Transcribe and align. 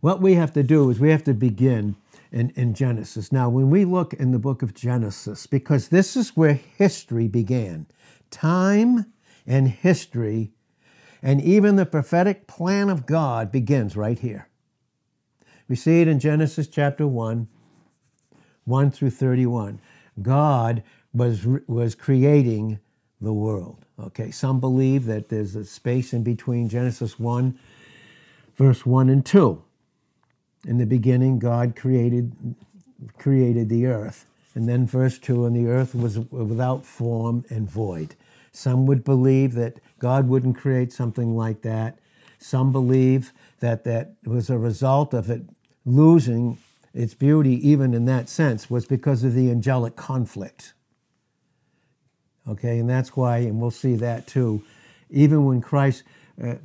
What 0.00 0.20
we 0.20 0.34
have 0.34 0.52
to 0.52 0.62
do 0.62 0.90
is 0.90 1.00
we 1.00 1.10
have 1.10 1.24
to 1.24 1.34
begin 1.34 1.96
in, 2.30 2.50
in 2.50 2.74
Genesis. 2.74 3.32
Now, 3.32 3.48
when 3.48 3.70
we 3.70 3.84
look 3.84 4.14
in 4.14 4.32
the 4.32 4.38
book 4.38 4.62
of 4.62 4.74
Genesis, 4.74 5.46
because 5.46 5.88
this 5.88 6.16
is 6.16 6.36
where 6.36 6.54
history 6.54 7.26
began, 7.26 7.86
time 8.30 9.12
and 9.46 9.68
history, 9.68 10.52
and 11.22 11.40
even 11.40 11.76
the 11.76 11.86
prophetic 11.86 12.46
plan 12.46 12.88
of 12.88 13.06
God 13.06 13.50
begins 13.50 13.96
right 13.96 14.18
here. 14.18 14.48
We 15.68 15.74
see 15.74 16.00
it 16.00 16.08
in 16.08 16.20
Genesis 16.20 16.68
chapter 16.68 17.06
1, 17.06 17.48
1 18.64 18.90
through 18.90 19.10
31. 19.10 19.80
God 20.22 20.82
was, 21.12 21.44
was 21.66 21.94
creating 21.94 22.78
the 23.20 23.32
world. 23.32 23.84
Okay, 23.98 24.30
some 24.30 24.60
believe 24.60 25.06
that 25.06 25.28
there's 25.28 25.56
a 25.56 25.64
space 25.64 26.12
in 26.12 26.22
between 26.22 26.68
Genesis 26.68 27.18
1, 27.18 27.58
verse 28.56 28.86
1 28.86 29.08
and 29.08 29.26
2. 29.26 29.62
In 30.68 30.76
the 30.76 30.84
beginning, 30.84 31.38
God 31.38 31.74
created, 31.74 32.54
created 33.16 33.70
the 33.70 33.86
earth. 33.86 34.26
And 34.54 34.68
then 34.68 34.86
verse 34.86 35.18
2 35.18 35.46
and 35.46 35.56
the 35.56 35.66
earth 35.66 35.94
was 35.94 36.18
without 36.18 36.84
form 36.84 37.46
and 37.48 37.70
void. 37.70 38.14
Some 38.52 38.84
would 38.84 39.02
believe 39.02 39.54
that 39.54 39.78
God 39.98 40.28
wouldn't 40.28 40.58
create 40.58 40.92
something 40.92 41.34
like 41.34 41.62
that. 41.62 41.98
Some 42.38 42.70
believe 42.70 43.32
that 43.60 43.84
that 43.84 44.12
was 44.26 44.50
a 44.50 44.58
result 44.58 45.14
of 45.14 45.30
it 45.30 45.40
losing 45.86 46.58
its 46.92 47.14
beauty, 47.14 47.66
even 47.66 47.94
in 47.94 48.04
that 48.04 48.28
sense, 48.28 48.68
was 48.68 48.84
because 48.84 49.24
of 49.24 49.32
the 49.32 49.50
angelic 49.50 49.96
conflict. 49.96 50.74
Okay, 52.46 52.78
and 52.78 52.90
that's 52.90 53.16
why, 53.16 53.38
and 53.38 53.58
we'll 53.58 53.70
see 53.70 53.96
that 53.96 54.26
too, 54.26 54.62
even 55.08 55.46
when 55.46 55.62
Christ 55.62 56.02
uh, 56.42 56.56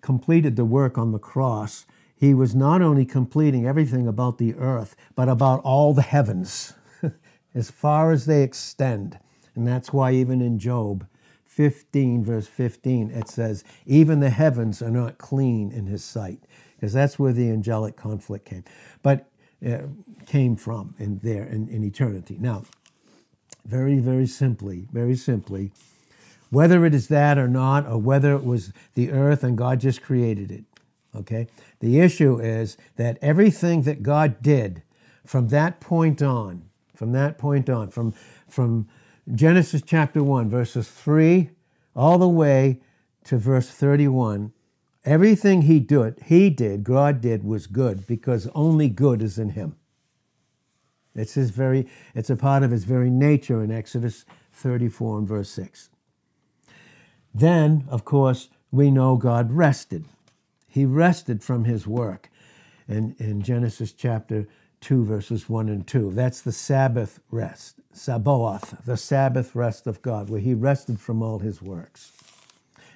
completed 0.00 0.56
the 0.56 0.64
work 0.64 0.98
on 0.98 1.12
the 1.12 1.20
cross, 1.20 1.86
he 2.16 2.32
was 2.32 2.54
not 2.54 2.80
only 2.80 3.04
completing 3.04 3.66
everything 3.66 4.08
about 4.08 4.38
the 4.38 4.54
earth, 4.54 4.96
but 5.14 5.28
about 5.28 5.60
all 5.62 5.92
the 5.92 6.02
heavens, 6.02 6.72
as 7.54 7.70
far 7.70 8.10
as 8.10 8.24
they 8.24 8.42
extend. 8.42 9.18
And 9.54 9.66
that's 9.66 9.92
why, 9.92 10.12
even 10.12 10.40
in 10.40 10.58
Job 10.58 11.06
15, 11.44 12.24
verse 12.24 12.46
15, 12.46 13.10
it 13.10 13.28
says, 13.28 13.64
Even 13.84 14.20
the 14.20 14.30
heavens 14.30 14.80
are 14.80 14.90
not 14.90 15.18
clean 15.18 15.70
in 15.70 15.86
his 15.86 16.02
sight, 16.04 16.40
because 16.74 16.94
that's 16.94 17.18
where 17.18 17.32
the 17.32 17.50
angelic 17.50 17.96
conflict 17.96 18.46
came. 18.46 18.64
But 19.02 19.28
uh, 19.66 19.78
came 20.26 20.56
from 20.56 20.94
in 20.98 21.18
there 21.22 21.44
in, 21.44 21.68
in 21.68 21.82
eternity. 21.84 22.36
Now, 22.38 22.64
very, 23.64 23.98
very 23.98 24.26
simply, 24.26 24.86
very 24.92 25.16
simply, 25.16 25.72
whether 26.50 26.84
it 26.86 26.94
is 26.94 27.08
that 27.08 27.38
or 27.38 27.48
not, 27.48 27.86
or 27.86 27.98
whether 27.98 28.34
it 28.34 28.44
was 28.44 28.72
the 28.94 29.10
earth 29.10 29.42
and 29.42 29.56
God 29.56 29.80
just 29.80 30.02
created 30.02 30.50
it, 30.50 30.64
okay? 31.16 31.46
The 31.80 32.00
issue 32.00 32.38
is 32.38 32.76
that 32.96 33.18
everything 33.22 33.82
that 33.82 34.02
God 34.02 34.42
did 34.42 34.82
from 35.24 35.48
that 35.48 35.80
point 35.80 36.22
on, 36.22 36.62
from 36.94 37.12
that 37.12 37.38
point 37.38 37.68
on, 37.68 37.88
from, 37.88 38.14
from 38.48 38.88
Genesis 39.34 39.82
chapter 39.84 40.22
1, 40.22 40.48
verses 40.48 40.88
3 40.88 41.50
all 41.94 42.18
the 42.18 42.28
way 42.28 42.80
to 43.24 43.38
verse 43.38 43.68
31, 43.68 44.52
everything 45.04 45.62
he 45.62 45.80
did, 45.80 46.20
he 46.26 46.50
did, 46.50 46.84
God 46.84 47.20
did 47.20 47.42
was 47.42 47.66
good 47.66 48.06
because 48.06 48.48
only 48.54 48.88
good 48.88 49.22
is 49.22 49.38
in 49.38 49.50
him. 49.50 49.76
It's 51.14 51.34
his 51.34 51.50
very, 51.50 51.88
it's 52.14 52.30
a 52.30 52.36
part 52.36 52.62
of 52.62 52.70
his 52.70 52.84
very 52.84 53.10
nature 53.10 53.64
in 53.64 53.72
Exodus 53.72 54.26
34 54.52 55.18
and 55.18 55.28
verse 55.28 55.48
6. 55.50 55.90
Then, 57.34 57.84
of 57.88 58.04
course, 58.04 58.48
we 58.70 58.90
know 58.90 59.16
God 59.16 59.52
rested. 59.52 60.04
He 60.68 60.84
rested 60.84 61.42
from 61.42 61.64
his 61.64 61.86
work 61.86 62.30
in, 62.88 63.16
in 63.18 63.42
Genesis 63.42 63.92
chapter 63.92 64.46
2, 64.80 65.04
verses 65.04 65.48
1 65.48 65.68
and 65.68 65.86
2. 65.86 66.12
That's 66.12 66.42
the 66.42 66.52
Sabbath 66.52 67.20
rest, 67.30 67.80
Sabaoth, 67.92 68.84
the 68.84 68.96
Sabbath 68.96 69.54
rest 69.54 69.86
of 69.86 70.02
God, 70.02 70.30
where 70.30 70.40
he 70.40 70.54
rested 70.54 71.00
from 71.00 71.22
all 71.22 71.38
his 71.38 71.62
works. 71.62 72.12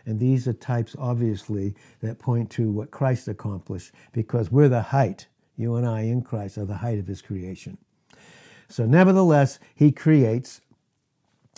And 0.07 0.19
these 0.19 0.49
are 0.49 0.53
types, 0.53 0.97
obviously, 0.99 1.75
that 2.01 2.19
point 2.19 2.51
to 2.53 2.71
what 2.71 2.91
Christ 2.91 3.29
accomplished, 3.29 3.93
because 4.13 4.51
we're 4.51 4.69
the 4.69 4.83
height, 4.83 5.27
you 5.57 5.75
and 5.77 5.87
I 5.87 6.03
in 6.03 6.23
Christ 6.23 6.59
are 6.59 6.65
the 6.65 6.79
height 6.79 6.99
of 6.99 7.07
his 7.07 7.23
creation. 7.23 7.79
So, 8.69 8.87
nevertheless, 8.87 9.59
he 9.75 9.91
creates, 9.93 10.61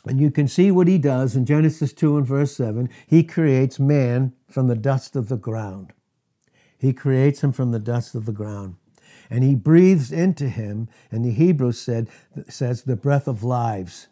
and 0.07 0.21
you 0.21 0.31
can 0.31 0.49
see 0.49 0.71
what 0.71 0.89
he 0.89 0.99
does 0.99 1.37
in 1.37 1.45
Genesis 1.45 1.93
2 1.93 2.17
and 2.17 2.27
verse 2.27 2.57
7. 2.57 2.89
He 3.07 3.23
creates 3.23 3.79
man 3.79 4.33
from 4.49 4.67
the 4.67 4.77
dust 4.77 5.15
of 5.15 5.29
the 5.29 5.37
ground. 5.37 5.93
He 6.83 6.93
creates 6.93 7.45
him 7.45 7.53
from 7.53 7.71
the 7.71 7.79
dust 7.79 8.17
of 8.17 8.27
the 8.27 8.33
ground. 8.33 8.75
And 9.31 9.45
he 9.45 9.55
breathes 9.55 10.11
into 10.11 10.49
him, 10.49 10.89
and 11.13 11.25
the 11.25 11.31
Hebrew 11.31 11.71
said, 11.71 12.09
says 12.49 12.83
the 12.83 12.97
breath 12.97 13.29
of 13.29 13.45
lives. 13.45 14.09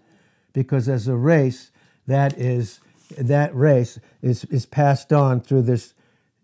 Because 0.53 0.89
as 0.89 1.09
a 1.09 1.17
race, 1.17 1.73
that 2.07 2.39
is 2.39 2.79
that 3.19 3.53
race 3.57 3.99
is, 4.23 4.45
is 4.45 4.67
passed 4.67 5.13
on 5.13 5.41
through 5.41 5.63
this, 5.63 5.95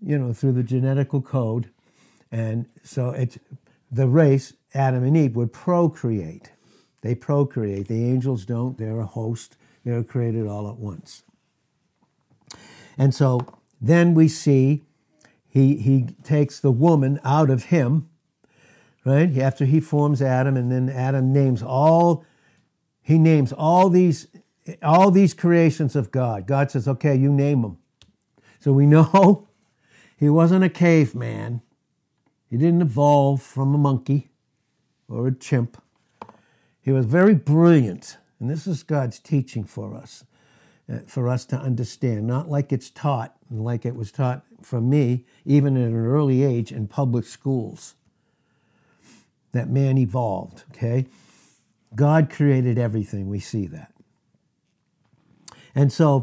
you 0.02 0.18
know, 0.18 0.32
through 0.32 0.50
the 0.50 0.64
genetical 0.64 1.24
code. 1.24 1.70
And 2.32 2.66
so 2.82 3.10
it's 3.10 3.38
the 3.92 4.08
race 4.08 4.52
Adam 4.74 5.04
and 5.04 5.16
Eve 5.16 5.36
would 5.36 5.52
procreate. 5.52 6.50
They 7.02 7.14
procreate. 7.14 7.86
The 7.86 8.04
angels 8.04 8.44
don't. 8.44 8.76
They're 8.76 8.98
a 8.98 9.06
host. 9.06 9.56
They're 9.84 10.02
created 10.02 10.48
all 10.48 10.68
at 10.68 10.76
once. 10.76 11.22
And 12.98 13.14
so 13.14 13.46
then 13.80 14.12
we 14.12 14.26
see 14.26 14.82
he, 15.56 15.76
he 15.76 16.04
takes 16.22 16.60
the 16.60 16.70
woman 16.70 17.18
out 17.24 17.48
of 17.48 17.64
him, 17.64 18.10
right? 19.06 19.38
After 19.38 19.64
he 19.64 19.80
forms 19.80 20.20
Adam, 20.20 20.54
and 20.54 20.70
then 20.70 20.90
Adam 20.90 21.32
names 21.32 21.62
all, 21.62 22.26
he 23.00 23.18
names 23.18 23.54
all 23.54 23.88
these, 23.88 24.26
all 24.82 25.10
these 25.10 25.32
creations 25.32 25.96
of 25.96 26.10
God. 26.10 26.46
God 26.46 26.70
says, 26.70 26.86
okay, 26.86 27.16
you 27.16 27.32
name 27.32 27.62
them. 27.62 27.78
So 28.60 28.70
we 28.74 28.84
know 28.84 29.48
he 30.18 30.28
wasn't 30.28 30.62
a 30.62 30.68
caveman. 30.68 31.62
He 32.50 32.58
didn't 32.58 32.82
evolve 32.82 33.40
from 33.40 33.74
a 33.74 33.78
monkey 33.78 34.28
or 35.08 35.26
a 35.26 35.34
chimp. 35.34 35.82
He 36.82 36.92
was 36.92 37.06
very 37.06 37.34
brilliant, 37.34 38.18
and 38.38 38.50
this 38.50 38.66
is 38.66 38.82
God's 38.82 39.20
teaching 39.20 39.64
for 39.64 39.96
us, 39.96 40.22
Uh, 40.88 40.98
for 41.04 41.28
us 41.28 41.44
to 41.44 41.56
understand, 41.56 42.28
not 42.28 42.48
like 42.48 42.72
it's 42.72 42.90
taught, 42.90 43.34
like 43.50 43.84
it 43.84 43.96
was 43.96 44.12
taught 44.12 44.44
from 44.62 44.88
me, 44.88 45.24
even 45.44 45.76
at 45.76 45.88
an 45.88 45.96
early 45.96 46.44
age 46.44 46.70
in 46.70 46.86
public 46.86 47.24
schools, 47.24 47.94
that 49.50 49.68
man 49.68 49.98
evolved, 49.98 50.62
okay? 50.70 51.06
God 51.96 52.30
created 52.30 52.78
everything, 52.78 53.28
we 53.28 53.40
see 53.40 53.66
that. 53.66 53.92
And 55.74 55.92
so 55.92 56.22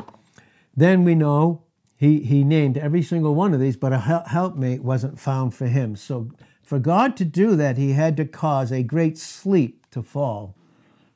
then 0.77 1.03
we 1.03 1.13
know 1.13 1.63
he, 1.97 2.19
he 2.21 2.45
named 2.45 2.77
every 2.77 3.01
single 3.01 3.35
one 3.35 3.53
of 3.53 3.59
these, 3.59 3.75
but 3.75 3.91
a 3.91 3.99
helpmate 3.99 4.81
wasn't 4.81 5.19
found 5.19 5.53
for 5.53 5.67
him. 5.67 5.97
So 5.97 6.31
for 6.61 6.79
God 6.79 7.17
to 7.17 7.25
do 7.25 7.57
that, 7.57 7.77
he 7.77 7.91
had 7.91 8.15
to 8.15 8.23
cause 8.25 8.71
a 8.71 8.81
great 8.81 9.17
sleep 9.17 9.87
to 9.91 10.01
fall 10.01 10.55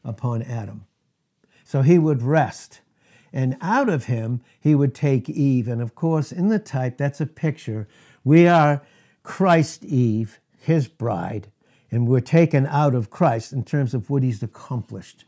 upon 0.03 0.41
Adam. 0.41 0.85
So 1.63 1.81
he 1.81 1.97
would 1.97 2.21
rest. 2.21 2.81
And 3.37 3.55
out 3.61 3.87
of 3.87 4.05
him, 4.05 4.41
he 4.59 4.73
would 4.73 4.95
take 4.95 5.29
Eve. 5.29 5.67
And 5.67 5.79
of 5.79 5.93
course, 5.93 6.31
in 6.31 6.47
the 6.47 6.57
type, 6.57 6.97
that's 6.97 7.21
a 7.21 7.27
picture. 7.27 7.87
We 8.23 8.47
are 8.47 8.81
Christ 9.21 9.85
Eve, 9.85 10.39
his 10.59 10.87
bride, 10.87 11.51
and 11.91 12.07
we're 12.07 12.19
taken 12.19 12.65
out 12.65 12.95
of 12.95 13.11
Christ 13.11 13.53
in 13.53 13.63
terms 13.63 13.93
of 13.93 14.09
what 14.09 14.23
he's 14.23 14.41
accomplished. 14.41 15.25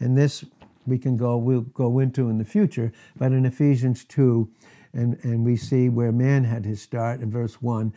And 0.00 0.16
this 0.16 0.46
we 0.86 0.96
can 0.96 1.18
go, 1.18 1.36
we'll 1.36 1.60
go 1.60 1.98
into 1.98 2.30
in 2.30 2.38
the 2.38 2.46
future, 2.46 2.90
but 3.16 3.32
in 3.32 3.44
Ephesians 3.44 4.06
2, 4.06 4.48
and, 4.94 5.18
and 5.22 5.44
we 5.44 5.56
see 5.58 5.90
where 5.90 6.10
man 6.10 6.44
had 6.44 6.64
his 6.64 6.80
start 6.80 7.20
in 7.20 7.30
verse 7.30 7.60
1, 7.60 7.92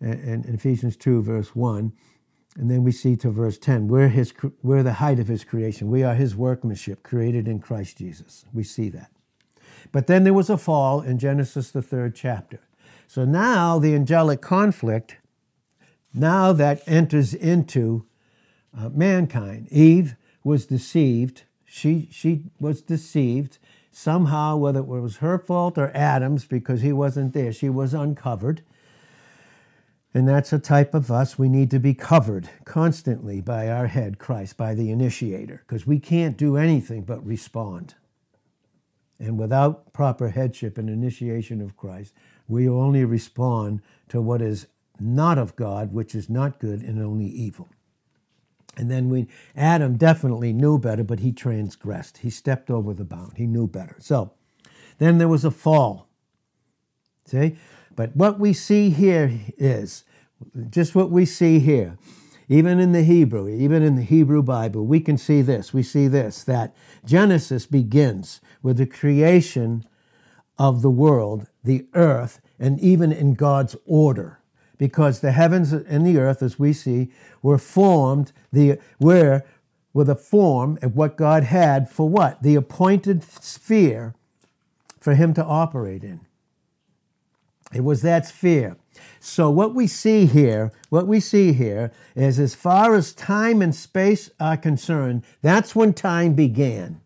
and, 0.00 0.44
in 0.44 0.54
Ephesians 0.56 0.96
2, 0.96 1.22
verse 1.22 1.54
1. 1.54 1.92
And 2.58 2.68
then 2.68 2.82
we 2.82 2.90
see 2.90 3.14
to 3.16 3.30
verse 3.30 3.56
10, 3.56 3.86
we're, 3.86 4.08
his, 4.08 4.34
we're 4.64 4.82
the 4.82 4.94
height 4.94 5.20
of 5.20 5.28
his 5.28 5.44
creation. 5.44 5.88
We 5.90 6.02
are 6.02 6.16
his 6.16 6.34
workmanship, 6.34 7.04
created 7.04 7.46
in 7.46 7.60
Christ 7.60 7.98
Jesus. 7.98 8.44
We 8.52 8.64
see 8.64 8.88
that. 8.90 9.12
But 9.92 10.08
then 10.08 10.24
there 10.24 10.34
was 10.34 10.50
a 10.50 10.58
fall 10.58 11.00
in 11.00 11.20
Genesis, 11.20 11.70
the 11.70 11.82
third 11.82 12.16
chapter. 12.16 12.58
So 13.06 13.24
now 13.24 13.78
the 13.78 13.94
angelic 13.94 14.40
conflict, 14.40 15.18
now 16.12 16.52
that 16.52 16.82
enters 16.86 17.32
into 17.32 18.04
uh, 18.76 18.88
mankind. 18.88 19.68
Eve 19.70 20.16
was 20.44 20.66
deceived. 20.66 21.44
She, 21.64 22.08
she 22.10 22.44
was 22.58 22.82
deceived 22.82 23.58
somehow, 23.90 24.56
whether 24.56 24.80
it 24.80 24.86
was 24.86 25.18
her 25.18 25.38
fault 25.38 25.78
or 25.78 25.90
Adam's, 25.96 26.44
because 26.44 26.82
he 26.82 26.92
wasn't 26.92 27.32
there. 27.34 27.52
She 27.52 27.68
was 27.68 27.94
uncovered. 27.94 28.62
And 30.18 30.26
that's 30.26 30.52
a 30.52 30.58
type 30.58 30.94
of 30.94 31.12
us. 31.12 31.38
We 31.38 31.48
need 31.48 31.70
to 31.70 31.78
be 31.78 31.94
covered 31.94 32.50
constantly 32.64 33.40
by 33.40 33.68
our 33.68 33.86
head, 33.86 34.18
Christ, 34.18 34.56
by 34.56 34.74
the 34.74 34.90
initiator, 34.90 35.62
because 35.64 35.86
we 35.86 36.00
can't 36.00 36.36
do 36.36 36.56
anything 36.56 37.02
but 37.02 37.24
respond. 37.24 37.94
And 39.20 39.38
without 39.38 39.92
proper 39.92 40.30
headship 40.30 40.76
and 40.76 40.90
initiation 40.90 41.60
of 41.60 41.76
Christ, 41.76 42.14
we 42.48 42.68
only 42.68 43.04
respond 43.04 43.80
to 44.08 44.20
what 44.20 44.42
is 44.42 44.66
not 44.98 45.38
of 45.38 45.54
God, 45.54 45.92
which 45.92 46.16
is 46.16 46.28
not 46.28 46.58
good 46.58 46.82
and 46.82 47.00
only 47.00 47.26
evil. 47.26 47.68
And 48.76 48.90
then 48.90 49.08
we 49.08 49.28
Adam 49.54 49.96
definitely 49.96 50.52
knew 50.52 50.80
better, 50.80 51.04
but 51.04 51.20
he 51.20 51.30
transgressed. 51.30 52.18
He 52.18 52.30
stepped 52.30 52.72
over 52.72 52.92
the 52.92 53.04
bound. 53.04 53.34
He 53.36 53.46
knew 53.46 53.68
better. 53.68 53.94
So 54.00 54.32
then 54.98 55.18
there 55.18 55.28
was 55.28 55.44
a 55.44 55.52
fall. 55.52 56.08
See? 57.24 57.56
But 57.94 58.16
what 58.16 58.40
we 58.40 58.52
see 58.52 58.90
here 58.90 59.32
is 59.56 60.02
just 60.70 60.94
what 60.94 61.10
we 61.10 61.24
see 61.24 61.58
here. 61.58 61.96
Even 62.48 62.78
in 62.78 62.92
the 62.92 63.02
Hebrew, 63.02 63.48
even 63.48 63.82
in 63.82 63.96
the 63.96 64.02
Hebrew 64.02 64.42
Bible, 64.42 64.86
we 64.86 65.00
can 65.00 65.18
see 65.18 65.42
this. 65.42 65.74
We 65.74 65.82
see 65.82 66.08
this 66.08 66.42
that 66.44 66.74
Genesis 67.04 67.66
begins 67.66 68.40
with 68.62 68.78
the 68.78 68.86
creation 68.86 69.84
of 70.58 70.80
the 70.82 70.90
world, 70.90 71.48
the 71.62 71.86
earth, 71.94 72.40
and 72.58 72.80
even 72.80 73.12
in 73.12 73.34
God's 73.34 73.76
order. 73.86 74.40
Because 74.78 75.20
the 75.20 75.32
heavens 75.32 75.72
and 75.72 76.06
the 76.06 76.18
earth, 76.18 76.42
as 76.42 76.58
we 76.58 76.72
see, 76.72 77.10
were 77.42 77.58
formed, 77.58 78.32
the 78.52 78.78
where 78.98 79.44
with 79.92 80.08
a 80.08 80.14
form 80.14 80.78
of 80.80 80.96
what 80.96 81.16
God 81.16 81.42
had 81.44 81.90
for 81.90 82.08
what? 82.08 82.42
The 82.42 82.54
appointed 82.54 83.24
sphere 83.24 84.14
for 85.00 85.14
him 85.14 85.34
to 85.34 85.44
operate 85.44 86.04
in. 86.04 86.20
It 87.72 87.82
was 87.82 88.02
that 88.02 88.26
sphere. 88.26 88.76
So 89.20 89.50
what 89.50 89.74
we 89.74 89.86
see 89.86 90.26
here, 90.26 90.72
what 90.88 91.06
we 91.06 91.20
see 91.20 91.52
here 91.52 91.92
is 92.14 92.38
as 92.38 92.54
far 92.54 92.94
as 92.94 93.12
time 93.12 93.62
and 93.62 93.74
space 93.74 94.30
are 94.38 94.56
concerned, 94.56 95.24
that's 95.42 95.74
when 95.74 95.92
time 95.92 96.34
began. 96.34 97.00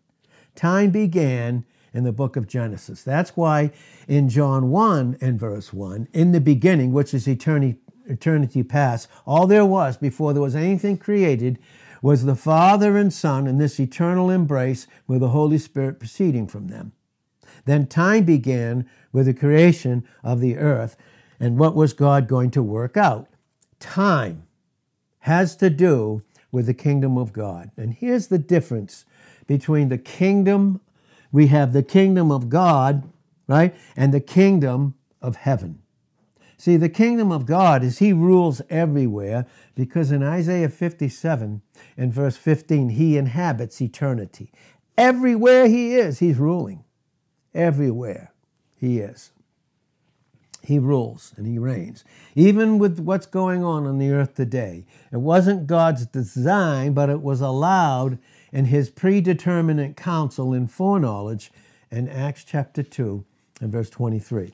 Time 0.55 0.91
began 0.91 1.65
in 1.93 2.03
the 2.03 2.11
book 2.11 2.35
of 2.35 2.47
Genesis. 2.47 3.03
That's 3.03 3.37
why 3.37 3.71
in 4.07 4.29
John 4.29 4.69
1 4.69 5.17
and 5.21 5.39
verse 5.39 5.71
1, 5.71 6.07
in 6.13 6.31
the 6.31 6.41
beginning, 6.41 6.91
which 6.91 7.13
is 7.13 7.27
eternity, 7.27 7.79
eternity 8.05 8.63
past, 8.63 9.07
all 9.25 9.47
there 9.47 9.65
was 9.65 9.97
before 9.97 10.33
there 10.33 10.41
was 10.41 10.55
anything 10.55 10.97
created 10.97 11.59
was 12.01 12.25
the 12.25 12.35
Father 12.35 12.97
and 12.97 13.13
Son 13.13 13.47
in 13.47 13.57
this 13.57 13.79
eternal 13.79 14.29
embrace 14.29 14.87
with 15.07 15.21
the 15.21 15.29
Holy 15.29 15.57
Spirit 15.57 15.99
proceeding 15.99 16.47
from 16.47 16.67
them. 16.67 16.91
Then 17.65 17.87
time 17.87 18.25
began 18.25 18.89
with 19.13 19.25
the 19.25 19.33
creation 19.33 20.03
of 20.21 20.41
the 20.41 20.57
earth. 20.57 20.97
And 21.39 21.57
what 21.57 21.75
was 21.75 21.93
God 21.93 22.27
going 22.27 22.51
to 22.51 22.63
work 22.63 22.97
out? 22.97 23.27
Time 23.79 24.43
has 25.19 25.55
to 25.57 25.69
do 25.69 26.21
with 26.51 26.65
the 26.65 26.73
kingdom 26.73 27.17
of 27.17 27.33
God. 27.33 27.71
And 27.77 27.93
here's 27.93 28.27
the 28.27 28.37
difference 28.37 29.05
between 29.47 29.89
the 29.89 29.97
kingdom 29.97 30.79
we 31.33 31.47
have 31.47 31.73
the 31.73 31.83
kingdom 31.83 32.31
of 32.31 32.47
God, 32.47 33.09
right? 33.47 33.75
And 33.97 34.13
the 34.13 34.21
kingdom 34.21 34.93
of 35.21 35.35
heaven. 35.37 35.79
See, 36.57 36.77
the 36.77 36.87
kingdom 36.87 37.29
of 37.29 37.45
God 37.45 37.83
is 37.83 37.99
He 37.99 38.13
rules 38.13 38.61
everywhere 38.69 39.45
because 39.75 40.11
in 40.11 40.23
Isaiah 40.23 40.69
57 40.69 41.61
and 41.97 42.13
verse 42.13 42.37
15, 42.37 42.89
He 42.89 43.17
inhabits 43.17 43.81
eternity. 43.81 44.49
Everywhere 44.97 45.67
He 45.67 45.95
is, 45.95 46.19
He's 46.19 46.37
ruling. 46.37 46.85
Everywhere 47.53 48.31
He 48.77 48.99
is. 48.99 49.32
He 50.63 50.79
rules 50.79 51.33
and 51.37 51.45
He 51.45 51.59
reigns. 51.59 52.03
Even 52.35 52.79
with 52.79 52.99
what's 52.99 53.25
going 53.25 53.63
on 53.63 53.85
on 53.85 53.97
the 53.97 54.11
earth 54.11 54.35
today, 54.35 54.85
it 55.11 55.17
wasn't 55.17 55.67
God's 55.67 56.05
design, 56.05 56.93
but 56.93 57.09
it 57.09 57.21
was 57.21 57.41
allowed 57.41 58.17
in 58.53 58.65
his 58.65 58.89
predeterminate 58.89 59.97
counsel 59.97 60.53
in 60.53 60.67
foreknowledge 60.67 61.51
in 61.91 62.07
Acts 62.07 62.43
chapter 62.43 62.83
2 62.83 63.25
and 63.59 63.71
verse 63.71 63.89
23. 63.89 64.53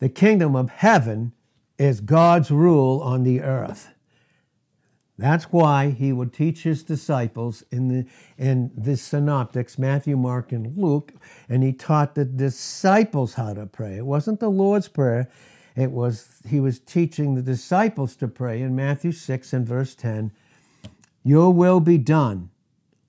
The 0.00 0.08
kingdom 0.08 0.54
of 0.54 0.68
heaven 0.70 1.32
is 1.78 2.00
God's 2.00 2.50
rule 2.50 3.00
on 3.00 3.22
the 3.22 3.40
earth. 3.40 3.94
That's 5.18 5.46
why 5.46 5.90
he 5.90 6.12
would 6.12 6.32
teach 6.32 6.62
his 6.62 6.84
disciples 6.84 7.64
in 7.72 7.88
the 7.88 8.06
in 8.36 8.70
the 8.76 8.96
synoptics, 8.96 9.78
Matthew, 9.78 10.16
Mark, 10.16 10.52
and 10.52 10.76
Luke, 10.76 11.12
and 11.48 11.64
he 11.64 11.72
taught 11.72 12.14
the 12.14 12.24
disciples 12.24 13.34
how 13.34 13.54
to 13.54 13.66
pray. 13.66 13.96
It 13.96 14.06
wasn't 14.06 14.38
the 14.38 14.48
Lord's 14.48 14.86
Prayer. 14.86 15.28
It 15.74 15.90
was 15.90 16.40
he 16.48 16.60
was 16.60 16.78
teaching 16.78 17.34
the 17.34 17.42
disciples 17.42 18.14
to 18.16 18.28
pray 18.28 18.62
in 18.62 18.76
Matthew 18.76 19.10
6 19.12 19.52
and 19.52 19.66
verse 19.66 19.94
10 19.94 20.30
your 21.28 21.52
will 21.52 21.80
be 21.80 21.98
done 21.98 22.48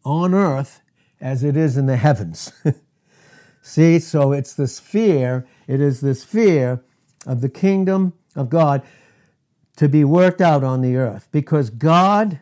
on 0.04 0.34
earth 0.34 0.82
as 1.22 1.44
it 1.44 1.56
is 1.56 1.78
in 1.78 1.86
the 1.86 1.96
heavens. 1.96 2.52
See, 3.62 4.00
so 4.00 4.34
it's 4.34 4.54
the 4.54 4.68
sphere, 4.68 5.48
it 5.68 5.80
is 5.80 6.02
this 6.02 6.24
sphere 6.24 6.82
of 7.26 7.40
the 7.40 7.48
kingdom 7.48 8.14
of 8.36 8.50
God 8.50 8.82
to 9.80 9.88
be 9.88 10.04
worked 10.04 10.42
out 10.42 10.62
on 10.62 10.82
the 10.82 10.98
earth 10.98 11.30
because 11.32 11.70
God, 11.70 12.42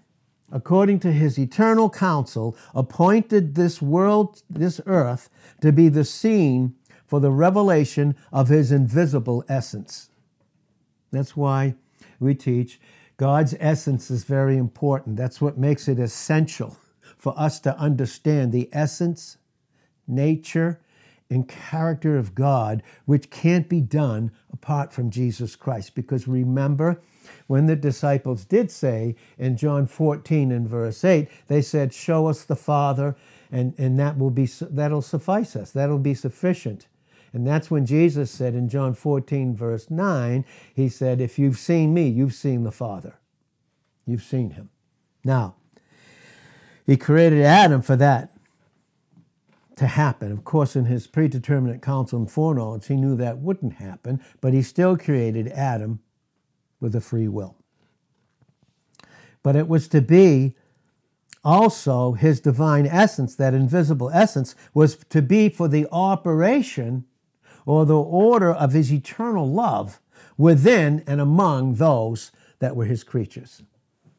according 0.51 0.99
to 1.01 1.11
his 1.11 1.37
eternal 1.37 1.87
counsel, 1.87 2.57
appointed 2.73 3.53
this 3.53 3.79
world, 3.79 4.41
this 4.49 4.81
earth, 4.87 5.29
to 5.61 5.71
be 5.71 5.87
the 5.87 6.03
scene 6.03 6.73
for 7.05 7.19
the 7.19 7.29
revelation 7.29 8.15
of 8.33 8.47
his 8.47 8.71
invisible 8.71 9.45
essence. 9.47 10.09
That's 11.11 11.37
why 11.37 11.75
we 12.19 12.33
teach 12.33 12.79
God's 13.17 13.53
essence 13.59 14.09
is 14.09 14.23
very 14.23 14.57
important. 14.57 15.15
That's 15.15 15.39
what 15.39 15.59
makes 15.59 15.87
it 15.87 15.99
essential 15.99 16.79
for 17.19 17.39
us 17.39 17.59
to 17.59 17.77
understand 17.77 18.51
the 18.51 18.67
essence, 18.73 19.37
nature, 20.07 20.79
and 21.29 21.47
character 21.47 22.17
of 22.17 22.33
God, 22.33 22.81
which 23.05 23.29
can't 23.29 23.69
be 23.69 23.81
done 23.81 24.31
apart 24.51 24.91
from 24.91 25.11
Jesus 25.11 25.55
Christ. 25.55 25.93
Because 25.93 26.27
remember, 26.27 26.99
when 27.47 27.65
the 27.65 27.75
disciples 27.75 28.45
did 28.45 28.71
say 28.71 29.15
in 29.37 29.57
John 29.57 29.87
14 29.87 30.51
and 30.51 30.67
verse 30.67 31.03
8, 31.03 31.27
they 31.47 31.61
said, 31.61 31.93
Show 31.93 32.27
us 32.27 32.43
the 32.43 32.55
Father, 32.55 33.15
and, 33.51 33.73
and 33.77 33.99
that 33.99 34.17
will 34.17 34.29
be 34.29 34.49
that'll 34.61 35.01
suffice 35.01 35.55
us. 35.55 35.71
That'll 35.71 35.99
be 35.99 36.13
sufficient. 36.13 36.87
And 37.33 37.45
that's 37.45 37.69
when 37.69 37.85
Jesus 37.85 38.31
said 38.31 38.55
in 38.55 38.69
John 38.69 38.93
14, 38.93 39.55
verse 39.55 39.91
9, 39.91 40.45
He 40.73 40.89
said, 40.89 41.21
If 41.21 41.37
you've 41.37 41.57
seen 41.57 41.93
me, 41.93 42.07
you've 42.07 42.33
seen 42.33 42.63
the 42.63 42.71
Father. 42.71 43.19
You've 44.05 44.23
seen 44.23 44.51
him. 44.51 44.69
Now, 45.23 45.55
He 46.85 46.97
created 46.97 47.43
Adam 47.43 47.81
for 47.81 47.95
that 47.97 48.31
to 49.75 49.87
happen. 49.87 50.31
Of 50.31 50.43
course, 50.43 50.75
in 50.75 50.85
His 50.85 51.05
predeterminate 51.07 51.81
counsel 51.81 52.19
and 52.19 52.31
foreknowledge, 52.31 52.87
He 52.87 52.95
knew 52.95 53.15
that 53.17 53.39
wouldn't 53.39 53.73
happen, 53.73 54.21
but 54.41 54.53
He 54.53 54.61
still 54.61 54.97
created 54.97 55.49
Adam 55.49 55.99
with 56.79 56.95
a 56.95 57.01
free 57.01 57.27
will. 57.27 57.55
But 59.43 59.55
it 59.55 59.67
was 59.67 59.87
to 59.89 60.01
be 60.01 60.55
also 61.43 62.13
his 62.13 62.39
divine 62.39 62.85
essence, 62.85 63.35
that 63.35 63.53
invisible 63.53 64.11
essence, 64.13 64.55
was 64.73 64.97
to 65.09 65.21
be 65.21 65.49
for 65.49 65.67
the 65.67 65.87
operation 65.91 67.05
or 67.65 67.85
the 67.85 67.97
order 67.97 68.51
of 68.51 68.73
his 68.73 68.91
eternal 68.91 69.49
love 69.49 70.01
within 70.37 71.03
and 71.07 71.21
among 71.21 71.75
those 71.75 72.31
that 72.59 72.75
were 72.75 72.85
his 72.85 73.03
creatures. 73.03 73.61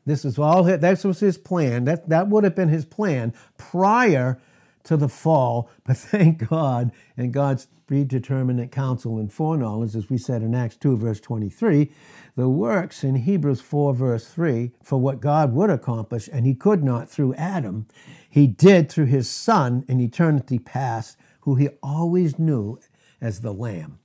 This 0.06 0.24
is 0.24 0.38
all 0.38 0.62
that 0.64 1.04
was 1.04 1.20
his 1.20 1.36
plan. 1.36 1.84
That 1.84 2.08
that 2.08 2.28
would 2.28 2.44
have 2.44 2.54
been 2.54 2.70
his 2.70 2.86
plan 2.86 3.34
prior 3.58 4.40
to 4.84 4.96
the 4.96 5.08
fall. 5.08 5.70
But 5.84 5.98
thank 5.98 6.48
God 6.48 6.92
and 7.16 7.32
God's 7.32 7.68
predeterminate 7.86 8.70
counsel 8.70 9.18
and 9.18 9.32
foreknowledge, 9.32 9.94
as 9.94 10.08
we 10.08 10.18
said 10.18 10.42
in 10.42 10.54
Acts 10.54 10.76
2, 10.76 10.96
verse 10.96 11.20
23, 11.20 11.90
the 12.38 12.48
works 12.48 13.02
in 13.02 13.16
Hebrews 13.16 13.60
4, 13.60 13.94
verse 13.94 14.28
3, 14.28 14.70
for 14.80 15.00
what 15.00 15.20
God 15.20 15.52
would 15.54 15.70
accomplish, 15.70 16.28
and 16.32 16.46
he 16.46 16.54
could 16.54 16.84
not 16.84 17.10
through 17.10 17.34
Adam, 17.34 17.88
he 18.30 18.46
did 18.46 18.88
through 18.88 19.06
his 19.06 19.28
Son 19.28 19.84
in 19.88 19.98
eternity 19.98 20.60
past, 20.60 21.16
who 21.40 21.56
he 21.56 21.68
always 21.82 22.38
knew 22.38 22.78
as 23.20 23.40
the 23.40 23.52
Lamb. 23.52 23.98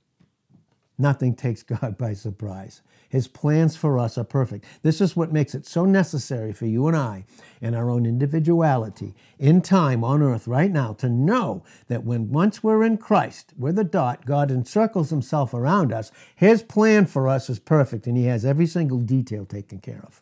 Nothing 0.98 1.36
takes 1.36 1.62
God 1.62 1.96
by 1.96 2.14
surprise. 2.14 2.82
His 3.14 3.28
plans 3.28 3.76
for 3.76 3.96
us 3.96 4.18
are 4.18 4.24
perfect. 4.24 4.64
This 4.82 5.00
is 5.00 5.14
what 5.14 5.32
makes 5.32 5.54
it 5.54 5.66
so 5.66 5.84
necessary 5.84 6.52
for 6.52 6.66
you 6.66 6.88
and 6.88 6.96
I 6.96 7.26
in 7.60 7.72
our 7.72 7.88
own 7.88 8.06
individuality 8.06 9.14
in 9.38 9.62
time 9.62 10.02
on 10.02 10.20
earth 10.20 10.48
right 10.48 10.72
now 10.72 10.94
to 10.94 11.08
know 11.08 11.62
that 11.86 12.02
when 12.02 12.32
once 12.32 12.64
we're 12.64 12.82
in 12.82 12.98
Christ, 12.98 13.52
we're 13.56 13.70
the 13.70 13.84
dot, 13.84 14.26
God 14.26 14.50
encircles 14.50 15.10
himself 15.10 15.54
around 15.54 15.92
us. 15.92 16.10
His 16.34 16.64
plan 16.64 17.06
for 17.06 17.28
us 17.28 17.48
is 17.48 17.60
perfect 17.60 18.08
and 18.08 18.16
he 18.16 18.24
has 18.24 18.44
every 18.44 18.66
single 18.66 18.98
detail 18.98 19.46
taken 19.46 19.78
care 19.78 20.02
of. 20.04 20.20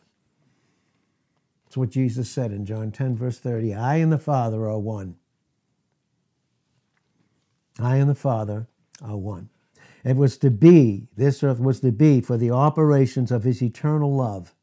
That's 1.65 1.77
what 1.77 1.89
Jesus 1.89 2.29
said 2.29 2.51
in 2.51 2.63
John 2.63 2.91
10, 2.91 3.15
verse 3.15 3.39
30. 3.39 3.73
I 3.73 3.95
and 3.95 4.11
the 4.11 4.19
Father 4.19 4.69
are 4.69 4.77
one. 4.77 5.15
I 7.79 7.95
and 7.95 8.07
the 8.07 8.13
Father 8.13 8.67
are 9.01 9.17
one. 9.17 9.49
It 10.03 10.17
was 10.17 10.37
to 10.39 10.51
be, 10.51 11.07
this 11.15 11.43
earth 11.43 11.59
was 11.59 11.79
to 11.81 11.91
be 11.91 12.21
for 12.21 12.37
the 12.37 12.51
operations 12.51 13.31
of 13.31 13.43
his 13.43 13.61
eternal 13.61 14.13
love 14.15 14.53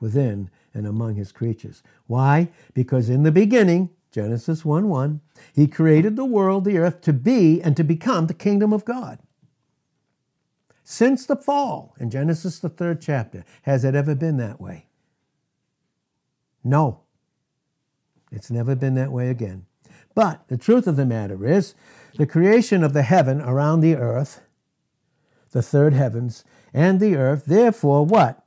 within 0.00 0.50
and 0.74 0.86
among 0.86 1.16
his 1.16 1.32
creatures. 1.32 1.82
Why? 2.06 2.48
Because 2.74 3.08
in 3.10 3.22
the 3.22 3.32
beginning, 3.32 3.90
Genesis 4.12 4.64
1 4.64 4.88
1, 4.88 5.20
he 5.54 5.66
created 5.66 6.16
the 6.16 6.24
world, 6.24 6.64
the 6.64 6.78
earth, 6.78 7.00
to 7.02 7.12
be 7.12 7.62
and 7.62 7.76
to 7.76 7.84
become 7.84 8.26
the 8.26 8.34
kingdom 8.34 8.72
of 8.72 8.84
God. 8.84 9.18
since 10.84 11.24
the 11.26 11.36
fall 11.36 11.94
in 12.00 12.10
Genesis, 12.10 12.58
the 12.58 12.68
third 12.68 13.00
chapter. 13.00 13.44
Has 13.62 13.84
it 13.84 13.94
ever 13.94 14.14
been 14.14 14.38
that 14.38 14.60
way? 14.60 14.86
No. 16.64 17.02
It's 18.32 18.50
never 18.50 18.74
been 18.74 18.94
that 18.96 19.12
way 19.12 19.28
again. 19.30 19.66
But 20.14 20.48
the 20.48 20.58
truth 20.58 20.88
of 20.88 20.96
the 20.96 21.06
matter 21.06 21.46
is, 21.46 21.74
the 22.16 22.26
creation 22.26 22.82
of 22.82 22.92
the 22.92 23.02
heaven 23.02 23.40
around 23.40 23.80
the 23.80 23.96
earth, 23.96 24.42
the 25.52 25.62
third 25.62 25.92
heavens, 25.92 26.44
and 26.72 27.00
the 27.00 27.16
earth, 27.16 27.44
therefore, 27.46 28.04
what? 28.04 28.44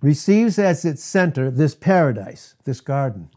Receives 0.00 0.58
as 0.58 0.84
its 0.84 1.04
center 1.04 1.50
this 1.50 1.74
paradise, 1.74 2.54
this 2.64 2.80
garden, 2.80 3.28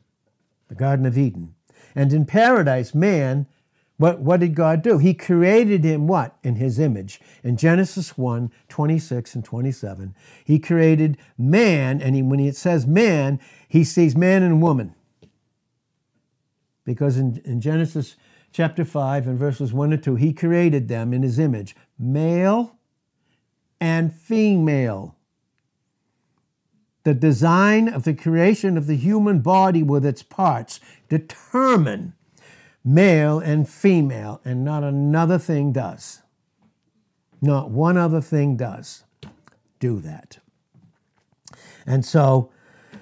the 0.69 0.75
Garden 0.75 1.05
of 1.05 1.17
Eden. 1.17 1.55
And 1.95 2.13
in 2.13 2.25
paradise, 2.25 2.95
man, 2.95 3.47
what, 3.97 4.19
what 4.19 4.39
did 4.39 4.55
God 4.55 4.81
do? 4.81 4.97
He 4.97 5.13
created 5.13 5.83
him 5.83 6.07
what? 6.07 6.35
In 6.43 6.55
his 6.55 6.79
image. 6.79 7.21
In 7.43 7.57
Genesis 7.57 8.17
1 8.17 8.51
26 8.67 9.35
and 9.35 9.45
27, 9.45 10.15
he 10.43 10.57
created 10.57 11.17
man, 11.37 12.01
and 12.01 12.15
he, 12.15 12.21
when 12.21 12.39
it 12.39 12.55
says 12.55 12.87
man, 12.87 13.39
he 13.67 13.83
sees 13.83 14.15
man 14.15 14.41
and 14.41 14.61
woman. 14.61 14.95
Because 16.85 17.17
in, 17.17 17.41
in 17.45 17.61
Genesis 17.61 18.15
chapter 18.51 18.83
5 18.83 19.27
and 19.27 19.37
verses 19.37 19.73
1 19.73 19.93
and 19.93 20.03
2, 20.03 20.15
he 20.15 20.33
created 20.33 20.87
them 20.87 21.13
in 21.13 21.21
his 21.21 21.39
image, 21.39 21.75
male 21.97 22.77
and 23.83 24.13
female. 24.13 25.13
The 27.03 27.13
design 27.13 27.89
of 27.89 28.03
the 28.03 28.13
creation 28.13 28.77
of 28.77 28.87
the 28.87 28.95
human 28.95 29.41
body 29.41 29.83
with 29.83 30.05
its 30.05 30.23
parts 30.23 30.79
determine 31.09 32.13
male 32.81 33.39
and 33.39 33.67
female, 33.67 34.39
and 34.45 34.63
not 34.63 34.85
another 34.85 35.37
thing 35.37 35.73
does. 35.73 36.21
Not 37.41 37.71
one 37.71 37.97
other 37.97 38.21
thing 38.21 38.55
does 38.55 39.03
do 39.81 39.99
that. 39.99 40.37
And 41.85 42.05
so 42.05 42.51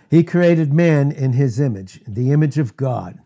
he 0.10 0.24
created 0.24 0.74
man 0.74 1.12
in 1.12 1.34
his 1.34 1.60
image, 1.60 2.02
the 2.08 2.32
image 2.32 2.58
of 2.58 2.76
God. 2.76 3.20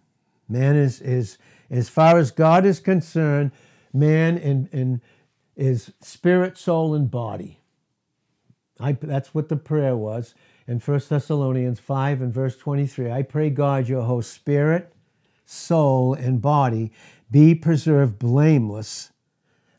Man 0.50 0.76
is, 0.76 1.00
is 1.00 1.38
as 1.70 1.88
far 1.88 2.18
as 2.18 2.32
God 2.32 2.66
is 2.66 2.82
concerned, 2.82 3.54
man 3.94 4.38
in, 4.38 4.68
in, 4.74 5.02
is 5.56 5.92
spirit, 6.02 6.58
soul, 6.58 6.94
and 6.94 7.10
body. 7.10 7.60
I, 8.80 8.94
that's 8.94 9.34
what 9.34 9.50
the 9.50 9.56
prayer 9.56 9.96
was 9.96 10.36
in 10.68 10.80
1 10.80 11.02
Thessalonians 11.08 11.80
5 11.80 12.22
and 12.22 12.34
verse 12.34 12.58
23. 12.58 13.12
I 13.12 13.22
pray 13.22 13.50
God 13.50 13.88
your 13.88 14.04
whole 14.04 14.22
spirit, 14.22 14.94
soul, 15.46 16.14
and 16.14 16.42
body 16.42 16.92
be 17.32 17.56
preserved 17.56 18.20
blameless 18.20 19.12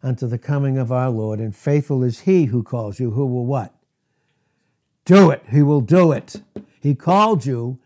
unto 0.02 0.26
the 0.26 0.38
coming 0.38 0.78
of 0.78 0.90
our 0.90 1.10
Lord. 1.10 1.40
And 1.40 1.54
faithful 1.54 2.02
is 2.02 2.20
he 2.20 2.46
who 2.46 2.62
calls 2.62 2.98
you, 3.00 3.10
who 3.10 3.26
will 3.26 3.46
what? 3.46 3.74
Do 5.04 5.30
it. 5.30 5.44
He 5.50 5.62
will 5.62 5.80
do 5.80 6.12
it. 6.12 6.42
He 6.80 6.94
called 6.94 7.44
you 7.44 7.78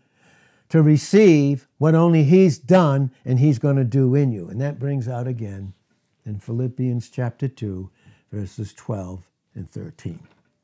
to 0.69 0.81
receive 0.81 1.67
what 1.77 1.95
only 1.95 2.23
He's 2.23 2.57
done 2.57 3.11
and 3.25 3.39
He's 3.39 3.59
going 3.59 3.75
to 3.75 3.83
do 3.83 4.15
in 4.15 4.31
you. 4.31 4.47
And 4.47 4.61
that 4.61 4.79
brings 4.79 5.07
out 5.07 5.27
again 5.27 5.73
in 6.25 6.39
Philippians 6.39 7.09
chapter 7.09 7.47
2, 7.47 7.89
verses 8.31 8.73
12 8.73 9.27
and 9.55 9.69
13, 9.69 10.19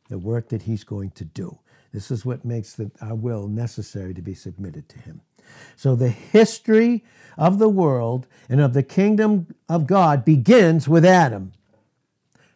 the 0.09 0.17
work 0.17 0.49
that 0.49 0.63
He's 0.63 0.83
going 0.83 1.11
to 1.11 1.25
do. 1.25 1.59
This 1.93 2.11
is 2.11 2.25
what 2.25 2.45
makes 2.45 2.73
the, 2.73 2.91
our 3.01 3.15
will 3.15 3.47
necessary 3.47 4.13
to 4.13 4.21
be 4.21 4.33
submitted 4.33 4.87
to 4.89 4.99
Him. 4.99 5.21
So 5.75 5.95
the 5.95 6.09
history 6.09 7.03
of 7.37 7.59
the 7.59 7.69
world 7.69 8.27
and 8.49 8.59
of 8.59 8.73
the 8.73 8.83
kingdom 8.83 9.47
of 9.69 9.87
God 9.87 10.25
begins 10.25 10.87
with 10.87 11.05
Adam. 11.05 11.53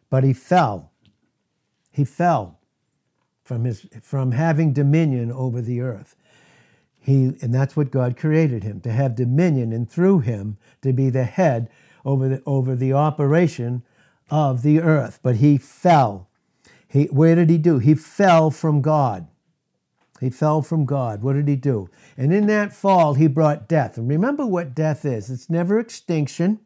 But 0.10 0.24
he 0.24 0.34
fell. 0.34 0.91
He 1.91 2.03
fell 2.03 2.60
from, 3.43 3.63
his, 3.63 3.88
from 4.01 4.31
having 4.31 4.74
dominion 4.74 5.31
over 5.31 5.62
the 5.62 5.81
earth. 5.81 6.15
He, 7.00 7.34
and 7.41 7.53
that's 7.53 7.75
what 7.75 7.91
God 7.91 8.17
created 8.17 8.63
him 8.63 8.79
to 8.81 8.91
have 8.91 9.15
dominion, 9.15 9.74
and 9.74 9.89
through 9.89 10.20
him 10.20 10.58
to 10.84 10.93
be 10.93 11.10
the 11.10 11.24
head 11.24 11.70
over 12.05 12.27
the, 12.27 12.43
over 12.46 12.75
the 12.75 12.93
operation 12.93 13.84
of 14.29 14.62
the 14.62 14.79
earth. 14.79 15.20
But 15.22 15.38
he 15.38 15.58
fell. 15.58 16.29
He, 16.88 17.05
where 17.05 17.36
did 17.36 17.50
he 17.50 17.58
do? 17.58 17.79
He 17.79 17.96
fell 17.96 18.51
from 18.51 18.81
God. 18.81 19.27
He 20.20 20.29
fell 20.29 20.62
from 20.62 20.86
God. 20.86 21.24
What 21.24 21.34
did 21.34 21.48
he 21.48 21.55
do? 21.55 21.89
And 22.15 22.31
in 22.31 22.48
that 22.48 22.74
fall, 22.74 23.15
he 23.15 23.27
brought 23.27 23.67
death. 23.67 23.98
And 23.98 24.08
remember 24.08 24.46
what 24.46 24.75
death 24.75 25.03
is 25.05 25.29
it's 25.29 25.50
never 25.50 25.79
extinction, 25.79 26.60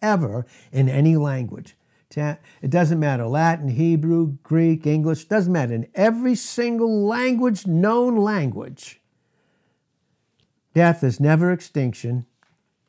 ever, 0.00 0.46
in 0.70 0.88
any 0.88 1.16
language. 1.16 1.76
It 2.16 2.70
doesn't 2.70 2.98
matter 2.98 3.26
Latin, 3.26 3.68
Hebrew, 3.68 4.38
Greek, 4.42 4.86
English, 4.86 5.26
doesn't 5.26 5.52
matter. 5.52 5.74
In 5.74 5.88
every 5.94 6.34
single 6.34 7.06
language, 7.06 7.66
known 7.66 8.16
language, 8.16 9.00
Death 10.74 11.02
is 11.02 11.18
never 11.18 11.50
extinction, 11.50 12.26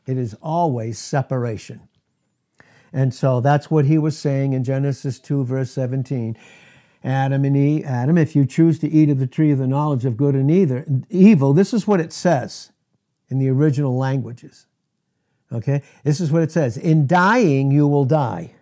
it 0.05 0.17
is 0.17 0.35
always 0.35 0.99
separation. 0.99 1.87
And 2.93 3.13
so 3.13 3.39
that's 3.39 3.71
what 3.71 3.85
he 3.85 3.97
was 3.97 4.17
saying 4.17 4.53
in 4.53 4.63
Genesis 4.63 5.19
2, 5.19 5.45
verse 5.45 5.71
17. 5.71 6.37
Adam 7.03 7.45
and 7.45 7.57
Eve, 7.57 7.85
Adam, 7.85 8.17
if 8.17 8.35
you 8.35 8.45
choose 8.45 8.77
to 8.79 8.89
eat 8.89 9.09
of 9.09 9.17
the 9.17 9.27
tree 9.27 9.51
of 9.51 9.57
the 9.57 9.67
knowledge 9.67 10.05
of 10.05 10.17
good 10.17 10.35
and 10.35 10.51
either, 10.51 10.85
evil, 11.09 11.53
this 11.53 11.73
is 11.73 11.87
what 11.87 11.99
it 11.99 12.13
says 12.13 12.71
in 13.29 13.39
the 13.39 13.49
original 13.49 13.97
languages. 13.97 14.67
Okay? 15.51 15.81
This 16.03 16.19
is 16.19 16.31
what 16.31 16.43
it 16.43 16.51
says 16.51 16.77
In 16.77 17.07
dying, 17.07 17.71
you 17.71 17.87
will 17.87 18.05
die. 18.05 18.53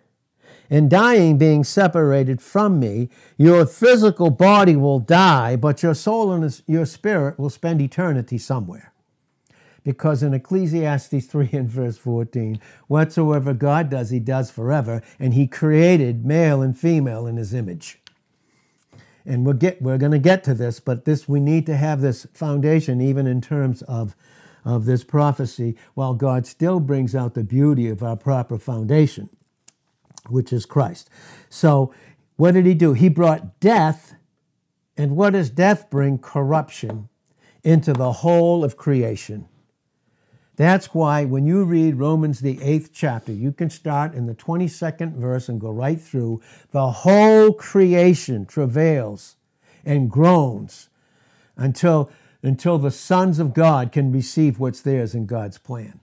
In 0.70 0.88
dying, 0.88 1.36
being 1.36 1.64
separated 1.64 2.40
from 2.40 2.78
me, 2.78 3.10
your 3.36 3.66
physical 3.66 4.30
body 4.30 4.76
will 4.76 5.00
die, 5.00 5.56
but 5.56 5.82
your 5.82 5.94
soul 5.94 6.32
and 6.32 6.62
your 6.68 6.86
spirit 6.86 7.40
will 7.40 7.50
spend 7.50 7.82
eternity 7.82 8.38
somewhere. 8.38 8.89
Because 9.82 10.22
in 10.22 10.34
Ecclesiastes 10.34 11.26
3 11.26 11.48
and 11.52 11.68
verse 11.68 11.96
14, 11.96 12.60
whatsoever 12.86 13.54
God 13.54 13.90
does, 13.90 14.10
he 14.10 14.20
does 14.20 14.50
forever, 14.50 15.02
and 15.18 15.34
he 15.34 15.46
created 15.46 16.24
male 16.24 16.62
and 16.62 16.78
female 16.78 17.26
in 17.26 17.36
his 17.36 17.54
image. 17.54 17.98
And 19.24 19.44
we'll 19.44 19.54
get, 19.54 19.80
we're 19.80 19.98
going 19.98 20.12
to 20.12 20.18
get 20.18 20.44
to 20.44 20.54
this, 20.54 20.80
but 20.80 21.04
this 21.04 21.28
we 21.28 21.40
need 21.40 21.66
to 21.66 21.76
have 21.76 22.00
this 22.00 22.26
foundation 22.32 23.00
even 23.00 23.26
in 23.26 23.40
terms 23.40 23.82
of, 23.82 24.16
of 24.64 24.84
this 24.84 25.04
prophecy, 25.04 25.76
while 25.94 26.14
God 26.14 26.46
still 26.46 26.80
brings 26.80 27.14
out 27.14 27.34
the 27.34 27.44
beauty 27.44 27.88
of 27.88 28.02
our 28.02 28.16
proper 28.16 28.58
foundation, 28.58 29.28
which 30.28 30.52
is 30.52 30.66
Christ. 30.66 31.08
So, 31.48 31.94
what 32.36 32.52
did 32.52 32.64
he 32.64 32.74
do? 32.74 32.94
He 32.94 33.10
brought 33.10 33.60
death, 33.60 34.14
and 34.96 35.16
what 35.16 35.34
does 35.34 35.50
death 35.50 35.90
bring? 35.90 36.18
Corruption 36.18 37.10
into 37.62 37.92
the 37.92 38.12
whole 38.12 38.64
of 38.64 38.76
creation. 38.76 39.46
That's 40.60 40.92
why 40.92 41.24
when 41.24 41.46
you 41.46 41.64
read 41.64 41.94
Romans, 41.94 42.40
the 42.40 42.60
eighth 42.60 42.90
chapter, 42.92 43.32
you 43.32 43.50
can 43.50 43.70
start 43.70 44.12
in 44.12 44.26
the 44.26 44.34
22nd 44.34 45.14
verse 45.14 45.48
and 45.48 45.58
go 45.58 45.70
right 45.70 45.98
through. 45.98 46.42
The 46.70 46.90
whole 46.90 47.54
creation 47.54 48.44
travails 48.44 49.36
and 49.86 50.10
groans 50.10 50.90
until, 51.56 52.12
until 52.42 52.76
the 52.76 52.90
sons 52.90 53.38
of 53.38 53.54
God 53.54 53.90
can 53.90 54.12
receive 54.12 54.60
what's 54.60 54.82
theirs 54.82 55.14
in 55.14 55.24
God's 55.24 55.56
plan. 55.56 56.00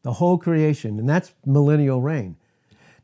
The 0.00 0.14
whole 0.14 0.38
creation, 0.38 0.98
and 0.98 1.06
that's 1.06 1.34
millennial 1.44 2.00
reign. 2.00 2.36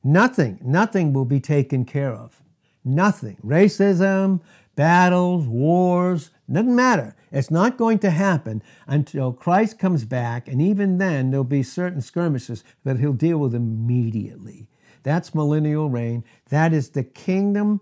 Nothing, 0.02 0.58
nothing 0.62 1.12
will 1.12 1.26
be 1.26 1.40
taken 1.40 1.84
care 1.84 2.14
of. 2.14 2.40
Nothing. 2.82 3.36
Racism, 3.44 4.40
battles, 4.76 5.46
wars, 5.46 6.30
doesn't 6.50 6.76
matter. 6.76 7.16
It's 7.32 7.50
not 7.50 7.76
going 7.76 7.98
to 8.00 8.10
happen 8.10 8.62
until 8.86 9.32
Christ 9.32 9.78
comes 9.78 10.04
back, 10.04 10.46
and 10.46 10.62
even 10.62 10.98
then, 10.98 11.30
there'll 11.30 11.44
be 11.44 11.64
certain 11.64 12.00
skirmishes 12.00 12.62
that 12.84 13.00
he'll 13.00 13.12
deal 13.12 13.38
with 13.38 13.54
immediately. 13.54 14.68
That's 15.02 15.34
millennial 15.34 15.90
reign. 15.90 16.24
That 16.50 16.72
is 16.72 16.90
the 16.90 17.02
kingdom 17.02 17.80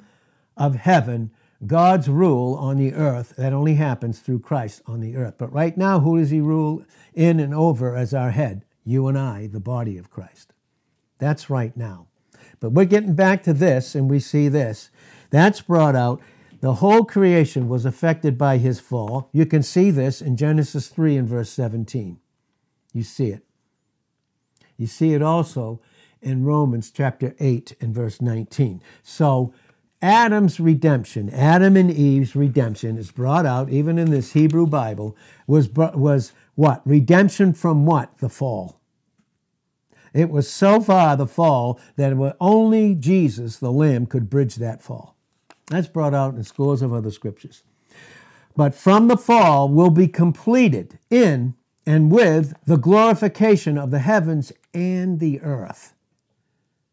of 0.56 0.76
heaven, 0.76 1.30
God's 1.66 2.08
rule 2.08 2.54
on 2.54 2.76
the 2.76 2.94
earth. 2.94 3.34
That 3.36 3.52
only 3.52 3.74
happens 3.74 4.20
through 4.20 4.40
Christ 4.40 4.82
on 4.86 5.00
the 5.00 5.16
earth. 5.16 5.34
But 5.38 5.52
right 5.52 5.76
now, 5.76 6.00
who 6.00 6.18
does 6.18 6.30
he 6.30 6.40
rule 6.40 6.84
in 7.12 7.40
and 7.40 7.54
over 7.54 7.96
as 7.96 8.14
our 8.14 8.30
head? 8.30 8.64
You 8.84 9.08
and 9.08 9.18
I, 9.18 9.46
the 9.46 9.60
body 9.60 9.98
of 9.98 10.10
Christ. 10.10 10.52
That's 11.18 11.48
right 11.48 11.76
now. 11.76 12.06
But 12.60 12.72
we're 12.72 12.84
getting 12.84 13.14
back 13.14 13.42
to 13.44 13.52
this, 13.52 13.94
and 13.94 14.10
we 14.10 14.20
see 14.20 14.48
this. 14.48 14.90
That's 15.30 15.60
brought 15.60 15.96
out 15.96 16.20
the 16.64 16.76
whole 16.76 17.04
creation 17.04 17.68
was 17.68 17.84
affected 17.84 18.38
by 18.38 18.56
his 18.56 18.80
fall. 18.80 19.28
You 19.34 19.44
can 19.44 19.62
see 19.62 19.90
this 19.90 20.22
in 20.22 20.34
Genesis 20.34 20.88
3 20.88 21.18
and 21.18 21.28
verse 21.28 21.50
17. 21.50 22.18
You 22.94 23.02
see 23.02 23.26
it. 23.26 23.42
You 24.78 24.86
see 24.86 25.12
it 25.12 25.20
also 25.20 25.82
in 26.22 26.42
Romans 26.42 26.90
chapter 26.90 27.36
8 27.38 27.76
and 27.82 27.94
verse 27.94 28.22
19. 28.22 28.80
So, 29.02 29.52
Adam's 30.00 30.58
redemption, 30.58 31.28
Adam 31.28 31.76
and 31.76 31.90
Eve's 31.90 32.34
redemption 32.34 32.96
is 32.96 33.10
brought 33.10 33.44
out 33.44 33.68
even 33.68 33.98
in 33.98 34.10
this 34.10 34.32
Hebrew 34.32 34.66
Bible 34.66 35.14
was 35.46 35.68
was 35.68 36.32
what? 36.54 36.80
Redemption 36.86 37.52
from 37.52 37.84
what? 37.84 38.16
The 38.20 38.30
fall. 38.30 38.80
It 40.14 40.30
was 40.30 40.50
so 40.50 40.80
far 40.80 41.14
the 41.14 41.26
fall 41.26 41.78
that 41.96 42.34
only 42.40 42.94
Jesus, 42.94 43.58
the 43.58 43.70
Lamb, 43.70 44.06
could 44.06 44.30
bridge 44.30 44.54
that 44.54 44.82
fall. 44.82 45.13
That's 45.66 45.88
brought 45.88 46.14
out 46.14 46.34
in 46.34 46.44
scores 46.44 46.82
of 46.82 46.92
other 46.92 47.10
scriptures. 47.10 47.62
But 48.56 48.74
from 48.74 49.08
the 49.08 49.16
fall 49.16 49.68
will 49.68 49.90
be 49.90 50.08
completed 50.08 50.98
in 51.10 51.54
and 51.86 52.10
with 52.10 52.54
the 52.64 52.76
glorification 52.76 53.76
of 53.76 53.90
the 53.90 53.98
heavens 53.98 54.52
and 54.72 55.20
the 55.20 55.40
earth. 55.40 55.94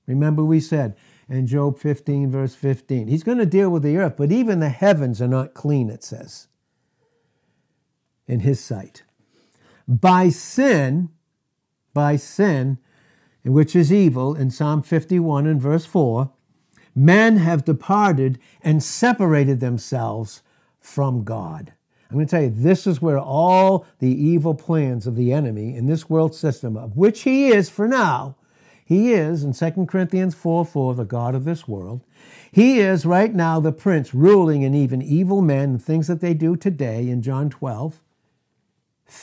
Remember, 0.07 0.43
we 0.43 0.59
said 0.59 0.95
in 1.29 1.47
Job 1.47 1.79
15, 1.79 2.29
verse 2.29 2.55
15, 2.55 3.07
he's 3.07 3.23
going 3.23 3.37
to 3.37 3.45
deal 3.45 3.69
with 3.69 3.83
the 3.83 3.97
earth, 3.97 4.15
but 4.17 4.31
even 4.31 4.59
the 4.59 4.69
heavens 4.69 5.21
are 5.21 5.27
not 5.27 5.53
clean, 5.53 5.89
it 5.89 6.03
says, 6.03 6.47
in 8.27 8.41
his 8.41 8.59
sight. 8.59 9.03
By 9.87 10.29
sin, 10.29 11.09
by 11.93 12.15
sin, 12.17 12.79
which 13.43 13.75
is 13.75 13.93
evil, 13.93 14.35
in 14.35 14.51
Psalm 14.51 14.83
51 14.83 15.47
and 15.47 15.61
verse 15.61 15.85
4, 15.85 16.31
men 16.95 17.37
have 17.37 17.65
departed 17.65 18.39
and 18.63 18.83
separated 18.83 19.59
themselves 19.59 20.41
from 20.79 21.23
God. 21.23 21.73
I'm 22.09 22.17
going 22.17 22.27
to 22.27 22.31
tell 22.31 22.43
you, 22.43 22.49
this 22.49 22.85
is 22.85 23.01
where 23.01 23.19
all 23.19 23.85
the 23.99 24.11
evil 24.11 24.53
plans 24.53 25.07
of 25.07 25.15
the 25.15 25.31
enemy 25.31 25.75
in 25.75 25.85
this 25.85 26.09
world 26.09 26.35
system, 26.35 26.75
of 26.75 26.97
which 26.97 27.21
he 27.21 27.47
is 27.47 27.69
for 27.69 27.87
now, 27.87 28.35
he 28.83 29.13
is, 29.13 29.45
in 29.45 29.53
2 29.53 29.85
Corinthians 29.85 30.35
4 30.35 30.65
4, 30.65 30.95
the 30.95 31.05
God 31.05 31.33
of 31.33 31.45
this 31.45 31.65
world. 31.65 32.01
He 32.51 32.79
is 32.79 33.05
right 33.05 33.33
now 33.33 33.61
the 33.61 33.71
prince 33.71 34.13
ruling 34.13 34.63
in 34.63 34.75
even 34.75 35.01
evil 35.01 35.41
men 35.41 35.69
and 35.69 35.81
things 35.81 36.07
that 36.07 36.19
they 36.19 36.33
do 36.33 36.57
today 36.57 37.07
in 37.07 37.21
John 37.21 37.49
12, 37.49 38.01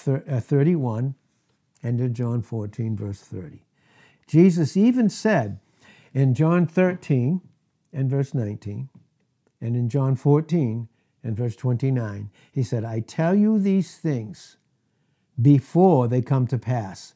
uh, 0.07 0.41
31, 0.41 1.15
and 1.83 2.01
in 2.01 2.15
John 2.15 2.41
14, 2.41 2.97
verse 2.97 3.21
30. 3.21 3.59
Jesus 4.27 4.75
even 4.75 5.11
said 5.11 5.59
in 6.15 6.33
John 6.33 6.67
13 6.67 7.43
and 7.93 8.11
verse 8.11 8.35
19, 8.35 8.89
and 9.61 9.77
in 9.77 9.89
John 9.89 10.17
14 10.17 10.89
and 11.23 11.37
verse 11.37 11.57
29, 11.57 12.31
he 12.53 12.63
said, 12.63 12.85
I 12.85 13.01
tell 13.01 13.35
you 13.35 13.59
these 13.59 13.97
things 13.97 14.57
before 15.41 16.09
they 16.09 16.23
come 16.23 16.47
to 16.49 16.59
pass. 16.59 17.15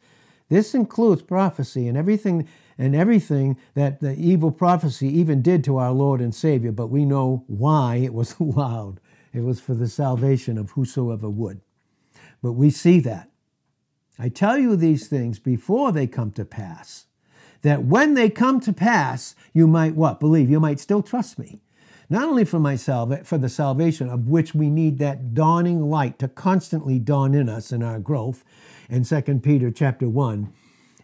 This 0.49 0.75
includes 0.75 1.23
prophecy 1.23 1.89
and 1.89 1.97
everything 1.97 2.49
and 2.79 2.97
everything 2.97 3.57
that 3.75 4.01
the 4.01 4.15
evil 4.15 4.51
prophecy 4.51 5.09
even 5.09 5.41
did 5.43 5.63
to 5.65 5.77
our 5.77 5.93
Lord 5.93 6.21
and 6.21 6.35
Savior, 6.35 6.73
but 6.73 6.89
we 6.89 7.05
know 7.05 7.45
why 7.47 7.97
it 7.97 8.13
was 8.13 8.37
allowed. 8.41 9.01
It 9.33 9.41
was 9.41 9.61
for 9.61 9.75
the 9.75 9.89
salvation 9.89 10.59
of 10.59 10.73
whosoever 10.73 11.29
would. 11.31 11.61
But 12.43 12.53
we 12.53 12.71
see 12.71 13.01
that. 13.01 13.31
I 14.19 14.29
tell 14.29 14.59
you 14.59 14.77
these 14.77 15.09
things 15.09 15.39
before 15.39 15.91
they 15.91 16.07
come 16.07 16.33
to 16.33 16.45
pass, 16.45 17.07
that 17.63 17.85
when 17.85 18.15
they 18.15 18.29
come 18.29 18.61
to 18.61 18.73
pass, 18.73 19.35
you 19.53 19.67
might 19.67 19.95
what? 19.95 20.21
Believe. 20.21 20.51
You 20.51 20.61
might 20.61 20.81
still 20.81 21.03
trust 21.03 21.39
me 21.39 21.61
not 22.13 22.29
only 22.29 22.45
for 22.45 22.61
myself, 22.61 23.27
for 23.27 23.39
the 23.39 23.49
salvation 23.49 24.07
of 24.11 24.29
which 24.29 24.55
we 24.55 24.69
need 24.69 24.99
that 24.99 25.33
dawning 25.33 25.81
light 25.81 26.19
to 26.19 26.29
constantly 26.29 26.99
dawn 26.99 27.35
in 27.35 27.49
us 27.49 27.73
in 27.73 27.83
our 27.83 27.99
growth 27.99 28.45
in 28.91 29.03
2 29.03 29.23
Peter 29.43 29.71
chapter 29.71 30.07
1 30.07 30.53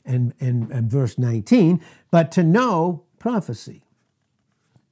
and, 0.05 0.35
and, 0.38 0.71
and 0.71 0.91
verse 0.91 1.17
19, 1.17 1.81
but 2.11 2.31
to 2.31 2.43
know 2.43 3.05
prophecy. 3.19 3.85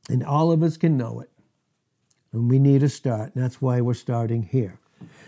And 0.09 0.25
all 0.25 0.53
of 0.53 0.63
us 0.63 0.79
can 0.79 0.97
know 0.97 1.21
it. 1.21 1.31
And 2.33 2.51
we 2.51 2.59
need 2.59 2.83
a 2.83 2.89
start, 2.89 3.35
and 3.35 3.45
that's 3.45 3.61
why 3.61 3.83
we're 3.83 3.93
starting 3.93 4.45
here. 4.45 4.81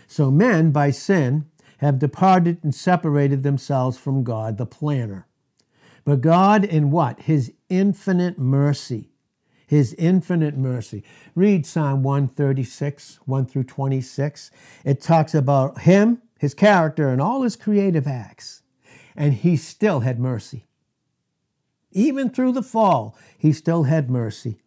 So 0.07 0.31
men, 0.31 0.71
by 0.71 0.89
sin, 0.89 1.45
have 1.77 1.99
departed 1.99 2.63
and 2.63 2.73
separated 2.73 3.43
themselves 3.43 3.95
from 3.99 4.23
God, 4.23 4.57
the 4.57 4.65
planner. 4.65 5.27
But 6.09 6.21
God, 6.21 6.65
in 6.65 6.89
what? 6.89 7.21
His 7.21 7.53
infinite 7.69 8.39
mercy, 8.39 9.11
his 9.67 9.93
infinite 9.93 10.57
mercy. 10.57 11.03
Read 11.35 11.67
Psalm 11.67 12.01
136, 12.01 13.19
1 13.27 13.45
through 13.45 13.65
26. 13.65 14.49
It 14.83 15.01
talks 15.01 15.35
about 15.35 15.81
him, 15.81 16.23
his 16.39 16.55
character, 16.55 17.09
and 17.09 17.21
all 17.21 17.43
his 17.43 17.55
creative 17.55 18.07
acts. 18.07 18.63
And 19.15 19.35
he 19.35 19.55
still 19.55 19.99
had 19.99 20.19
mercy. 20.19 20.65
Even 21.91 22.31
through 22.31 22.53
the 22.53 22.63
fall, 22.63 23.15
he 23.37 23.53
still 23.53 23.83
had 23.83 24.09
mercy. 24.09 24.63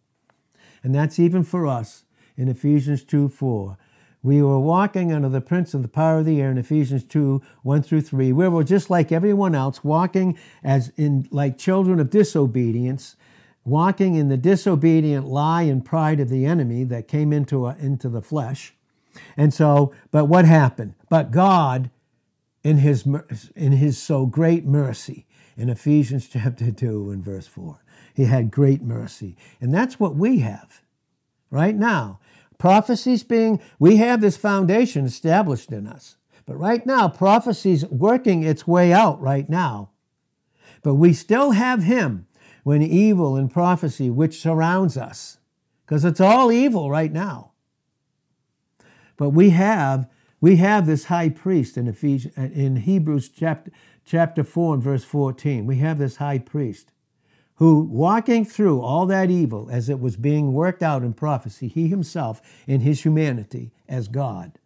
And 0.81 0.95
that's 0.95 1.19
even 1.19 1.43
for 1.43 1.67
us 1.67 2.05
in 2.37 2.47
Ephesians 2.47 3.03
2 3.03 3.27
4. 3.27 3.77
We 4.23 4.41
were 4.41 4.59
walking 4.59 5.11
under 5.11 5.29
the 5.29 5.41
prince 5.41 5.73
of 5.73 5.81
the 5.81 5.87
power 5.87 6.19
of 6.19 6.25
the 6.25 6.41
air 6.41 6.49
in 6.49 6.57
Ephesians 6.57 7.03
2 7.03 7.41
1 7.61 7.83
through 7.83 8.01
3. 8.01 8.31
We 8.31 8.47
were 8.47 8.63
just 8.63 8.89
like 8.89 9.11
everyone 9.11 9.53
else, 9.53 9.83
walking 9.83 10.37
as 10.63 10.91
in 10.97 11.27
like 11.29 11.57
children 11.57 11.99
of 11.99 12.09
disobedience 12.09 13.17
walking 13.65 14.15
in 14.15 14.29
the 14.29 14.37
disobedient 14.37 15.25
lie 15.27 15.63
and 15.63 15.85
pride 15.85 16.19
of 16.19 16.29
the 16.29 16.45
enemy 16.45 16.83
that 16.83 17.07
came 17.07 17.31
into, 17.31 17.65
a, 17.65 17.75
into 17.79 18.09
the 18.09 18.21
flesh. 18.21 18.73
And 19.37 19.53
so, 19.53 19.93
but 20.11 20.25
what 20.25 20.45
happened? 20.45 20.95
But 21.09 21.31
God, 21.31 21.89
in 22.63 22.77
his, 22.77 23.07
in 23.55 23.73
his 23.73 23.97
so 23.97 24.25
great 24.25 24.65
mercy, 24.65 25.25
in 25.55 25.69
Ephesians 25.69 26.27
chapter 26.27 26.71
2 26.71 27.11
and 27.11 27.23
verse 27.23 27.47
4, 27.47 27.79
he 28.13 28.25
had 28.25 28.51
great 28.51 28.81
mercy. 28.81 29.37
And 29.61 29.73
that's 29.73 29.99
what 29.99 30.15
we 30.15 30.39
have 30.39 30.81
right 31.49 31.75
now. 31.75 32.19
Prophecies 32.63 33.23
being, 33.23 33.59
we 33.77 33.97
have 33.97 34.21
this 34.21 34.37
foundation 34.37 35.03
established 35.03 35.73
in 35.73 35.85
us. 35.85 36.15
But 36.45 36.55
right 36.55 36.85
now, 36.85 37.09
prophecy's 37.09 37.85
working 37.87 38.43
its 38.43 38.65
way 38.65 38.93
out 38.93 39.19
right 39.19 39.49
now. 39.49 39.89
But 40.81 40.93
we 40.93 41.11
still 41.11 41.51
have 41.51 41.83
him 41.83 42.25
when 42.63 42.81
evil 42.81 43.35
and 43.35 43.51
prophecy, 43.51 44.09
which 44.09 44.39
surrounds 44.39 44.95
us, 44.95 45.39
because 45.85 46.05
it's 46.05 46.21
all 46.21 46.53
evil 46.53 46.89
right 46.89 47.11
now. 47.11 47.51
But 49.17 49.31
we 49.31 49.49
have 49.49 50.09
we 50.39 50.55
have 50.55 50.85
this 50.85 51.03
high 51.05 51.31
priest 51.31 51.75
in 51.75 51.89
Ephesians, 51.89 52.33
in 52.37 52.77
Hebrews 52.77 53.27
chapter 53.27 53.71
chapter 54.05 54.45
four 54.45 54.73
and 54.73 54.81
verse 54.81 55.03
fourteen. 55.03 55.65
We 55.65 55.79
have 55.79 55.99
this 55.99 56.15
high 56.15 56.39
priest 56.39 56.92
who, 57.63 57.79
walking 57.79 58.43
through 58.43 58.81
all 58.81 59.05
that 59.05 59.31
evil 59.31 59.69
as 59.71 59.87
it 59.87 59.97
was 59.97 60.17
being 60.17 60.51
worked 60.51 60.83
out 60.83 61.01
in 61.01 61.13
prophecy, 61.13 61.69
he 61.69 61.87
himself 61.87 62.41
in 62.67 62.81
his 62.81 63.03
humanity 63.03 63.71
as 63.87 64.09
God, 64.09 64.59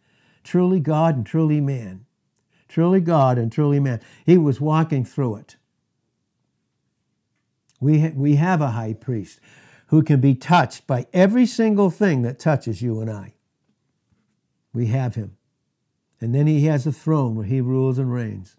truly 0.44 0.80
God 0.80 1.16
and 1.16 1.24
truly 1.24 1.62
man, 1.62 2.08
truly 2.68 3.00
God 3.00 3.38
and 3.38 3.52
truly 3.52 3.80
man, 3.80 4.02
he 4.26 4.36
was 4.36 4.60
walking 4.60 5.06
through 5.06 5.36
it. 5.36 5.58
We, 7.80 8.00
ha- 8.00 8.14
we 8.16 8.38
have 8.38 8.62
a 8.62 8.72
high 8.72 8.94
priest 8.94 9.40
who 9.90 10.02
can 10.02 10.20
be 10.20 10.34
touched 10.34 10.88
by 10.88 11.06
every 11.14 11.46
single 11.46 11.92
thing 11.92 12.24
that 12.24 12.40
touches 12.40 12.82
you 12.82 13.00
and 13.00 13.12
I. 13.12 13.36
We 14.74 14.88
have 14.88 15.14
him. 15.14 15.38
And 16.20 16.34
then 16.34 16.48
he 16.48 16.66
has 16.66 16.88
a 16.88 16.92
throne 16.92 17.36
where 17.36 17.46
he 17.46 17.62
rules 17.62 18.00
and 18.00 18.12
reigns. 18.12 18.56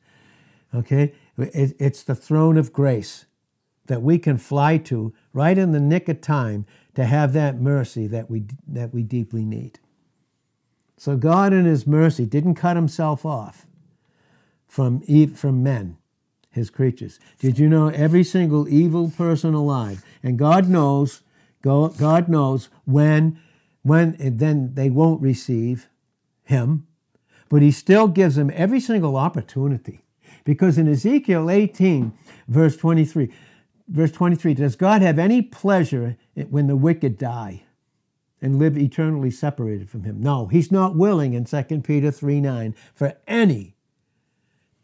Okay? 0.73 1.13
It's 1.37 2.05
the 2.05 2.15
throne 2.15 2.57
of 2.57 2.73
grace 2.73 3.25
that 3.89 4.03
we 4.03 4.19
can 4.19 4.39
fly 4.39 4.79
to 4.79 5.13
right 5.33 5.59
in 5.59 5.73
the 5.73 5.81
nick 5.81 6.09
of 6.09 6.21
time 6.21 6.65
to 6.95 7.05
have 7.05 7.33
that 7.33 7.61
mercy 7.61 8.07
that 8.07 8.31
we, 8.31 8.45
that 8.67 8.95
we 8.95 9.03
deeply 9.03 9.45
need. 9.45 9.79
So 10.97 11.17
God, 11.17 11.53
in 11.53 11.65
his 11.65 11.87
mercy, 11.87 12.25
didn't 12.25 12.55
cut 12.55 12.77
himself 12.77 13.27
off 13.27 13.67
from, 14.67 15.01
from 15.35 15.63
men 15.63 15.99
his 16.51 16.71
creatures. 16.71 17.19
Did 17.39 17.59
you 17.59 17.69
know 17.69 17.89
every 17.89 18.25
single 18.25 18.69
evil 18.69 19.11
person 19.11 19.55
alive? 19.55 20.05
And 20.23 20.39
God 20.39 20.69
knows, 20.69 21.23
God 21.63 22.29
knows 22.29 22.69
when, 22.85 23.41
when 23.83 24.17
then 24.19 24.75
they 24.75 24.91
won't 24.91 25.23
receive 25.23 25.89
him, 26.45 26.87
but 27.49 27.63
he 27.63 27.71
still 27.71 28.09
gives 28.09 28.37
them 28.37 28.51
every 28.55 28.81
single 28.81 29.17
opportunity. 29.17 30.05
Because 30.45 30.79
in 30.79 30.89
Ezekiel 30.89 31.51
18, 31.51 32.13
verse 32.49 32.77
23, 32.77 33.31
verse 33.89 34.13
23, 34.13 34.55
does 34.55 34.77
God 34.77 35.03
have 35.03 35.19
any 35.19 35.43
pleasure 35.43 36.17
when 36.49 36.67
the 36.67 36.77
wicked 36.77 37.19
die? 37.19 37.65
and 38.41 38.59
live 38.59 38.77
eternally 38.77 39.31
separated 39.31 39.91
from 39.91 40.05
him. 40.05 40.21
No, 40.21 40.47
he's 40.47 40.71
not 40.71 40.95
willing 40.95 41.35
in 41.35 41.45
2 41.45 41.81
Peter 41.81 42.11
3 42.11 42.41
9 42.41 42.75
for 42.95 43.17
any 43.27 43.75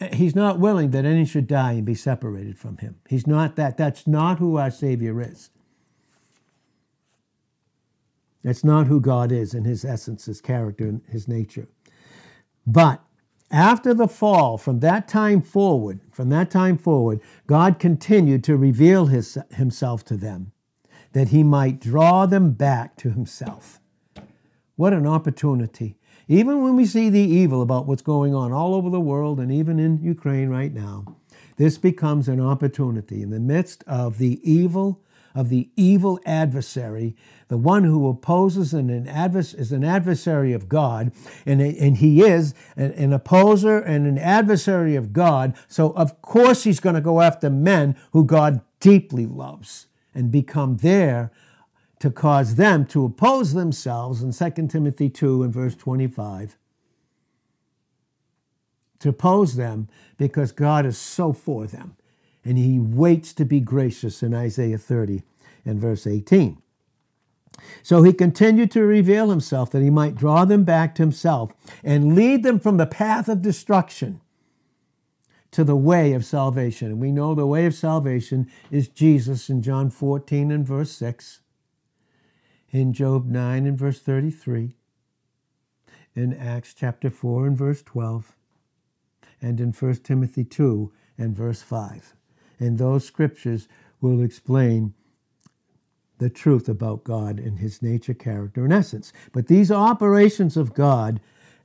eh, 0.00 0.14
He's 0.14 0.34
not 0.34 0.58
willing 0.58 0.90
that 0.90 1.04
any 1.04 1.24
should 1.24 1.46
die 1.46 1.72
and 1.72 1.84
be 1.84 1.94
separated 1.94 2.58
from 2.58 2.78
him. 2.78 2.96
He's 3.08 3.26
not 3.26 3.56
that. 3.56 3.76
That's 3.76 4.06
not 4.06 4.38
who 4.38 4.56
our 4.56 4.70
Savior 4.70 5.20
is. 5.20 5.50
That's 8.42 8.64
not 8.64 8.88
who 8.88 9.00
God 9.00 9.32
is 9.32 9.54
in 9.54 9.64
his 9.64 9.84
essence, 9.84 10.26
his 10.26 10.40
character, 10.40 10.84
and 10.84 11.00
his 11.08 11.26
nature. 11.26 11.68
But 12.66 13.02
after 13.54 13.94
the 13.94 14.08
fall, 14.08 14.58
from 14.58 14.80
that 14.80 15.08
time 15.08 15.40
forward, 15.40 16.00
from 16.10 16.28
that 16.30 16.50
time 16.50 16.76
forward, 16.76 17.20
God 17.46 17.78
continued 17.78 18.44
to 18.44 18.56
reveal 18.56 19.06
his, 19.06 19.38
himself 19.52 20.04
to 20.06 20.16
them 20.16 20.52
that 21.12 21.28
he 21.28 21.44
might 21.44 21.80
draw 21.80 22.26
them 22.26 22.52
back 22.52 22.96
to 22.96 23.10
himself. 23.10 23.80
What 24.76 24.92
an 24.92 25.06
opportunity 25.06 25.96
even 26.28 26.62
when 26.62 26.74
we 26.76 26.86
see 26.86 27.10
the 27.10 27.20
evil 27.20 27.60
about 27.60 27.86
what's 27.86 28.02
going 28.02 28.34
on 28.34 28.52
all 28.52 28.74
over 28.74 28.88
the 28.88 29.00
world 29.00 29.40
and 29.40 29.52
even 29.52 29.78
in 29.78 30.02
Ukraine 30.02 30.48
right 30.48 30.72
now, 30.72 31.04
this 31.56 31.76
becomes 31.76 32.28
an 32.28 32.40
opportunity 32.40 33.22
in 33.22 33.30
the 33.30 33.40
midst 33.40 33.84
of 33.86 34.18
the 34.18 34.40
evil 34.42 35.02
of 35.34 35.48
the 35.48 35.68
evil 35.76 36.20
adversary, 36.24 37.16
the 37.48 37.56
one 37.56 37.84
who 37.84 38.08
opposes 38.08 38.72
and 38.72 38.90
an 38.90 39.06
advers- 39.06 39.58
is 39.58 39.72
an 39.72 39.84
adversary 39.84 40.52
of 40.52 40.68
God, 40.68 41.12
and, 41.44 41.60
and 41.60 41.98
he 41.98 42.22
is 42.22 42.54
an, 42.76 42.92
an 42.92 43.12
opposer 43.12 43.78
and 43.78 44.06
an 44.06 44.18
adversary 44.18 44.94
of 44.94 45.12
God. 45.12 45.54
So, 45.66 45.90
of 45.92 46.22
course, 46.22 46.64
he's 46.64 46.80
going 46.80 46.94
to 46.94 47.00
go 47.00 47.20
after 47.20 47.50
men 47.50 47.96
who 48.12 48.24
God 48.24 48.60
deeply 48.80 49.26
loves 49.26 49.86
and 50.14 50.30
become 50.30 50.76
there 50.76 51.32
to 51.98 52.10
cause 52.10 52.56
them 52.56 52.86
to 52.86 53.04
oppose 53.04 53.54
themselves 53.54 54.22
in 54.22 54.32
2 54.32 54.68
Timothy 54.68 55.08
2 55.08 55.42
and 55.42 55.52
verse 55.52 55.74
25 55.74 56.58
to 59.00 59.08
oppose 59.10 59.56
them 59.56 59.88
because 60.16 60.52
God 60.52 60.86
is 60.86 60.96
so 60.96 61.32
for 61.32 61.66
them. 61.66 61.96
And 62.44 62.58
he 62.58 62.78
waits 62.78 63.32
to 63.34 63.44
be 63.44 63.60
gracious 63.60 64.22
in 64.22 64.34
Isaiah 64.34 64.78
30 64.78 65.22
and 65.64 65.80
verse 65.80 66.06
18. 66.06 66.60
So 67.82 68.02
he 68.02 68.12
continued 68.12 68.70
to 68.72 68.82
reveal 68.82 69.30
himself 69.30 69.70
that 69.70 69.82
he 69.82 69.90
might 69.90 70.16
draw 70.16 70.44
them 70.44 70.64
back 70.64 70.94
to 70.96 71.02
himself 71.02 71.52
and 71.82 72.14
lead 72.14 72.42
them 72.42 72.58
from 72.58 72.76
the 72.76 72.86
path 72.86 73.28
of 73.28 73.42
destruction 73.42 74.20
to 75.52 75.62
the 75.62 75.76
way 75.76 76.12
of 76.12 76.24
salvation. 76.24 76.88
And 76.88 77.00
we 77.00 77.12
know 77.12 77.34
the 77.34 77.46
way 77.46 77.64
of 77.66 77.74
salvation 77.74 78.50
is 78.70 78.88
Jesus 78.88 79.48
in 79.48 79.62
John 79.62 79.88
14 79.88 80.50
and 80.50 80.66
verse 80.66 80.90
6, 80.90 81.40
in 82.70 82.92
Job 82.92 83.26
9 83.26 83.66
and 83.66 83.78
verse 83.78 84.00
33, 84.00 84.74
in 86.16 86.34
Acts 86.34 86.74
chapter 86.74 87.08
4 87.08 87.46
and 87.46 87.56
verse 87.56 87.82
12, 87.82 88.34
and 89.40 89.60
in 89.60 89.70
1 89.70 89.94
Timothy 89.96 90.42
2 90.42 90.92
and 91.16 91.36
verse 91.36 91.62
5. 91.62 92.14
And 92.58 92.78
those 92.78 93.04
scriptures 93.04 93.68
will 94.00 94.22
explain 94.22 94.94
the 96.18 96.30
truth 96.30 96.68
about 96.68 97.04
God 97.04 97.38
and 97.38 97.58
his 97.58 97.82
nature, 97.82 98.14
character, 98.14 98.64
and 98.64 98.72
essence. 98.72 99.12
But 99.32 99.48
these 99.48 99.70
operations 99.70 100.56
of 100.56 100.74
God 100.74 101.20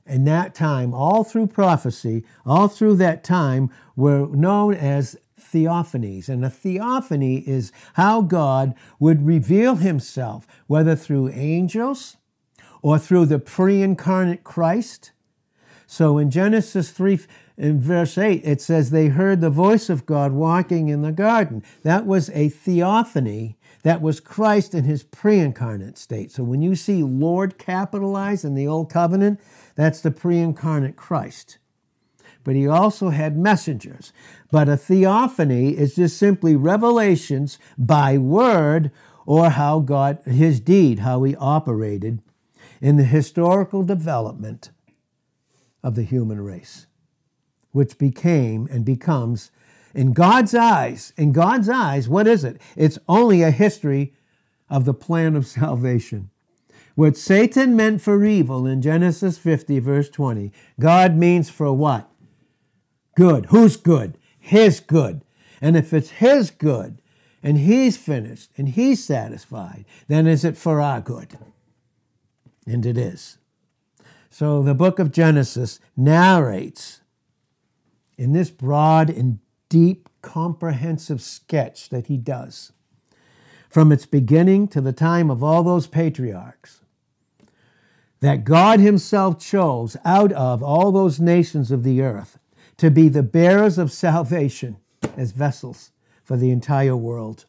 in 0.06 0.24
that 0.24 0.54
time, 0.54 0.92
all 0.92 1.22
through 1.22 1.46
prophecy, 1.46 2.24
all 2.44 2.68
through 2.68 2.96
that 2.96 3.22
time, 3.22 3.70
were 3.94 4.26
known 4.26 4.74
as 4.74 5.16
theophanies. 5.38 6.28
And 6.28 6.44
a 6.44 6.50
theophany 6.50 7.38
is 7.48 7.72
how 7.94 8.22
God 8.22 8.74
would 8.98 9.26
reveal 9.26 9.76
himself, 9.76 10.46
whether 10.66 10.96
through 10.96 11.30
angels 11.30 12.16
or 12.82 12.98
through 12.98 13.26
the 13.26 13.38
pre 13.38 13.82
incarnate 13.82 14.44
Christ. 14.44 15.12
So 15.86 16.18
in 16.18 16.30
Genesis 16.30 16.90
3, 16.90 17.20
in 17.60 17.78
verse 17.78 18.16
8, 18.16 18.40
it 18.42 18.62
says, 18.62 18.90
They 18.90 19.08
heard 19.08 19.42
the 19.42 19.50
voice 19.50 19.90
of 19.90 20.06
God 20.06 20.32
walking 20.32 20.88
in 20.88 21.02
the 21.02 21.12
garden. 21.12 21.62
That 21.82 22.06
was 22.06 22.30
a 22.30 22.48
theophany. 22.48 23.58
That 23.82 24.00
was 24.00 24.18
Christ 24.18 24.74
in 24.74 24.84
his 24.84 25.02
pre 25.02 25.38
incarnate 25.38 25.98
state. 25.98 26.32
So 26.32 26.42
when 26.42 26.62
you 26.62 26.74
see 26.74 27.02
Lord 27.02 27.58
capitalized 27.58 28.46
in 28.46 28.54
the 28.54 28.66
Old 28.66 28.90
Covenant, 28.90 29.40
that's 29.74 30.00
the 30.00 30.10
pre 30.10 30.38
incarnate 30.38 30.96
Christ. 30.96 31.58
But 32.44 32.54
he 32.54 32.66
also 32.66 33.10
had 33.10 33.36
messengers. 33.36 34.10
But 34.50 34.70
a 34.70 34.78
theophany 34.78 35.76
is 35.76 35.96
just 35.96 36.16
simply 36.16 36.56
revelations 36.56 37.58
by 37.76 38.16
word 38.16 38.90
or 39.26 39.50
how 39.50 39.80
God, 39.80 40.20
his 40.24 40.60
deed, 40.60 41.00
how 41.00 41.24
he 41.24 41.36
operated 41.36 42.22
in 42.80 42.96
the 42.96 43.04
historical 43.04 43.82
development 43.82 44.70
of 45.82 45.94
the 45.94 46.04
human 46.04 46.40
race 46.40 46.86
which 47.72 47.98
became 47.98 48.68
and 48.70 48.84
becomes, 48.84 49.50
in 49.94 50.12
God's 50.12 50.54
eyes, 50.54 51.12
in 51.16 51.32
God's 51.32 51.68
eyes, 51.68 52.08
what 52.08 52.26
is 52.26 52.44
it? 52.44 52.60
It's 52.76 52.98
only 53.08 53.42
a 53.42 53.50
history 53.50 54.14
of 54.68 54.84
the 54.84 54.94
plan 54.94 55.36
of 55.36 55.46
salvation. 55.58 56.30
What 56.94 57.16
Satan 57.16 57.76
meant 57.76 58.02
for 58.02 58.24
evil 58.24 58.66
in 58.66 58.82
Genesis 58.82 59.38
50, 59.38 59.78
verse 59.78 60.08
20, 60.10 60.52
God 60.78 61.16
means 61.16 61.48
for 61.48 61.72
what? 61.72 62.10
Good. 63.16 63.46
Who's 63.46 63.76
good? 63.76 64.18
His 64.38 64.80
good. 64.80 65.22
And 65.60 65.76
if 65.76 65.92
it's 65.92 66.10
His 66.10 66.50
good, 66.50 67.00
and 67.42 67.58
He's 67.58 67.96
finished, 67.96 68.50
and 68.56 68.68
He's 68.68 69.04
satisfied, 69.04 69.84
then 70.08 70.26
is 70.26 70.44
it 70.44 70.56
for 70.56 70.80
our 70.80 71.00
good? 71.00 71.38
And 72.66 72.84
it 72.84 72.98
is. 72.98 73.38
So 74.30 74.62
the 74.62 74.74
book 74.74 74.98
of 74.98 75.12
Genesis 75.12 75.80
narrates 75.96 76.99
in 78.20 78.32
this 78.34 78.50
broad 78.50 79.08
and 79.08 79.38
deep, 79.70 80.10
comprehensive 80.20 81.22
sketch 81.22 81.88
that 81.88 82.08
he 82.08 82.18
does, 82.18 82.70
from 83.70 83.90
its 83.90 84.04
beginning 84.04 84.68
to 84.68 84.82
the 84.82 84.92
time 84.92 85.30
of 85.30 85.42
all 85.42 85.62
those 85.62 85.86
patriarchs, 85.86 86.82
that 88.20 88.44
God 88.44 88.78
Himself 88.78 89.40
chose 89.40 89.96
out 90.04 90.32
of 90.32 90.62
all 90.62 90.92
those 90.92 91.18
nations 91.18 91.70
of 91.70 91.82
the 91.82 92.02
earth 92.02 92.38
to 92.76 92.90
be 92.90 93.08
the 93.08 93.22
bearers 93.22 93.78
of 93.78 93.90
salvation 93.90 94.76
as 95.16 95.32
vessels 95.32 95.90
for 96.22 96.36
the 96.36 96.50
entire 96.50 96.96
world. 96.96 97.46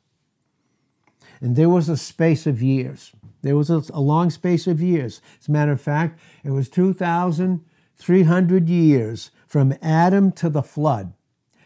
And 1.42 1.58
there 1.58 1.68
was 1.68 1.90
a 1.90 1.98
space 1.98 2.48
of 2.48 2.62
years. 2.62 3.12
There 3.42 3.58
was 3.58 3.70
a, 3.70 3.82
long 4.00 4.30
space 4.30 4.68
of 4.68 4.82
years. 4.82 5.20
As 5.42 5.50
a 5.50 5.52
matter 5.52 5.74
of 5.74 5.82
fact, 5.82 6.18
it 6.46 6.52
was 6.52 6.70
2,300 6.70 8.70
years 8.70 9.32
from 9.52 9.76
Adam 9.82 10.32
to 10.32 10.50
the 10.50 10.64
flood. 10.64 11.14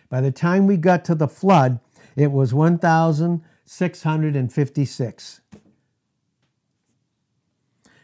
By 0.09 0.19
the 0.19 0.31
time 0.31 0.65
we 0.65 0.75
got 0.75 1.05
to 1.05 1.13
the 1.13 1.27
flood, 1.27 1.79
it 2.15 2.31
was 2.31 2.51
1,656. 2.51 5.41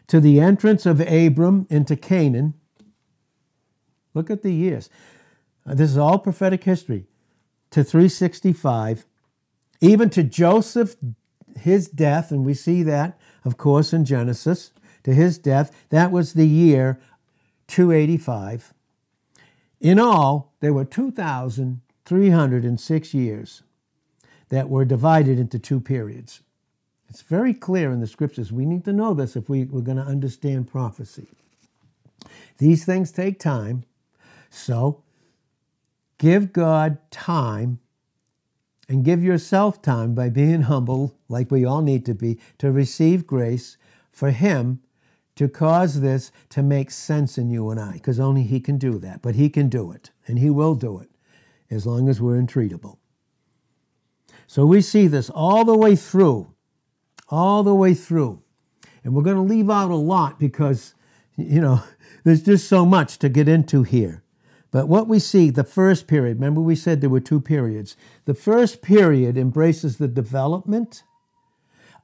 To 0.06 0.20
the 0.20 0.38
entrance 0.38 0.86
of 0.86 1.00
Abram 1.00 1.66
into 1.68 1.96
Canaan, 1.96 2.54
look 4.14 4.30
at 4.30 4.42
the 4.42 4.52
years. 4.52 4.88
Uh, 5.66 5.74
this 5.74 5.90
is 5.90 5.98
all 5.98 6.20
prophetic 6.20 6.62
history. 6.62 7.08
To 7.72 7.82
365, 7.82 9.04
even 9.80 10.10
to 10.10 10.22
Joseph, 10.22 10.94
his 11.58 11.88
death, 11.88 12.30
and 12.30 12.46
we 12.46 12.54
see 12.54 12.84
that, 12.84 13.18
of 13.44 13.56
course, 13.56 13.92
in 13.92 14.04
Genesis, 14.04 14.70
to 15.02 15.12
his 15.12 15.38
death, 15.38 15.72
that 15.90 16.12
was 16.12 16.34
the 16.34 16.46
year 16.46 17.00
285. 17.66 18.72
In 19.82 19.98
all, 19.98 20.54
there 20.60 20.72
were 20.72 20.84
2,306 20.84 23.14
years 23.14 23.62
that 24.48 24.70
were 24.70 24.84
divided 24.84 25.40
into 25.40 25.58
two 25.58 25.80
periods. 25.80 26.42
It's 27.08 27.22
very 27.22 27.52
clear 27.52 27.90
in 27.90 27.98
the 27.98 28.06
scriptures. 28.06 28.52
We 28.52 28.64
need 28.64 28.84
to 28.84 28.92
know 28.92 29.12
this 29.12 29.34
if 29.34 29.48
we, 29.48 29.64
we're 29.64 29.80
going 29.80 29.96
to 29.96 30.04
understand 30.04 30.68
prophecy. 30.68 31.26
These 32.58 32.84
things 32.84 33.10
take 33.10 33.40
time. 33.40 33.82
So 34.50 35.02
give 36.18 36.52
God 36.52 36.98
time 37.10 37.80
and 38.88 39.04
give 39.04 39.24
yourself 39.24 39.82
time 39.82 40.14
by 40.14 40.28
being 40.28 40.62
humble, 40.62 41.16
like 41.28 41.50
we 41.50 41.64
all 41.64 41.82
need 41.82 42.06
to 42.06 42.14
be, 42.14 42.38
to 42.58 42.70
receive 42.70 43.26
grace 43.26 43.78
for 44.12 44.30
Him 44.30 44.78
to 45.36 45.48
cause 45.48 46.00
this 46.00 46.30
to 46.50 46.62
make 46.62 46.90
sense 46.90 47.38
in 47.38 47.48
you 47.48 47.70
and 47.70 47.80
I, 47.80 47.92
because 47.94 48.20
only 48.20 48.42
He 48.42 48.60
can 48.60 48.78
do 48.78 48.98
that. 48.98 49.22
But 49.22 49.34
He 49.34 49.48
can 49.48 49.68
do 49.68 49.90
it, 49.92 50.10
and 50.26 50.38
He 50.38 50.50
will 50.50 50.74
do 50.74 50.98
it 50.98 51.10
as 51.70 51.86
long 51.86 52.08
as 52.08 52.20
we're 52.20 52.40
entreatable. 52.40 52.98
So 54.46 54.66
we 54.66 54.82
see 54.82 55.06
this 55.06 55.30
all 55.30 55.64
the 55.64 55.76
way 55.76 55.96
through, 55.96 56.52
all 57.28 57.62
the 57.62 57.74
way 57.74 57.94
through. 57.94 58.42
And 59.02 59.14
we're 59.14 59.22
going 59.22 59.36
to 59.36 59.42
leave 59.42 59.70
out 59.70 59.90
a 59.90 59.96
lot 59.96 60.38
because, 60.38 60.94
you 61.36 61.60
know, 61.60 61.82
there's 62.24 62.42
just 62.42 62.68
so 62.68 62.84
much 62.84 63.18
to 63.20 63.28
get 63.28 63.48
into 63.48 63.82
here. 63.82 64.22
But 64.70 64.88
what 64.88 65.06
we 65.06 65.18
see, 65.18 65.50
the 65.50 65.64
first 65.64 66.06
period, 66.06 66.36
remember 66.36 66.60
we 66.60 66.76
said 66.76 67.00
there 67.00 67.10
were 67.10 67.20
two 67.20 67.40
periods. 67.40 67.96
The 68.24 68.34
first 68.34 68.80
period 68.80 69.36
embraces 69.36 69.98
the 69.98 70.08
development 70.08 71.02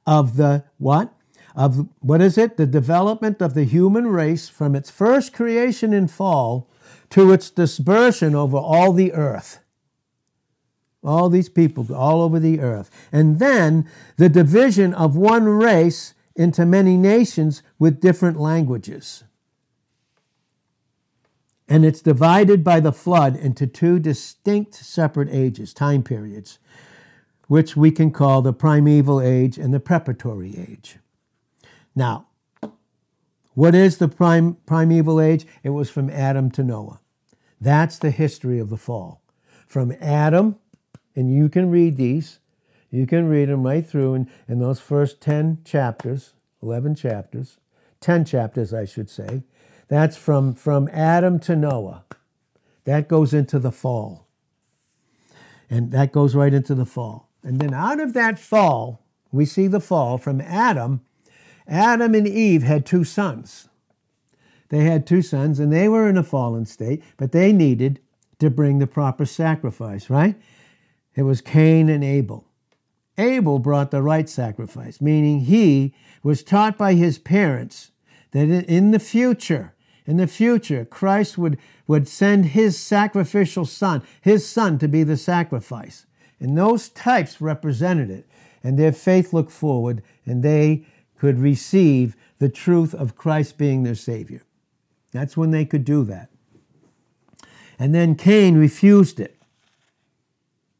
of 0.05 0.37
the 0.37 0.65
what? 0.77 1.13
Of 1.55 1.87
what 1.99 2.21
is 2.21 2.37
it? 2.37 2.57
The 2.57 2.65
development 2.65 3.41
of 3.41 3.53
the 3.53 3.63
human 3.63 4.07
race 4.07 4.49
from 4.49 4.75
its 4.75 4.89
first 4.89 5.33
creation 5.33 5.93
in 5.93 6.07
fall 6.07 6.69
to 7.09 7.31
its 7.31 7.49
dispersion 7.49 8.35
over 8.35 8.57
all 8.57 8.93
the 8.93 9.13
earth. 9.13 9.59
All 11.03 11.29
these 11.29 11.49
people 11.49 11.93
all 11.93 12.21
over 12.21 12.39
the 12.39 12.59
earth. 12.59 12.89
And 13.11 13.39
then 13.39 13.89
the 14.17 14.29
division 14.29 14.93
of 14.93 15.15
one 15.15 15.45
race 15.45 16.13
into 16.35 16.65
many 16.65 16.97
nations 16.97 17.63
with 17.77 18.01
different 18.01 18.39
languages. 18.39 19.23
And 21.67 21.85
it's 21.85 22.01
divided 22.01 22.63
by 22.63 22.79
the 22.79 22.91
flood 22.91 23.35
into 23.35 23.67
two 23.67 23.99
distinct 23.99 24.73
separate 24.73 25.29
ages, 25.31 25.73
time 25.73 26.01
periods, 26.01 26.57
which 27.47 27.77
we 27.77 27.91
can 27.91 28.11
call 28.11 28.41
the 28.41 28.53
primeval 28.53 29.21
age 29.21 29.57
and 29.57 29.73
the 29.73 29.79
preparatory 29.79 30.57
age. 30.57 30.97
Now, 31.95 32.27
what 33.53 33.75
is 33.75 33.97
the 33.97 34.07
prime, 34.07 34.55
primeval 34.65 35.19
age? 35.19 35.45
It 35.63 35.71
was 35.71 35.89
from 35.89 36.09
Adam 36.09 36.49
to 36.51 36.63
Noah. 36.63 36.99
That's 37.59 37.97
the 37.97 38.11
history 38.11 38.59
of 38.59 38.69
the 38.69 38.77
fall. 38.77 39.21
from 39.67 39.93
Adam, 40.01 40.55
and 41.15 41.31
you 41.31 41.47
can 41.47 41.69
read 41.69 41.95
these. 41.95 42.39
You 42.89 43.05
can 43.05 43.29
read 43.29 43.49
them 43.49 43.63
right 43.63 43.85
through 43.85 44.15
in, 44.15 44.31
in 44.47 44.59
those 44.59 44.79
first 44.79 45.21
10 45.21 45.59
chapters, 45.63 46.33
11 46.63 46.95
chapters, 46.95 47.57
10 48.01 48.25
chapters, 48.25 48.73
I 48.73 48.85
should 48.85 49.09
say. 49.09 49.43
That's 49.87 50.17
from, 50.17 50.55
from 50.55 50.87
Adam 50.91 51.39
to 51.41 51.55
Noah. 51.55 52.03
That 52.85 53.07
goes 53.07 53.33
into 53.33 53.59
the 53.59 53.71
fall. 53.71 54.27
And 55.69 55.91
that 55.91 56.11
goes 56.11 56.33
right 56.33 56.53
into 56.53 56.73
the 56.73 56.85
fall. 56.85 57.29
And 57.43 57.59
then 57.59 57.73
out 57.73 57.99
of 57.99 58.13
that 58.13 58.39
fall, 58.39 59.05
we 59.31 59.45
see 59.45 59.67
the 59.67 59.79
fall 59.79 60.17
from 60.17 60.41
Adam. 60.41 61.01
Adam 61.69 62.15
and 62.15 62.27
Eve 62.27 62.63
had 62.63 62.85
two 62.85 63.03
sons. 63.03 63.69
They 64.69 64.83
had 64.83 65.07
two 65.07 65.21
sons, 65.21 65.59
and 65.59 65.71
they 65.71 65.87
were 65.87 66.09
in 66.09 66.17
a 66.17 66.23
fallen 66.23 66.65
state, 66.65 67.03
but 67.17 67.31
they 67.31 67.53
needed 67.53 67.99
to 68.39 68.49
bring 68.49 68.79
the 68.79 68.87
proper 68.87 69.25
sacrifice, 69.25 70.09
right? 70.09 70.35
It 71.15 71.23
was 71.23 71.41
Cain 71.41 71.89
and 71.89 72.03
Abel. 72.03 72.45
Abel 73.17 73.59
brought 73.59 73.91
the 73.91 74.01
right 74.01 74.29
sacrifice, 74.29 75.01
meaning 75.01 75.41
he 75.41 75.93
was 76.23 76.43
taught 76.43 76.77
by 76.77 76.93
his 76.93 77.17
parents 77.17 77.91
that 78.31 78.47
in 78.47 78.91
the 78.91 78.99
future, 78.99 79.73
in 80.05 80.17
the 80.17 80.27
future, 80.27 80.85
Christ 80.85 81.37
would, 81.37 81.57
would 81.87 82.07
send 82.07 82.47
his 82.47 82.79
sacrificial 82.79 83.65
son, 83.65 84.01
his 84.21 84.47
son, 84.47 84.79
to 84.79 84.87
be 84.87 85.03
the 85.03 85.17
sacrifice. 85.17 86.05
And 86.39 86.57
those 86.57 86.89
types 86.89 87.41
represented 87.41 88.09
it. 88.09 88.27
And 88.63 88.77
their 88.77 88.91
faith 88.91 89.33
looked 89.33 89.51
forward, 89.51 90.01
and 90.25 90.43
they 90.43 90.85
could 91.19 91.37
receive 91.37 92.15
the 92.39 92.49
truth 92.49 92.95
of 92.95 93.15
Christ 93.15 93.57
being 93.57 93.83
their 93.83 93.95
Savior. 93.95 94.41
That's 95.11 95.35
when 95.35 95.51
they 95.51 95.65
could 95.65 95.83
do 95.83 96.03
that. 96.05 96.29
And 97.77 97.93
then 97.93 98.15
Cain 98.15 98.57
refused 98.57 99.19
it. 99.19 99.35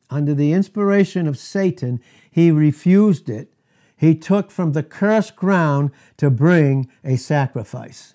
Under 0.09 0.33
the 0.33 0.53
inspiration 0.53 1.27
of 1.27 1.37
Satan, 1.37 2.01
he 2.31 2.51
refused 2.51 3.29
it. 3.29 3.53
He 3.95 4.15
took 4.15 4.49
from 4.49 4.71
the 4.71 4.81
cursed 4.81 5.35
ground 5.35 5.91
to 6.17 6.29
bring 6.29 6.89
a 7.03 7.17
sacrifice. 7.17 8.13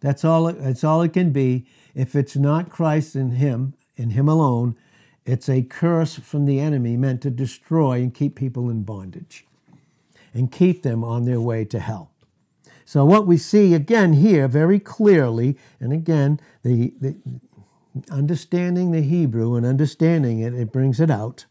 That's 0.00 0.24
all, 0.24 0.48
it, 0.48 0.60
that's 0.60 0.82
all 0.82 1.02
it 1.02 1.12
can 1.12 1.30
be. 1.30 1.64
If 1.94 2.16
it's 2.16 2.36
not 2.36 2.70
Christ 2.70 3.14
in 3.14 3.32
him, 3.32 3.74
in 3.96 4.10
him 4.10 4.28
alone, 4.28 4.76
it's 5.24 5.48
a 5.48 5.62
curse 5.62 6.16
from 6.16 6.46
the 6.46 6.58
enemy 6.58 6.96
meant 6.96 7.22
to 7.22 7.30
destroy 7.30 8.00
and 8.00 8.12
keep 8.12 8.34
people 8.34 8.68
in 8.68 8.82
bondage 8.82 9.46
and 10.34 10.50
keep 10.50 10.82
them 10.82 11.04
on 11.04 11.24
their 11.24 11.40
way 11.40 11.64
to 11.66 11.78
hell. 11.78 12.10
So, 12.84 13.04
what 13.04 13.26
we 13.26 13.36
see 13.36 13.74
again 13.74 14.14
here 14.14 14.48
very 14.48 14.78
clearly, 14.78 15.56
and 15.80 15.92
again, 15.92 16.40
the, 16.62 16.92
the 17.00 17.16
understanding 18.10 18.90
the 18.90 19.02
Hebrew 19.02 19.54
and 19.54 19.64
understanding 19.64 20.40
it, 20.40 20.54
it 20.54 20.72
brings 20.72 21.00
it 21.00 21.10
out. 21.10 21.46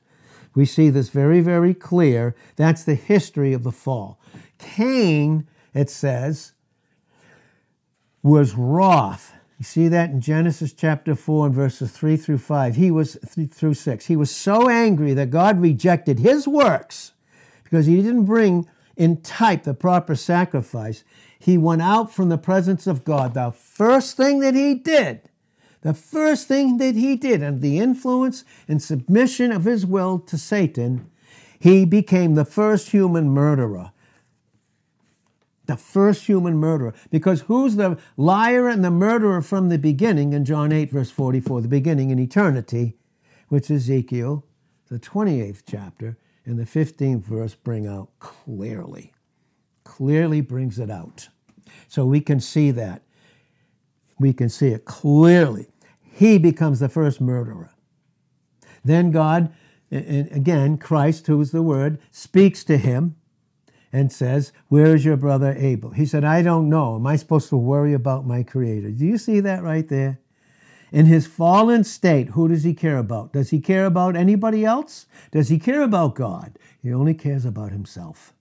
We 0.54 0.66
see 0.66 0.90
this 0.90 1.10
very, 1.10 1.42
very 1.42 1.74
clear. 1.74 2.36
That's 2.58 2.84
the 2.84 2.96
history 2.96 3.54
of 3.54 3.64
the 3.64 3.72
fall. 3.72 4.20
Cain, 4.58 5.48
it 5.74 5.90
says, 5.90 6.54
was 8.22 8.54
wroth. 8.54 9.34
You 9.58 9.64
see 9.64 9.88
that 9.88 10.10
in 10.10 10.22
Genesis 10.22 10.74
chapter 10.74 11.16
4 11.16 11.48
and 11.48 11.56
verses 11.56 11.92
3 11.92 12.18
through 12.18 12.40
5. 12.40 12.76
He 12.76 12.92
was 12.92 13.18
through 13.26 13.76
6. 13.76 14.06
He 14.08 14.16
was 14.16 14.32
so 14.36 14.70
angry 14.70 15.14
that 15.14 15.30
God 15.30 15.62
rejected 15.62 16.20
his 16.20 16.48
works 16.48 17.14
because 17.72 17.86
he 17.86 17.96
didn't 17.96 18.26
bring 18.26 18.68
in 18.98 19.22
type 19.22 19.64
the 19.64 19.74
proper 19.74 20.14
sacrifice. 20.14 21.06
He 21.40 21.58
went 21.58 21.82
out 21.82 22.14
from 22.14 22.28
the 22.28 22.38
presence 22.38 22.86
of 22.86 23.06
God. 23.06 23.34
The 23.34 23.52
first 23.52 24.18
thing 24.18 24.42
that 24.42 24.54
he 24.54 24.76
did, 24.76 25.22
the 25.82 25.94
first 25.94 26.50
thing 26.50 26.78
that 26.78 26.96
he 26.96 27.16
did, 27.16 27.42
under 27.42 27.62
the 27.62 27.80
influence 27.80 28.44
and 28.68 28.84
submission 28.84 29.54
of 29.54 29.64
his 29.64 29.86
will 29.86 30.20
to 30.20 30.38
Satan, 30.38 31.10
he 31.60 31.86
became 31.86 32.36
the 32.36 32.46
first 32.46 32.90
human 32.92 33.30
murderer 33.30 33.92
the 35.68 35.78
first 35.78 36.26
human 36.26 36.58
murderer. 36.58 36.94
Because 37.12 37.42
who's 37.42 37.78
the 37.78 37.98
liar 38.18 38.68
and 38.68 38.84
the 38.84 38.92
murderer 38.92 39.42
from 39.42 39.70
the 39.70 39.78
beginning 39.78 40.34
in 40.34 40.44
John 40.44 40.74
8, 40.74 40.92
verse 40.92 41.12
44, 41.12 41.62
the 41.62 41.70
beginning 41.70 42.10
in 42.10 42.20
eternity, 42.20 42.98
which 43.48 43.72
is 43.72 43.84
Ezekiel, 43.84 44.44
the 44.90 45.00
28th 45.00 45.62
chapter, 45.66 46.18
and 46.46 46.58
the 46.58 46.66
15th 46.66 47.24
verse 47.24 47.56
bring 47.56 47.88
out 47.88 48.10
clearly. 48.20 49.14
Clearly 49.84 50.42
brings 50.42 50.80
it 50.80 50.90
out. 50.90 51.30
So 51.88 52.06
we 52.06 52.22
can 52.22 52.40
see 52.40 52.72
that. 52.72 53.04
We 54.20 54.34
can 54.34 54.50
see 54.50 54.70
it 54.70 54.86
clearly. 54.86 55.68
He 56.02 56.38
becomes 56.38 56.80
the 56.80 56.90
first 56.90 57.22
murderer. 57.22 57.72
Then 58.84 59.12
God, 59.12 59.54
and 59.90 60.32
again, 60.32 60.78
Christ, 60.78 61.28
who 61.28 61.40
is 61.42 61.52
the 61.52 61.62
Word, 61.62 62.00
speaks 62.12 62.64
to 62.66 62.78
him 62.78 63.16
and 63.92 64.12
says, 64.12 64.54
Where 64.70 64.96
is 64.96 65.04
your 65.04 65.18
brother 65.18 65.54
Abel? 65.58 65.92
He 65.92 66.06
said, 66.06 66.24
I 66.24 66.42
don't 66.42 66.70
know. 66.70 66.96
Am 66.96 67.06
I 67.06 67.16
supposed 67.18 67.50
to 67.50 67.58
worry 67.58 67.94
about 67.94 68.26
my 68.26 68.44
creator? 68.44 68.90
Do 68.90 69.06
you 69.06 69.18
see 69.18 69.40
that 69.42 69.64
right 69.64 69.88
there? 69.88 70.21
In 70.92 71.06
his 71.06 71.26
fallen 71.26 71.84
state, 71.84 72.30
who 72.30 72.50
does 72.50 72.64
he 72.64 72.74
care 72.74 72.98
about? 72.98 73.32
Does 73.32 73.52
he 73.52 73.62
care 73.62 73.86
about 73.86 74.16
anybody 74.16 74.66
else? 74.66 75.06
Does 75.32 75.48
he 75.48 75.58
care 75.58 75.82
about 75.82 76.16
God? 76.16 76.60
He 76.82 76.94
only 76.94 77.14
cares 77.14 77.46
about 77.46 77.72
himself. 77.72 78.34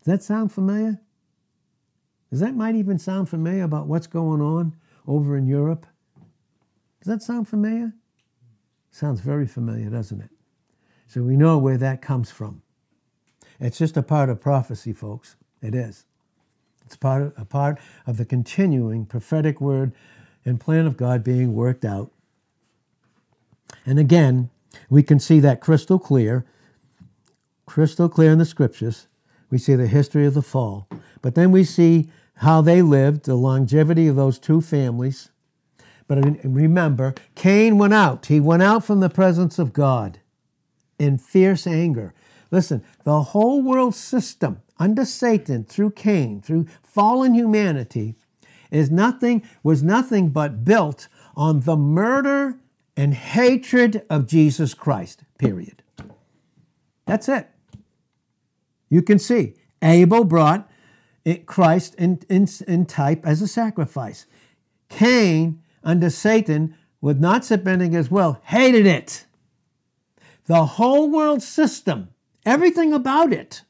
Does 0.00 0.12
that 0.12 0.22
sound 0.22 0.52
familiar? 0.52 1.00
Does 2.30 2.40
that 2.40 2.56
might 2.56 2.74
even 2.74 2.98
sound 2.98 3.28
familiar 3.28 3.62
about 3.62 3.86
what's 3.86 4.06
going 4.06 4.40
on 4.40 4.74
over 5.06 5.36
in 5.36 5.46
Europe? 5.46 5.86
Does 7.00 7.12
that 7.12 7.22
sound 7.22 7.46
familiar? 7.46 7.92
Sounds 8.90 9.20
very 9.20 9.46
familiar, 9.46 9.90
doesn't 9.90 10.20
it? 10.20 10.30
So 11.08 11.22
we 11.22 11.36
know 11.36 11.58
where 11.58 11.76
that 11.76 12.00
comes 12.00 12.30
from. 12.30 12.62
It's 13.60 13.76
just 13.76 13.98
a 13.98 14.02
part 14.02 14.30
of 14.30 14.40
prophecy, 14.40 14.94
folks. 14.94 15.36
It 15.60 15.74
is. 15.74 16.06
It's 16.86 16.96
part 16.96 17.22
of, 17.22 17.32
a 17.36 17.44
part 17.44 17.78
of 18.06 18.16
the 18.16 18.24
continuing 18.24 19.04
prophetic 19.04 19.60
word 19.60 19.92
and 20.44 20.60
plan 20.60 20.86
of 20.86 20.96
God 20.96 21.22
being 21.22 21.54
worked 21.54 21.84
out. 21.84 22.10
And 23.86 23.98
again, 23.98 24.50
we 24.88 25.02
can 25.02 25.18
see 25.18 25.40
that 25.40 25.60
crystal 25.60 25.98
clear, 25.98 26.44
crystal 27.66 28.08
clear 28.08 28.32
in 28.32 28.38
the 28.38 28.44
scriptures. 28.44 29.06
We 29.50 29.58
see 29.58 29.74
the 29.74 29.86
history 29.86 30.26
of 30.26 30.34
the 30.34 30.42
fall. 30.42 30.88
But 31.20 31.34
then 31.34 31.50
we 31.52 31.64
see 31.64 32.10
how 32.36 32.60
they 32.62 32.82
lived, 32.82 33.24
the 33.24 33.34
longevity 33.34 34.08
of 34.08 34.16
those 34.16 34.38
two 34.38 34.60
families. 34.60 35.30
But 36.08 36.42
remember, 36.44 37.14
Cain 37.34 37.78
went 37.78 37.94
out. 37.94 38.26
He 38.26 38.40
went 38.40 38.62
out 38.62 38.84
from 38.84 39.00
the 39.00 39.08
presence 39.08 39.58
of 39.58 39.72
God 39.72 40.18
in 40.98 41.18
fierce 41.18 41.66
anger. 41.66 42.14
Listen, 42.50 42.82
the 43.04 43.22
whole 43.22 43.62
world 43.62 43.94
system 43.94 44.60
under 44.78 45.04
Satan 45.04 45.64
through 45.64 45.92
Cain, 45.92 46.42
through 46.42 46.66
fallen 46.82 47.34
humanity, 47.34 48.16
is 48.72 48.90
nothing, 48.90 49.42
was 49.62 49.82
nothing 49.82 50.30
but 50.30 50.64
built 50.64 51.08
on 51.36 51.60
the 51.60 51.76
murder 51.76 52.58
and 52.96 53.14
hatred 53.14 54.04
of 54.10 54.26
Jesus 54.26 54.74
Christ, 54.74 55.22
period. 55.38 55.82
That's 57.06 57.28
it. 57.28 57.48
You 58.88 59.02
can 59.02 59.18
see 59.18 59.54
Abel 59.80 60.24
brought 60.24 60.70
Christ 61.46 61.94
in, 61.96 62.20
in, 62.28 62.48
in 62.66 62.86
type 62.86 63.24
as 63.24 63.40
a 63.40 63.46
sacrifice. 63.46 64.26
Cain, 64.88 65.62
under 65.84 66.10
Satan, 66.10 66.74
with 67.00 67.20
not 67.20 67.44
submitting 67.44 67.94
as 67.94 68.10
well, 68.10 68.40
hated 68.44 68.86
it. 68.86 69.26
The 70.46 70.66
whole 70.66 71.10
world 71.10 71.42
system 71.42 72.08
Everything 72.44 72.92
about 72.92 73.32
it 73.32 73.62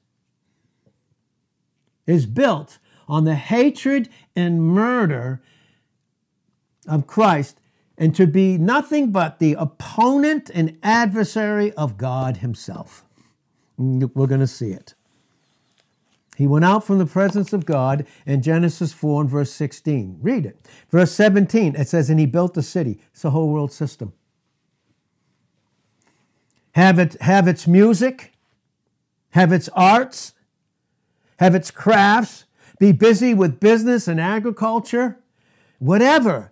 is 2.07 2.27
built 2.27 2.79
on 3.13 3.25
the 3.25 3.35
hatred 3.35 4.09
and 4.35 4.63
murder 4.63 5.43
of 6.89 7.07
Christ 7.07 7.61
and 7.99 8.17
to 8.17 8.27
be 8.27 8.57
nothing 8.57 9.13
but 9.13 9.39
the 9.39 9.53
opponent 9.53 10.51
and 10.55 10.79
adversary 10.83 11.75
of 11.75 11.99
God 11.99 12.39
Himself. 12.39 13.05
We're 13.77 14.27
going 14.27 14.41
to 14.41 14.47
see 14.47 14.71
it. 14.71 14.95
He 16.39 16.47
went 16.47 16.65
out 16.65 16.87
from 16.87 16.99
the 16.99 17.05
presence 17.05 17.53
of 17.53 17.67
God 17.67 18.07
in 18.25 18.41
Genesis 18.41 18.95
4 18.95 19.21
and 19.21 19.31
verse 19.31 19.51
16. 19.53 20.21
Read 20.23 20.47
it. 20.47 20.57
Verse 20.89 21.13
17, 21.13 21.77
it 21.77 21.89
says, 21.89 22.09
And 22.09 22.19
he 22.19 22.25
built 22.25 22.55
the 22.55 22.63
city. 22.63 22.99
It's 23.13 23.27
a 23.27 23.31
whole 23.31 23.51
world 23.51 23.73
system. 23.73 24.15
Have, 26.75 26.99
it, 26.99 27.21
have 27.21 27.47
its 27.47 27.67
music, 27.67 28.33
have 29.33 29.53
its 29.53 29.69
arts, 29.75 30.33
have 31.37 31.55
its 31.55 31.71
crafts, 31.71 32.47
be 32.83 32.91
busy 32.91 33.33
with 33.33 33.61
business 33.61 34.09
and 34.09 34.21
agriculture, 34.21 35.17
whatever, 35.79 36.51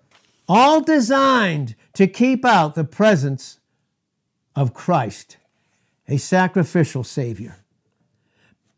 all 0.48 0.80
designed 0.80 1.74
to 1.92 2.06
keep 2.06 2.44
out 2.44 2.76
the 2.76 2.84
presence 2.84 3.58
of 4.54 4.72
Christ, 4.72 5.38
a 6.06 6.18
sacrificial 6.18 7.02
Savior. 7.02 7.56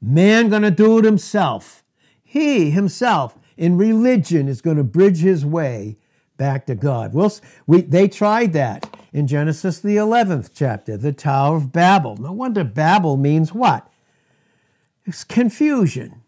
Man 0.01 0.49
going 0.49 0.63
to 0.63 0.71
do 0.71 0.97
it 0.97 1.05
himself. 1.05 1.85
He 2.25 2.71
himself 2.71 3.39
in 3.59 3.77
religion 3.77 4.49
is 4.49 4.63
going 4.63 4.79
to 4.79 4.83
bridge 4.85 5.19
his 5.19 5.45
way 5.45 5.99
back 6.39 6.65
to 6.69 6.75
God. 6.75 7.13
Well, 7.13 7.35
we, 7.67 7.83
they 7.83 8.09
tried 8.09 8.55
that. 8.55 8.89
in 9.13 9.27
Genesis, 9.27 9.79
the 9.79 9.97
11th 9.97 10.53
chapter, 10.55 10.97
the 10.97 11.13
Tower 11.13 11.59
of 11.59 11.71
Babel. 11.71 12.17
No 12.17 12.33
wonder 12.33 12.65
Babel 12.65 13.19
means 13.19 13.53
what? 13.53 13.93
It's 15.05 15.23
confusion. 15.23 16.22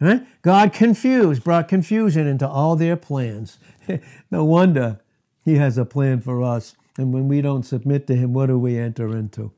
Right? 0.00 0.26
God 0.40 0.72
confused, 0.72 1.44
brought 1.44 1.68
confusion 1.68 2.26
into 2.26 2.48
all 2.48 2.74
their 2.74 2.96
plans. 2.96 3.58
no 4.30 4.44
wonder 4.44 5.00
He 5.44 5.56
has 5.56 5.76
a 5.76 5.84
plan 5.84 6.20
for 6.20 6.42
us. 6.42 6.74
And 6.96 7.12
when 7.12 7.28
we 7.28 7.42
don't 7.42 7.64
submit 7.64 8.06
to 8.06 8.16
Him, 8.16 8.32
what 8.32 8.46
do 8.46 8.58
we 8.58 8.78
enter 8.78 9.14
into? 9.16 9.52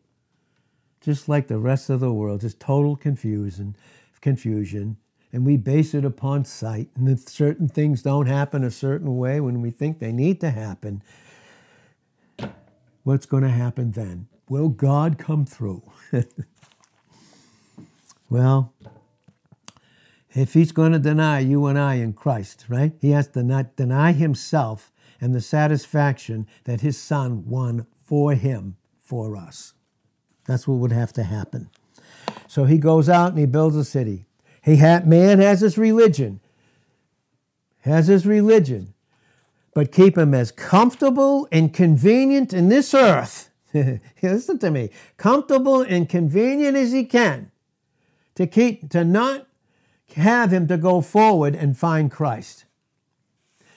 Just 1.00 1.28
like 1.28 1.46
the 1.46 1.58
rest 1.58 1.90
of 1.90 2.00
the 2.00 2.12
world, 2.12 2.40
just 2.40 2.60
total 2.60 2.96
confusion, 2.96 3.76
confusion. 4.20 4.96
And 5.32 5.46
we 5.46 5.56
base 5.56 5.94
it 5.94 6.04
upon 6.04 6.44
sight. 6.44 6.88
And 6.94 7.08
if 7.08 7.28
certain 7.28 7.68
things 7.68 8.02
don't 8.02 8.26
happen 8.26 8.64
a 8.64 8.70
certain 8.70 9.16
way 9.16 9.40
when 9.40 9.62
we 9.62 9.70
think 9.70 9.98
they 9.98 10.12
need 10.12 10.40
to 10.40 10.50
happen, 10.50 11.02
what's 13.04 13.26
going 13.26 13.42
to 13.44 13.48
happen 13.48 13.92
then? 13.92 14.26
Will 14.48 14.68
God 14.68 15.18
come 15.18 15.46
through? 15.46 15.82
well, 18.30 18.74
if 20.34 20.54
he's 20.54 20.72
going 20.72 20.92
to 20.92 20.98
deny 20.98 21.40
you 21.40 21.66
and 21.66 21.78
I 21.78 21.94
in 21.94 22.12
Christ, 22.12 22.64
right? 22.68 22.92
He 23.00 23.10
has 23.10 23.28
to 23.28 23.42
not 23.42 23.76
deny 23.76 24.12
himself 24.12 24.90
and 25.20 25.34
the 25.34 25.40
satisfaction 25.40 26.46
that 26.64 26.80
his 26.80 26.98
son 26.98 27.46
won 27.46 27.86
for 28.02 28.34
him, 28.34 28.76
for 28.96 29.36
us. 29.36 29.74
That's 30.46 30.66
what 30.66 30.78
would 30.78 30.92
have 30.92 31.12
to 31.14 31.22
happen. 31.22 31.70
So 32.48 32.64
he 32.64 32.78
goes 32.78 33.08
out 33.08 33.30
and 33.30 33.38
he 33.38 33.46
builds 33.46 33.76
a 33.76 33.84
city. 33.84 34.26
He 34.62 34.76
ha- 34.76 35.02
man 35.04 35.38
has 35.38 35.60
his 35.60 35.78
religion, 35.78 36.40
has 37.80 38.08
his 38.08 38.26
religion, 38.26 38.94
but 39.74 39.92
keep 39.92 40.16
him 40.18 40.34
as 40.34 40.52
comfortable 40.52 41.48
and 41.50 41.72
convenient 41.72 42.52
in 42.52 42.68
this 42.68 42.94
earth. 42.94 43.50
Listen 44.22 44.58
to 44.58 44.70
me, 44.70 44.90
comfortable 45.16 45.80
and 45.82 46.08
convenient 46.08 46.76
as 46.76 46.92
he 46.92 47.04
can, 47.04 47.50
to 48.34 48.46
keep 48.46 48.90
to 48.90 49.04
not 49.04 49.46
have 50.14 50.52
him 50.52 50.68
to 50.68 50.76
go 50.76 51.00
forward 51.00 51.54
and 51.54 51.76
find 51.76 52.10
Christ. 52.10 52.64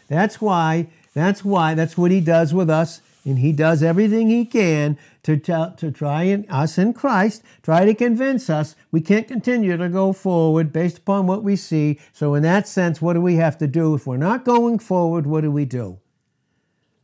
That's 0.08 0.39
why, 0.39 0.88
that's 1.13 1.43
why, 1.43 1.74
that's 1.74 1.98
what 1.98 2.12
he 2.12 2.21
does 2.21 2.54
with 2.54 2.69
us. 2.69 3.02
And 3.26 3.39
he 3.39 3.52
does 3.52 3.82
everything 3.82 4.30
he 4.30 4.45
can 4.45 5.00
to, 5.24 5.36
tell, 5.36 5.71
to 5.71 5.91
try 5.91 6.24
and 6.24 6.45
us 6.48 6.78
in 6.78 6.93
Christ, 6.93 7.41
try 7.63 7.84
to 7.84 7.95
convince 7.95 8.52
us 8.52 8.76
we 8.91 9.02
can't 9.02 9.28
continue 9.28 9.76
to 9.78 9.89
go 9.89 10.13
forward 10.13 10.71
based 10.71 11.00
upon 11.00 11.26
what 11.26 11.41
we 11.41 11.56
see. 11.56 12.00
So, 12.13 12.36
in 12.36 12.43
that 12.43 12.67
sense, 12.67 13.02
what 13.02 13.13
do 13.13 13.21
we 13.21 13.38
have 13.38 13.58
to 13.58 13.67
do? 13.67 13.95
If 13.95 14.06
we're 14.06 14.17
not 14.17 14.45
going 14.45 14.78
forward, 14.78 15.26
what 15.26 15.41
do 15.41 15.50
we 15.50 15.65
do? 15.65 15.98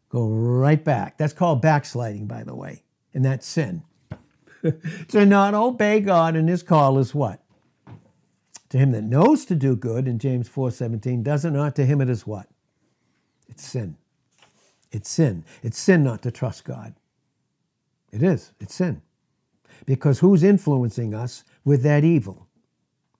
Go 0.10 0.28
right 0.28 0.84
back. 0.84 1.18
That's 1.18 1.34
called 1.34 1.62
backsliding, 1.62 2.28
by 2.28 2.44
the 2.44 2.54
way, 2.54 2.84
and 3.16 3.26
that's 3.26 3.48
sin. 3.48 3.82
to 5.08 5.26
not 5.26 5.56
obey 5.56 6.02
God 6.02 6.36
and 6.36 6.48
his 6.48 6.62
call 6.62 7.00
is 7.00 7.16
what? 7.16 7.41
To 8.72 8.78
him 8.78 8.92
that 8.92 9.04
knows 9.04 9.44
to 9.46 9.56
do 9.56 9.76
good, 9.76 10.08
in 10.08 10.18
James 10.18 10.48
4:17, 10.48 11.24
does 11.24 11.44
it 11.44 11.52
not, 11.52 11.76
to 11.76 11.86
him 11.86 12.00
it 12.00 12.10
is 12.10 12.26
what? 12.26 12.48
It's 13.50 13.66
sin. 13.66 13.98
It's 14.94 15.10
sin. 15.10 15.44
It's 15.62 15.78
sin 15.78 16.04
not 16.06 16.22
to 16.22 16.32
trust 16.32 16.64
God. 16.64 16.96
It 18.14 18.24
is. 18.24 18.54
It's 18.62 18.74
sin. 18.74 19.02
Because 19.86 20.20
who's 20.20 20.42
influencing 20.42 21.14
us 21.14 21.44
with 21.66 21.84
that 21.84 22.06
evil? 22.06 22.48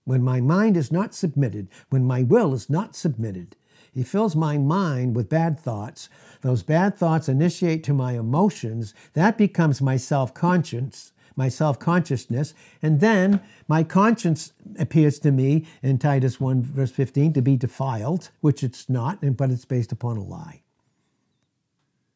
When 0.04 0.22
my 0.22 0.40
mind 0.40 0.74
is 0.74 0.90
not 0.90 1.14
submitted, 1.14 1.68
when 1.90 2.04
my 2.04 2.22
will 2.22 2.54
is 2.54 2.70
not 2.70 2.96
submitted, 2.96 3.54
he 3.92 4.02
fills 4.02 4.34
my 4.34 4.56
mind 4.56 5.14
with 5.14 5.28
bad 5.28 5.60
thoughts. 5.60 6.08
Those 6.40 6.62
bad 6.62 6.96
thoughts 6.96 7.28
initiate 7.28 7.84
to 7.84 7.92
my 7.92 8.18
emotions. 8.18 8.94
That 9.12 9.36
becomes 9.36 9.82
my 9.82 9.98
self 9.98 10.32
conscience 10.32 11.12
my 11.36 11.48
self 11.48 11.78
consciousness, 11.78 12.54
and 12.82 13.00
then 13.00 13.40
my 13.68 13.82
conscience 13.82 14.52
appears 14.78 15.18
to 15.20 15.30
me 15.30 15.66
in 15.82 15.98
Titus 15.98 16.40
1, 16.40 16.62
verse 16.62 16.90
15, 16.90 17.32
to 17.34 17.42
be 17.42 17.56
defiled, 17.56 18.30
which 18.40 18.62
it's 18.62 18.88
not, 18.88 19.18
but 19.36 19.50
it's 19.50 19.64
based 19.64 19.92
upon 19.92 20.16
a 20.16 20.22
lie. 20.22 20.62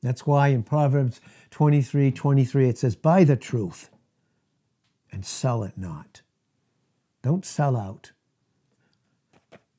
That's 0.02 0.26
why 0.26 0.48
in 0.48 0.62
Proverbs 0.62 1.20
23 1.50 2.12
23, 2.12 2.68
it 2.68 2.78
says, 2.78 2.96
Buy 2.96 3.24
the 3.24 3.36
truth 3.36 3.90
and 5.10 5.24
sell 5.24 5.62
it 5.62 5.76
not. 5.76 6.22
Don't 7.22 7.44
sell 7.44 7.76
out 7.76 8.12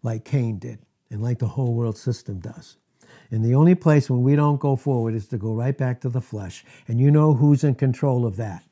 like 0.04 0.26
Cain 0.26 0.60
did 0.60 0.80
and 1.10 1.21
like 1.21 1.39
the 1.39 1.47
whole 1.47 1.73
world 1.73 1.97
system 1.97 2.39
does. 2.39 2.78
And 3.32 3.43
the 3.43 3.56
only 3.56 3.76
place 3.76 4.10
when 4.10 4.21
we 4.21 4.36
don't 4.36 4.60
go 4.60 4.76
forward 4.76 5.13
is 5.13 5.28
to 5.28 5.38
go 5.38 5.54
right 5.54 5.78
back 5.78 6.02
to 6.02 6.10
the 6.10 6.21
flesh. 6.21 6.63
And 6.88 7.00
you 7.00 7.12
know 7.12 7.34
who's 7.34 7.63
in 7.63 7.76
control 7.76 8.26
of 8.26 8.36
that? 8.38 8.63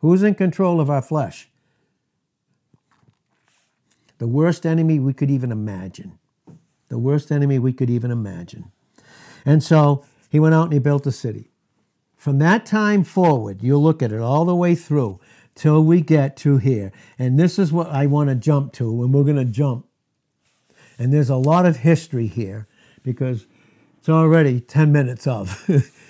Who's 0.00 0.22
in 0.22 0.34
control 0.34 0.80
of 0.80 0.90
our 0.90 1.02
flesh? 1.02 1.48
The 4.18 4.28
worst 4.28 4.66
enemy 4.66 4.98
we 4.98 5.12
could 5.12 5.30
even 5.30 5.52
imagine. 5.52 6.18
The 6.88 6.98
worst 6.98 7.30
enemy 7.30 7.58
we 7.58 7.72
could 7.72 7.90
even 7.90 8.10
imagine. 8.10 8.70
And 9.44 9.62
so 9.62 10.04
he 10.28 10.40
went 10.40 10.54
out 10.54 10.64
and 10.64 10.72
he 10.72 10.78
built 10.78 11.06
a 11.06 11.12
city. 11.12 11.50
From 12.16 12.38
that 12.38 12.66
time 12.66 13.04
forward, 13.04 13.62
you'll 13.62 13.82
look 13.82 14.02
at 14.02 14.12
it 14.12 14.20
all 14.20 14.44
the 14.44 14.56
way 14.56 14.74
through 14.74 15.20
till 15.54 15.82
we 15.82 16.00
get 16.00 16.36
to 16.38 16.58
here. 16.58 16.92
And 17.18 17.38
this 17.38 17.58
is 17.58 17.72
what 17.72 17.88
I 17.88 18.06
want 18.06 18.28
to 18.28 18.34
jump 18.34 18.72
to, 18.74 19.02
and 19.02 19.12
we're 19.12 19.24
going 19.24 19.36
to 19.36 19.44
jump. 19.44 19.86
And 20.98 21.12
there's 21.12 21.30
a 21.30 21.36
lot 21.36 21.64
of 21.64 21.78
history 21.78 22.26
here 22.26 22.66
because 23.02 23.46
it's 23.98 24.08
already 24.08 24.60
10 24.60 24.90
minutes 24.90 25.26
of. 25.26 25.64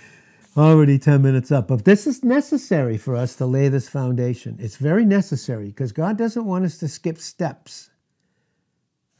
already 0.58 0.98
10 0.98 1.22
minutes 1.22 1.52
up. 1.52 1.68
But 1.68 1.84
this 1.84 2.06
is 2.06 2.24
necessary 2.24 2.98
for 2.98 3.16
us 3.16 3.36
to 3.36 3.46
lay 3.46 3.68
this 3.68 3.88
foundation. 3.88 4.56
It's 4.58 4.76
very 4.76 5.04
necessary 5.04 5.68
because 5.68 5.92
God 5.92 6.18
doesn't 6.18 6.44
want 6.44 6.64
us 6.64 6.78
to 6.78 6.88
skip 6.88 7.18
steps. 7.18 7.90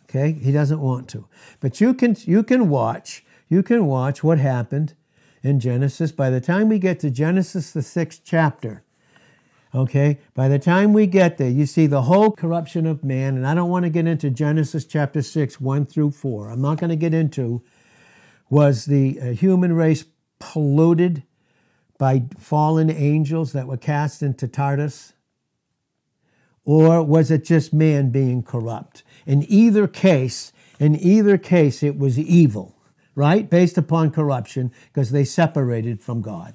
Okay? 0.04 0.32
He 0.32 0.52
doesn't 0.52 0.80
want 0.80 1.08
to. 1.10 1.26
But 1.60 1.80
you 1.80 1.94
can 1.94 2.16
you 2.20 2.42
can 2.42 2.68
watch, 2.68 3.24
you 3.48 3.62
can 3.62 3.86
watch 3.86 4.24
what 4.24 4.38
happened 4.38 4.94
in 5.42 5.60
Genesis. 5.60 6.12
By 6.12 6.30
the 6.30 6.40
time 6.40 6.68
we 6.68 6.78
get 6.78 7.00
to 7.00 7.10
Genesis 7.10 7.72
the 7.72 7.80
6th 7.80 8.20
chapter, 8.24 8.84
okay? 9.74 10.18
By 10.34 10.48
the 10.48 10.58
time 10.58 10.92
we 10.92 11.06
get 11.06 11.38
there, 11.38 11.50
you 11.50 11.66
see 11.66 11.86
the 11.86 12.02
whole 12.02 12.32
corruption 12.32 12.86
of 12.86 13.04
man, 13.04 13.36
and 13.36 13.46
I 13.46 13.54
don't 13.54 13.70
want 13.70 13.84
to 13.84 13.90
get 13.90 14.06
into 14.06 14.30
Genesis 14.30 14.84
chapter 14.84 15.22
6, 15.22 15.60
1 15.60 15.86
through 15.86 16.12
4. 16.12 16.50
I'm 16.50 16.62
not 16.62 16.78
going 16.78 16.90
to 16.90 16.96
get 16.96 17.14
into 17.14 17.62
was 18.50 18.86
the 18.86 19.20
uh, 19.20 19.24
human 19.32 19.74
race 19.74 20.04
polluted 20.38 21.22
by 21.98 22.22
fallen 22.38 22.90
angels 22.90 23.52
that 23.52 23.66
were 23.66 23.76
cast 23.76 24.22
into 24.22 24.48
Tartarus? 24.48 25.12
Or 26.64 27.02
was 27.02 27.30
it 27.30 27.44
just 27.44 27.72
man 27.72 28.10
being 28.10 28.42
corrupt? 28.42 29.02
In 29.26 29.44
either 29.48 29.86
case, 29.88 30.52
in 30.78 30.94
either 30.96 31.36
case, 31.36 31.82
it 31.82 31.98
was 31.98 32.18
evil, 32.18 32.76
right? 33.14 33.48
Based 33.50 33.76
upon 33.76 34.12
corruption, 34.12 34.72
because 34.92 35.10
they 35.10 35.24
separated 35.24 36.00
from 36.00 36.22
God 36.22 36.54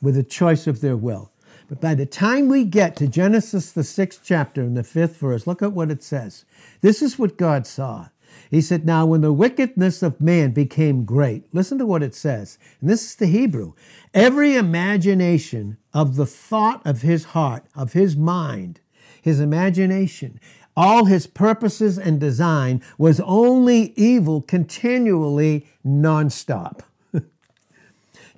with 0.00 0.16
a 0.16 0.22
choice 0.22 0.66
of 0.66 0.80
their 0.80 0.96
will. 0.96 1.30
But 1.68 1.80
by 1.80 1.94
the 1.94 2.06
time 2.06 2.48
we 2.48 2.64
get 2.64 2.96
to 2.96 3.08
Genesis, 3.08 3.72
the 3.72 3.84
sixth 3.84 4.20
chapter, 4.24 4.62
and 4.62 4.76
the 4.76 4.84
fifth 4.84 5.16
verse, 5.18 5.46
look 5.46 5.60
at 5.60 5.72
what 5.72 5.90
it 5.90 6.02
says. 6.02 6.44
This 6.80 7.02
is 7.02 7.18
what 7.18 7.36
God 7.36 7.66
saw. 7.66 8.08
He 8.50 8.60
said, 8.60 8.86
Now, 8.86 9.04
when 9.06 9.20
the 9.20 9.32
wickedness 9.32 10.02
of 10.02 10.20
man 10.20 10.52
became 10.52 11.04
great, 11.04 11.44
listen 11.52 11.78
to 11.78 11.86
what 11.86 12.02
it 12.02 12.14
says. 12.14 12.58
And 12.80 12.88
this 12.88 13.04
is 13.04 13.14
the 13.16 13.26
Hebrew. 13.26 13.74
Every 14.14 14.56
imagination 14.56 15.76
of 15.92 16.16
the 16.16 16.26
thought 16.26 16.80
of 16.86 17.02
his 17.02 17.26
heart, 17.26 17.64
of 17.76 17.92
his 17.92 18.16
mind, 18.16 18.80
his 19.20 19.40
imagination, 19.40 20.40
all 20.76 21.06
his 21.06 21.26
purposes 21.26 21.98
and 21.98 22.20
design 22.20 22.82
was 22.96 23.20
only 23.20 23.92
evil 23.96 24.40
continually, 24.40 25.66
nonstop. 25.84 26.80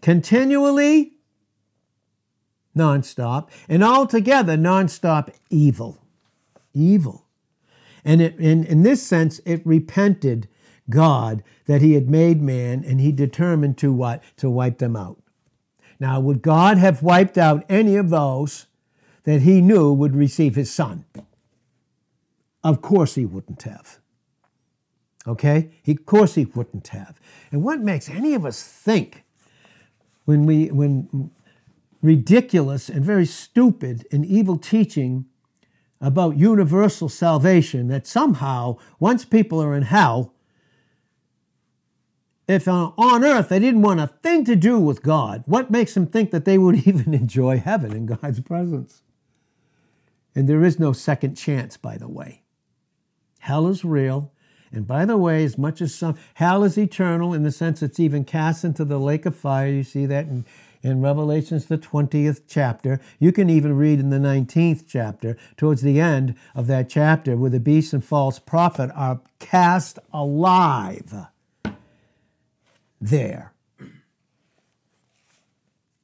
continually, 0.02 1.12
nonstop, 2.76 3.48
and 3.68 3.84
altogether 3.84 4.56
nonstop 4.56 5.32
evil. 5.50 5.98
Evil. 6.72 7.26
And 8.04 8.20
it, 8.20 8.38
in, 8.38 8.64
in 8.64 8.82
this 8.82 9.02
sense, 9.02 9.40
it 9.44 9.64
repented 9.64 10.48
God 10.88 11.42
that 11.66 11.82
he 11.82 11.94
had 11.94 12.08
made 12.08 12.42
man 12.42 12.84
and 12.84 13.00
he 13.00 13.12
determined 13.12 13.78
to 13.78 13.92
what? 13.92 14.22
To 14.38 14.50
wipe 14.50 14.78
them 14.78 14.96
out. 14.96 15.18
Now, 15.98 16.18
would 16.18 16.42
God 16.42 16.78
have 16.78 17.02
wiped 17.02 17.36
out 17.36 17.64
any 17.68 17.96
of 17.96 18.10
those 18.10 18.66
that 19.24 19.42
he 19.42 19.60
knew 19.60 19.92
would 19.92 20.16
receive 20.16 20.54
his 20.54 20.72
son? 20.72 21.04
Of 22.64 22.80
course 22.82 23.14
he 23.14 23.26
wouldn't 23.26 23.62
have. 23.62 23.98
Okay? 25.26 25.70
He, 25.82 25.92
of 25.92 26.06
course 26.06 26.34
he 26.34 26.46
wouldn't 26.46 26.88
have. 26.88 27.20
And 27.52 27.62
what 27.62 27.80
makes 27.80 28.08
any 28.08 28.34
of 28.34 28.44
us 28.44 28.62
think 28.62 29.24
when 30.24 30.46
we 30.46 30.66
when 30.70 31.30
ridiculous 32.02 32.88
and 32.88 33.04
very 33.04 33.26
stupid 33.26 34.06
and 34.10 34.24
evil 34.24 34.56
teaching 34.56 35.26
about 36.00 36.38
universal 36.38 37.08
salvation 37.08 37.88
that 37.88 38.06
somehow, 38.06 38.76
once 38.98 39.24
people 39.24 39.62
are 39.62 39.74
in 39.74 39.82
hell, 39.82 40.34
if 42.48 42.66
uh, 42.66 42.90
on 42.96 43.24
earth 43.24 43.48
they 43.48 43.58
didn't 43.58 43.82
want 43.82 44.00
a 44.00 44.08
thing 44.08 44.44
to 44.44 44.56
do 44.56 44.78
with 44.80 45.02
God, 45.02 45.44
what 45.46 45.70
makes 45.70 45.94
them 45.94 46.06
think 46.06 46.30
that 46.30 46.44
they 46.44 46.58
would 46.58 46.74
even 46.86 47.14
enjoy 47.14 47.58
heaven 47.58 47.92
in 47.92 48.06
God's 48.06 48.40
presence? 48.40 49.02
And 50.34 50.48
there 50.48 50.64
is 50.64 50.78
no 50.78 50.92
second 50.92 51.34
chance, 51.34 51.76
by 51.76 51.96
the 51.96 52.08
way. 52.08 52.42
Hell 53.40 53.68
is 53.68 53.84
real. 53.84 54.32
And 54.72 54.86
by 54.86 55.04
the 55.04 55.16
way, 55.16 55.44
as 55.44 55.58
much 55.58 55.80
as 55.80 55.94
some, 55.94 56.16
hell 56.34 56.62
is 56.62 56.78
eternal 56.78 57.34
in 57.34 57.42
the 57.42 57.50
sense 57.50 57.82
it's 57.82 57.98
even 57.98 58.24
cast 58.24 58.64
into 58.64 58.84
the 58.84 58.98
lake 58.98 59.26
of 59.26 59.34
fire. 59.34 59.68
You 59.68 59.82
see 59.82 60.06
that 60.06 60.26
in, 60.26 60.44
in 60.82 61.02
Revelations, 61.02 61.66
the 61.66 61.78
20th 61.78 62.42
chapter. 62.48 63.00
You 63.18 63.32
can 63.32 63.50
even 63.50 63.76
read 63.76 64.00
in 64.00 64.10
the 64.10 64.18
19th 64.18 64.84
chapter, 64.88 65.36
towards 65.56 65.82
the 65.82 66.00
end 66.00 66.34
of 66.54 66.66
that 66.68 66.88
chapter, 66.88 67.36
where 67.36 67.50
the 67.50 67.60
beast 67.60 67.92
and 67.92 68.04
false 68.04 68.38
prophet 68.38 68.90
are 68.94 69.20
cast 69.38 69.98
alive 70.12 71.26
there. 73.00 73.52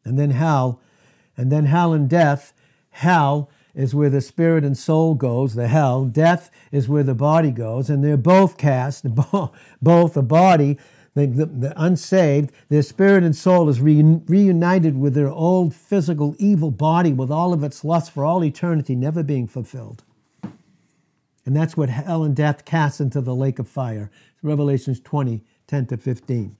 And 0.05 0.19
then 0.19 0.31
hell, 0.31 0.81
and 1.37 1.51
then 1.51 1.67
hell 1.67 1.93
and 1.93 2.09
death. 2.09 2.53
Hell 2.91 3.51
is 3.75 3.95
where 3.95 4.09
the 4.09 4.21
spirit 4.21 4.65
and 4.65 4.77
soul 4.77 5.15
goes, 5.15 5.55
the 5.55 5.69
hell. 5.69 6.05
Death 6.05 6.51
is 6.73 6.89
where 6.89 7.03
the 7.03 7.15
body 7.15 7.51
goes, 7.51 7.91
and 7.91 8.03
they're 8.03 8.17
both 8.17 8.57
cast, 8.57 9.05
both 9.83 10.15
the 10.15 10.23
body, 10.23 10.79
the, 11.17 11.27
the, 11.27 11.47
the 11.47 11.83
unsaved, 11.83 12.53
their 12.69 12.83
spirit 12.83 13.25
and 13.25 13.35
soul 13.35 13.69
is 13.71 13.81
reunited 13.81 14.99
with 14.99 15.15
their 15.15 15.31
old 15.31 15.75
physical 15.75 16.37
evil 16.39 16.71
body 16.71 17.13
with 17.13 17.31
all 17.31 17.53
of 17.55 17.65
its 17.65 17.85
lusts 17.85 18.11
for 18.11 18.25
all 18.25 18.45
eternity, 18.45 18.95
never 18.95 19.23
being 19.23 19.49
fulfilled. 19.49 20.05
And 21.47 21.57
that's 21.57 21.77
what 21.77 21.89
hell 21.89 22.23
and 22.23 22.37
death 22.37 22.65
cast 22.65 23.01
into 23.01 23.21
the 23.21 23.35
lake 23.35 23.59
of 23.59 23.67
fire. 23.67 24.11
Revelations 24.43 25.01
20, 25.01 25.43
10 25.67 25.87
to 25.87 25.97
15. 25.97 26.57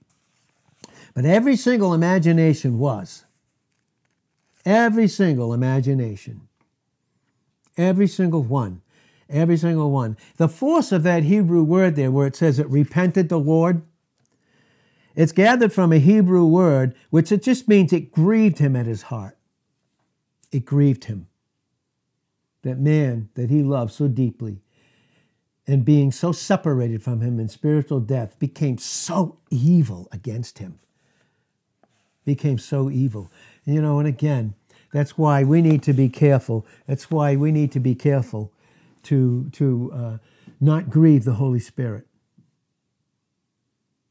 But 1.13 1.25
every 1.25 1.55
single 1.55 1.93
imagination 1.93 2.79
was. 2.79 3.25
Every 4.65 5.07
single 5.07 5.53
imagination 5.53 6.47
Every 7.77 8.07
single 8.07 8.41
one. 8.41 8.81
Every 9.29 9.57
single 9.57 9.91
one. 9.91 10.17
The 10.37 10.49
force 10.49 10.91
of 10.91 11.03
that 11.03 11.23
Hebrew 11.23 11.61
word 11.61 11.95
there, 11.95 12.09
where 12.09 12.25
it 12.25 12.35
says 12.35 12.57
it 12.57 12.67
repented 12.69 13.29
the 13.29 13.39
Lord, 13.39 13.83
it's 15.17 15.31
gathered 15.31 15.73
from 15.73 15.91
a 15.91 15.97
Hebrew 15.97 16.45
word, 16.45 16.93
which 17.09 17.31
it 17.31 17.41
just 17.41 17.67
means 17.67 17.91
it 17.91 18.11
grieved 18.11 18.59
him 18.59 18.75
at 18.75 18.85
his 18.85 19.01
heart. 19.03 19.35
It 20.51 20.63
grieved 20.63 21.05
him. 21.05 21.27
That 22.61 22.79
man 22.79 23.29
that 23.33 23.49
he 23.49 23.63
loved 23.63 23.93
so 23.93 24.07
deeply 24.07 24.61
and 25.65 25.83
being 25.83 26.11
so 26.11 26.31
separated 26.31 27.01
from 27.01 27.21
him 27.21 27.39
in 27.39 27.49
spiritual 27.49 27.99
death 27.99 28.37
became 28.37 28.77
so 28.77 29.39
evil 29.49 30.07
against 30.11 30.59
him. 30.59 30.79
Became 32.23 32.59
so 32.59 32.91
evil. 32.91 33.31
You 33.65 33.81
know, 33.81 33.97
and 33.97 34.07
again, 34.07 34.53
that's 34.93 35.17
why 35.17 35.43
we 35.43 35.61
need 35.63 35.81
to 35.83 35.93
be 35.93 36.09
careful. 36.09 36.65
That's 36.85 37.09
why 37.09 37.35
we 37.35 37.51
need 37.51 37.71
to 37.73 37.79
be 37.79 37.95
careful 37.95 38.53
to, 39.03 39.49
to 39.53 39.91
uh, 39.93 40.17
not 40.61 40.89
grieve 40.89 41.25
the 41.25 41.33
Holy 41.33 41.59
Spirit. 41.59 42.06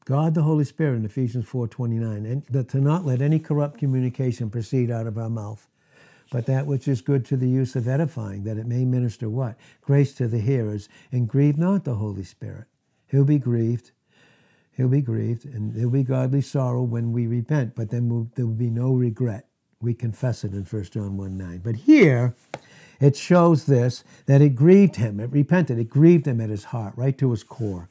God 0.07 0.35
the 0.35 0.43
Holy 0.43 0.65
Spirit 0.65 0.99
in 0.99 1.05
Ephesians 1.05 1.47
4:29, 1.47 2.25
and 2.25 2.45
that 2.45 2.69
to 2.69 2.81
not 2.81 3.05
let 3.05 3.21
any 3.21 3.41
corrupt 3.41 3.77
communication 3.77 4.51
proceed 4.51 4.89
out 4.89 5.09
of 5.09 5.19
our 5.19 5.29
mouth, 5.29 5.69
but 6.31 6.47
that 6.47 6.65
which 6.65 6.87
is 6.87 7.01
good 7.01 7.25
to 7.25 7.37
the 7.37 7.49
use 7.49 7.75
of 7.75 7.89
edifying, 7.89 8.45
that 8.45 8.57
it 8.57 8.69
may 8.69 8.85
minister 8.85 9.29
what? 9.29 9.57
Grace 9.81 10.15
to 10.15 10.29
the 10.29 10.39
hearers, 10.39 10.89
and 11.11 11.29
grieve 11.29 11.59
not 11.59 11.83
the 11.83 11.97
Holy 11.97 12.23
Spirit. 12.23 12.67
He'll 13.09 13.25
be 13.25 13.41
grieved. 13.41 13.91
He'll 14.71 14.89
be 14.89 15.01
grieved, 15.01 15.45
and 15.45 15.75
there'll 15.75 15.91
be 15.91 16.05
godly 16.05 16.41
sorrow 16.41 16.85
when 16.85 17.11
we 17.11 17.27
repent, 17.27 17.75
but 17.75 17.91
then 17.91 18.09
we'll, 18.09 18.31
there 18.37 18.47
will 18.47 18.55
be 18.55 18.71
no 18.71 18.93
regret 18.95 19.49
we 19.81 19.93
confess 19.93 20.45
it 20.45 20.53
in 20.53 20.63
1 20.63 20.85
John 20.85 21.17
1 21.17 21.37
9. 21.37 21.59
But 21.65 21.77
here, 21.77 22.37
it 23.01 23.17
shows 23.17 23.67
this 23.67 24.05
that 24.27 24.41
it 24.41 24.51
grieved 24.51 24.97
him. 24.97 25.19
It 25.19 25.33
repented. 25.33 25.81
It 25.81 25.91
grieved 25.91 26.29
him 26.29 26.41
at 26.41 26.51
his 26.51 26.65
heart, 26.65 26.95
right 26.97 27.19
to 27.19 27.33
his 27.33 27.43
core. 27.43 27.89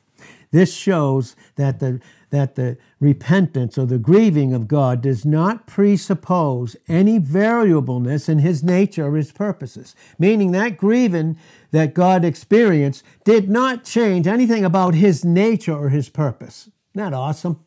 This 0.56 0.74
shows 0.74 1.36
that 1.58 1.82
the, 1.82 2.00
that 2.30 2.56
the 2.56 2.78
repentance 3.02 3.78
or 3.78 3.86
the 3.86 3.98
grieving 3.98 4.54
of 4.54 4.70
God 4.70 5.02
does 5.02 5.26
not 5.26 5.68
presuppose 5.68 6.78
any 6.88 7.18
variableness 7.18 8.30
in 8.30 8.40
his 8.40 8.64
nature 8.64 9.08
or 9.08 9.18
his 9.18 9.34
purposes, 9.34 9.98
meaning 10.18 10.54
that 10.54 10.78
grieving 10.78 11.38
that 11.72 11.94
God 11.94 12.24
experienced 12.24 13.04
did 13.26 13.50
not 13.50 13.84
change 13.84 14.28
anything 14.28 14.64
about 14.64 14.96
his 14.96 15.26
nature 15.26 15.76
or 15.76 15.90
his 15.90 16.08
purpose. 16.08 16.70
Isn't 16.94 17.12
that 17.12 17.14
awesome? 17.14 17.60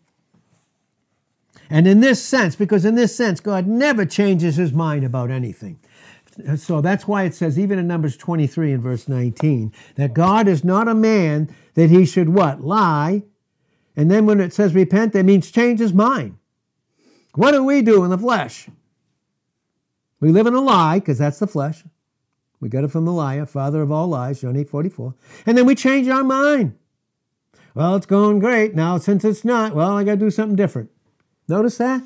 And 1.68 1.86
in 1.86 2.00
this 2.00 2.24
sense, 2.24 2.56
because 2.56 2.86
in 2.86 2.94
this 2.94 3.14
sense, 3.14 3.38
God 3.38 3.66
never 3.66 4.06
changes 4.06 4.56
his 4.56 4.72
mind 4.72 5.04
about 5.04 5.30
anything. 5.30 5.78
So 6.56 6.80
that's 6.80 7.06
why 7.06 7.24
it 7.24 7.34
says, 7.34 7.58
even 7.58 7.78
in 7.78 7.86
Numbers 7.86 8.16
23 8.16 8.72
and 8.72 8.82
verse 8.82 9.08
19, 9.08 9.72
that 9.96 10.14
God 10.14 10.46
is 10.48 10.64
not 10.64 10.88
a 10.88 10.94
man 10.94 11.54
that 11.78 11.90
he 11.90 12.04
should 12.04 12.28
what? 12.28 12.60
Lie. 12.60 13.22
And 13.96 14.10
then 14.10 14.26
when 14.26 14.40
it 14.40 14.52
says 14.52 14.74
repent, 14.74 15.12
that 15.12 15.24
means 15.24 15.48
change 15.50 15.78
his 15.78 15.94
mind. 15.94 16.36
What 17.34 17.52
do 17.52 17.62
we 17.62 17.82
do 17.82 18.02
in 18.02 18.10
the 18.10 18.18
flesh? 18.18 18.68
We 20.18 20.32
live 20.32 20.48
in 20.48 20.54
a 20.54 20.60
lie, 20.60 20.98
because 20.98 21.18
that's 21.18 21.38
the 21.38 21.46
flesh. 21.46 21.84
We 22.58 22.68
got 22.68 22.82
it 22.82 22.90
from 22.90 23.04
the 23.04 23.12
liar, 23.12 23.46
father 23.46 23.80
of 23.80 23.92
all 23.92 24.08
lies, 24.08 24.40
John 24.40 24.56
8 24.56 24.68
44. 24.68 25.14
And 25.46 25.56
then 25.56 25.66
we 25.66 25.76
change 25.76 26.08
our 26.08 26.24
mind. 26.24 26.76
Well, 27.74 27.94
it's 27.94 28.06
going 28.06 28.40
great. 28.40 28.74
Now, 28.74 28.98
since 28.98 29.24
it's 29.24 29.44
not, 29.44 29.72
well, 29.72 29.92
I 29.92 30.02
got 30.02 30.12
to 30.12 30.16
do 30.16 30.30
something 30.32 30.56
different. 30.56 30.90
Notice 31.46 31.78
that? 31.78 32.02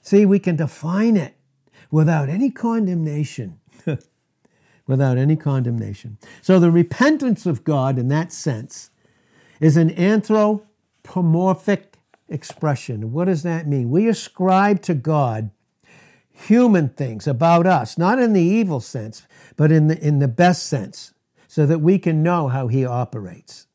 See, 0.00 0.24
we 0.24 0.38
can 0.38 0.54
define 0.54 1.16
it 1.16 1.34
without 1.90 2.28
any 2.28 2.52
condemnation. 2.52 3.59
Without 4.90 5.16
any 5.16 5.36
condemnation. 5.36 6.18
So 6.42 6.58
the 6.58 6.70
repentance 6.70 7.46
of 7.46 7.64
God 7.64 7.98
in 7.98 8.08
that 8.08 8.32
sense 8.32 8.90
is 9.60 9.76
an 9.76 9.90
anthropomorphic 9.98 11.94
expression. 12.28 13.12
What 13.12 13.26
does 13.26 13.42
that 13.42 13.66
mean? 13.66 13.90
We 13.90 14.08
ascribe 14.08 14.82
to 14.82 14.94
God 14.94 15.50
human 16.32 16.88
things 16.88 17.26
about 17.26 17.66
us, 17.66 17.98
not 17.98 18.18
in 18.18 18.32
the 18.32 18.42
evil 18.42 18.80
sense, 18.80 19.26
but 19.56 19.70
in 19.70 19.88
the, 19.88 19.98
in 20.06 20.18
the 20.18 20.28
best 20.28 20.64
sense, 20.64 21.12
so 21.46 21.66
that 21.66 21.80
we 21.80 21.98
can 21.98 22.22
know 22.22 22.48
how 22.48 22.68
He 22.68 22.84
operates, 22.84 23.66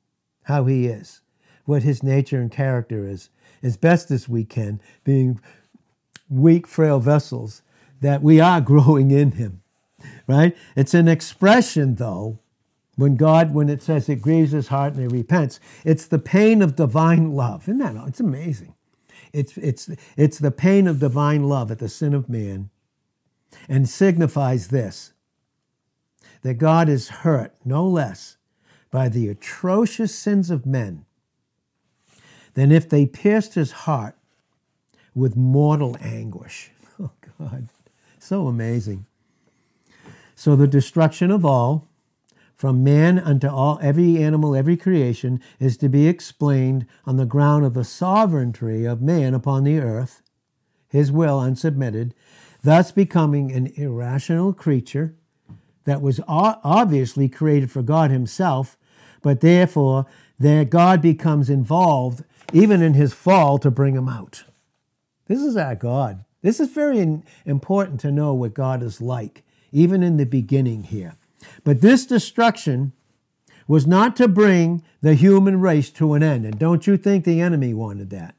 how 0.44 0.66
He 0.66 0.88
is, 0.88 1.22
what 1.66 1.84
His 1.84 2.02
nature 2.02 2.42
and 2.42 2.52
character 2.52 3.08
is, 3.08 3.30
as 3.62 3.78
best 3.78 4.10
as 4.10 4.28
we 4.28 4.44
can, 4.44 4.82
being 5.04 5.40
weak, 6.30 6.68
frail 6.68 7.00
vessels, 7.00 7.62
that 8.02 8.22
we 8.24 8.40
are 8.40 8.62
growing 8.74 9.12
in 9.12 9.34
Him, 9.34 9.62
right? 10.28 10.56
It's 10.76 10.94
an 10.94 11.08
expression, 11.08 11.96
though, 11.96 12.40
when 12.96 13.16
God, 13.16 13.54
when 13.54 13.70
it 13.70 13.82
says 13.82 14.08
it 14.10 14.22
grieves 14.22 14.52
His 14.52 14.70
heart 14.70 14.94
and 14.94 15.02
He 15.02 15.08
repents, 15.08 15.60
it's 15.84 16.08
the 16.08 16.20
pain 16.20 16.62
of 16.62 16.76
divine 16.76 17.32
love. 17.32 17.64
Isn't 17.64 17.80
that? 17.80 17.96
It's 18.08 18.20
amazing. 18.20 18.74
It's, 19.34 19.58
it's, 19.58 19.90
it's 20.16 20.40
the 20.40 20.52
pain 20.52 20.88
of 20.88 21.00
divine 21.00 21.44
love 21.44 21.70
at 21.72 21.80
the 21.80 21.90
sin 21.90 22.14
of 22.14 22.30
man 22.30 22.70
and 23.68 23.90
signifies 23.90 24.70
this 24.70 25.12
that 26.42 26.56
God 26.56 26.88
is 26.88 27.10
hurt 27.10 27.56
no 27.66 27.88
less 27.88 28.38
by 28.92 29.10
the 29.10 29.28
atrocious 29.28 30.14
sins 30.14 30.52
of 30.52 30.66
men 30.66 31.06
than 32.54 32.72
if 32.72 32.88
they 32.88 33.06
pierced 33.06 33.56
his 33.56 33.72
heart 33.72 34.16
with 35.14 35.36
mortal 35.36 35.98
anguish. 36.02 36.72
Oh, 36.98 37.12
God, 37.38 37.68
so 38.20 38.48
amazing. 38.48 39.06
So 40.36 40.56
the 40.56 40.68
destruction 40.68 41.32
of 41.32 41.46
all, 41.46 41.88
from 42.56 42.84
man 42.84 43.18
unto 43.20 43.48
all 43.48 43.80
every 43.82 44.22
animal, 44.22 44.56
every 44.56 44.78
creation, 44.78 45.42
is 45.60 45.78
to 45.78 45.90
be 45.90 46.08
explained 46.08 46.86
on 47.06 47.18
the 47.18 47.26
ground 47.26 47.66
of 47.66 47.74
the 47.74 47.84
sovereignty 47.84 48.86
of 48.86 49.02
man 49.02 49.34
upon 49.34 49.64
the 49.64 49.80
earth, 49.80 50.22
his 50.88 51.12
will 51.12 51.40
unsubmitted, 51.40 52.12
thus 52.64 52.92
becoming 52.92 53.52
an 53.52 53.68
irrational 53.76 54.54
creature 54.54 55.16
that 55.86 56.02
was 56.02 56.20
obviously 56.28 57.30
created 57.30 57.72
for 57.72 57.82
God 57.82 58.12
himself, 58.12 58.78
but 59.22 59.42
therefore 59.42 60.06
that 60.40 60.70
God 60.70 61.02
becomes 61.02 61.50
involved 61.50 62.24
even 62.54 62.82
in 62.82 62.94
his 62.94 63.14
fall, 63.14 63.58
to 63.58 63.72
bring 63.72 63.96
him 63.96 64.08
out. 64.08 64.44
This 65.28 65.42
is 65.42 65.58
our 65.58 65.76
God. 65.76 66.24
This 66.42 66.60
is 66.60 66.70
very 66.70 67.22
important 67.46 68.00
to 68.02 68.12
know 68.12 68.34
what 68.34 68.54
God 68.54 68.84
is 68.84 69.02
like, 69.02 69.44
even 69.72 70.04
in 70.04 70.18
the 70.18 70.26
beginning 70.26 70.84
here. 70.84 71.16
But 71.64 71.82
this 71.82 72.06
destruction 72.06 72.94
was 73.68 73.88
not 73.88 74.16
to 74.18 74.28
bring 74.28 74.84
the 75.02 75.16
human 75.16 75.60
race 75.60 75.90
to 75.92 76.14
an 76.14 76.24
end. 76.24 76.46
And 76.46 76.60
don't 76.60 76.86
you 76.86 76.98
think 76.98 77.26
the 77.26 77.42
enemy 77.42 77.74
wanted 77.74 78.10
that? 78.12 78.36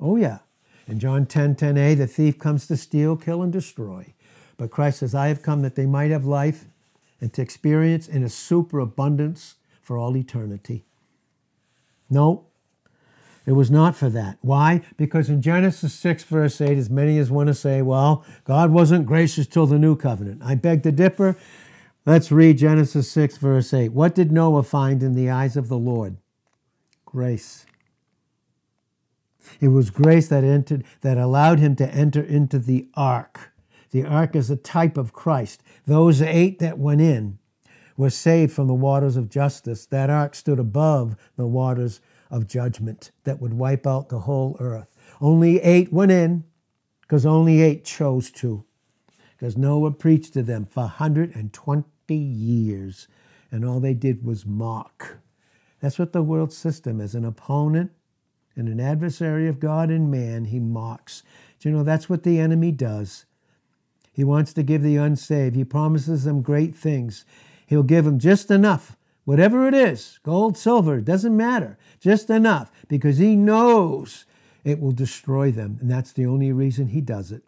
Oh, 0.00 0.16
yeah. 0.16 0.38
In 0.86 0.98
John 0.98 1.26
10 1.26 1.54
10a, 1.54 1.96
the 1.96 2.06
thief 2.06 2.38
comes 2.38 2.66
to 2.66 2.76
steal, 2.76 3.16
kill, 3.16 3.42
and 3.42 3.52
destroy. 3.52 4.12
But 4.56 4.70
Christ 4.70 5.00
says, 5.00 5.14
I 5.14 5.28
have 5.28 5.42
come 5.42 5.62
that 5.62 5.74
they 5.74 5.86
might 5.86 6.10
have 6.10 6.24
life 6.24 6.66
and 7.20 7.32
to 7.32 7.42
experience 7.42 8.06
in 8.08 8.22
a 8.22 8.28
superabundance 8.28 9.54
for 9.80 9.96
all 9.96 10.16
eternity. 10.16 10.84
No, 12.10 12.46
It 13.46 13.52
was 13.52 13.70
not 13.70 13.94
for 13.94 14.08
that. 14.08 14.38
Why? 14.40 14.80
Because 14.96 15.28
in 15.28 15.42
Genesis 15.42 15.92
6, 15.94 16.24
verse 16.24 16.60
8, 16.60 16.78
as 16.78 16.88
many 16.88 17.18
as 17.18 17.30
want 17.30 17.48
to 17.48 17.54
say, 17.54 17.82
well, 17.82 18.24
God 18.44 18.70
wasn't 18.70 19.06
gracious 19.06 19.46
till 19.46 19.66
the 19.66 19.78
new 19.78 19.96
covenant. 19.96 20.40
I 20.42 20.54
beg 20.54 20.82
to 20.84 20.92
differ. 20.92 21.36
Let's 22.06 22.32
read 22.32 22.58
Genesis 22.58 23.10
6, 23.10 23.36
verse 23.38 23.74
8. 23.74 23.92
What 23.92 24.14
did 24.14 24.32
Noah 24.32 24.62
find 24.62 25.02
in 25.02 25.14
the 25.14 25.30
eyes 25.30 25.56
of 25.56 25.68
the 25.68 25.76
Lord? 25.76 26.16
Grace. 27.04 27.66
It 29.60 29.68
was 29.68 29.90
grace 29.90 30.28
that 30.28 30.42
entered 30.42 30.84
that 31.02 31.18
allowed 31.18 31.58
him 31.58 31.76
to 31.76 31.88
enter 31.88 32.22
into 32.22 32.58
the 32.58 32.88
ark. 32.94 33.52
The 33.90 34.04
ark 34.04 34.34
is 34.34 34.50
a 34.50 34.56
type 34.56 34.96
of 34.96 35.12
Christ. 35.12 35.62
Those 35.86 36.22
eight 36.22 36.58
that 36.60 36.78
went 36.78 37.00
in 37.00 37.38
were 37.96 38.10
saved 38.10 38.52
from 38.52 38.66
the 38.66 38.74
waters 38.74 39.16
of 39.16 39.30
justice. 39.30 39.86
That 39.86 40.10
ark 40.10 40.34
stood 40.34 40.58
above 40.58 41.16
the 41.36 41.46
waters 41.46 42.00
of 42.34 42.48
judgment 42.48 43.12
that 43.22 43.40
would 43.40 43.54
wipe 43.54 43.86
out 43.86 44.08
the 44.08 44.20
whole 44.20 44.56
earth. 44.58 44.88
Only 45.20 45.60
eight 45.60 45.92
went 45.92 46.10
in 46.10 46.44
because 47.00 47.24
only 47.24 47.62
eight 47.62 47.84
chose 47.84 48.30
to. 48.32 48.64
Because 49.38 49.56
Noah 49.56 49.92
preached 49.92 50.32
to 50.34 50.42
them 50.42 50.64
for 50.66 50.80
120 50.80 52.14
years, 52.14 53.08
and 53.50 53.64
all 53.64 53.78
they 53.78 53.94
did 53.94 54.24
was 54.24 54.44
mock. 54.44 55.18
That's 55.80 55.98
what 55.98 56.12
the 56.12 56.22
world 56.22 56.52
system 56.52 57.00
is 57.00 57.14
an 57.14 57.24
opponent 57.24 57.92
and 58.56 58.68
an 58.68 58.80
adversary 58.80 59.48
of 59.48 59.60
God 59.60 59.90
and 59.90 60.10
man, 60.10 60.46
he 60.46 60.58
mocks. 60.58 61.22
Do 61.60 61.68
you 61.68 61.74
know 61.74 61.84
that's 61.84 62.08
what 62.08 62.22
the 62.22 62.40
enemy 62.40 62.72
does? 62.72 63.26
He 64.12 64.24
wants 64.24 64.52
to 64.54 64.62
give 64.62 64.82
the 64.82 64.96
unsaved, 64.96 65.56
he 65.56 65.64
promises 65.64 66.24
them 66.24 66.42
great 66.42 66.74
things. 66.74 67.24
He'll 67.66 67.82
give 67.82 68.04
them 68.04 68.18
just 68.18 68.50
enough, 68.50 68.96
whatever 69.24 69.66
it 69.68 69.74
is 69.74 70.18
gold, 70.22 70.56
silver, 70.56 71.00
doesn't 71.00 71.36
matter, 71.36 71.78
just 72.00 72.30
enough, 72.30 72.70
because 72.88 73.18
he 73.18 73.36
knows 73.36 74.24
it 74.64 74.80
will 74.80 74.92
destroy 74.92 75.50
them. 75.50 75.78
And 75.80 75.90
that's 75.90 76.12
the 76.12 76.26
only 76.26 76.52
reason 76.52 76.88
he 76.88 77.00
does 77.00 77.30
it. 77.32 77.42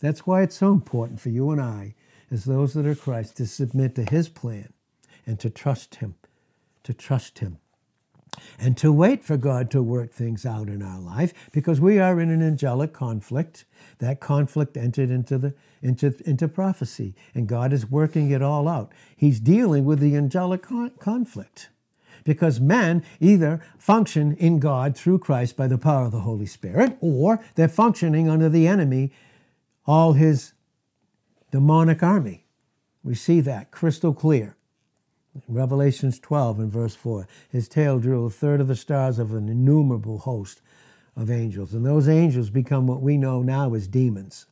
That's 0.00 0.26
why 0.26 0.42
it's 0.42 0.56
so 0.56 0.72
important 0.72 1.20
for 1.20 1.28
you 1.28 1.50
and 1.50 1.60
I, 1.60 1.94
as 2.30 2.44
those 2.44 2.74
that 2.74 2.86
are 2.86 2.94
Christ, 2.94 3.36
to 3.38 3.46
submit 3.46 3.94
to 3.96 4.04
his 4.04 4.28
plan 4.28 4.72
and 5.26 5.38
to 5.40 5.50
trust 5.50 5.96
him, 5.96 6.14
to 6.84 6.94
trust 6.94 7.40
him 7.40 7.58
and 8.58 8.76
to 8.76 8.92
wait 8.92 9.24
for 9.24 9.36
God 9.36 9.70
to 9.70 9.82
work 9.82 10.12
things 10.12 10.46
out 10.46 10.68
in 10.68 10.82
our 10.82 11.00
life 11.00 11.32
because 11.52 11.80
we 11.80 11.98
are 11.98 12.20
in 12.20 12.30
an 12.30 12.42
angelic 12.42 12.92
conflict. 12.92 13.64
That 13.98 14.20
conflict 14.20 14.76
entered 14.76 15.10
into 15.10 15.38
the 15.38 15.54
into, 15.82 16.14
into 16.26 16.46
prophecy, 16.46 17.14
and 17.34 17.46
God 17.46 17.72
is 17.72 17.90
working 17.90 18.30
it 18.30 18.42
all 18.42 18.68
out. 18.68 18.92
He's 19.16 19.40
dealing 19.40 19.84
with 19.86 19.98
the 19.98 20.14
angelic 20.14 20.62
con- 20.62 20.92
conflict 20.98 21.70
because 22.30 22.60
men 22.60 23.02
either 23.18 23.60
function 23.76 24.36
in 24.36 24.60
God 24.60 24.96
through 24.96 25.18
Christ 25.18 25.56
by 25.56 25.66
the 25.66 25.76
power 25.76 26.04
of 26.04 26.12
the 26.12 26.20
Holy 26.20 26.46
Spirit, 26.46 26.96
or 27.00 27.40
they're 27.56 27.66
functioning 27.66 28.28
under 28.28 28.48
the 28.48 28.68
enemy, 28.68 29.10
all 29.84 30.12
his 30.12 30.52
demonic 31.50 32.04
army. 32.04 32.44
We 33.02 33.16
see 33.16 33.40
that 33.40 33.72
crystal 33.72 34.14
clear. 34.14 34.54
Revelations 35.48 36.20
12 36.20 36.60
and 36.60 36.70
verse 36.70 36.94
4. 36.94 37.26
His 37.50 37.68
tail 37.68 37.98
drew 37.98 38.24
a 38.24 38.30
third 38.30 38.60
of 38.60 38.68
the 38.68 38.76
stars 38.76 39.18
of 39.18 39.34
an 39.34 39.48
innumerable 39.48 40.18
host 40.18 40.62
of 41.16 41.32
angels. 41.32 41.74
And 41.74 41.84
those 41.84 42.08
angels 42.08 42.48
become 42.48 42.86
what 42.86 43.02
we 43.02 43.16
know 43.16 43.42
now 43.42 43.74
as 43.74 43.88
demons. 43.88 44.46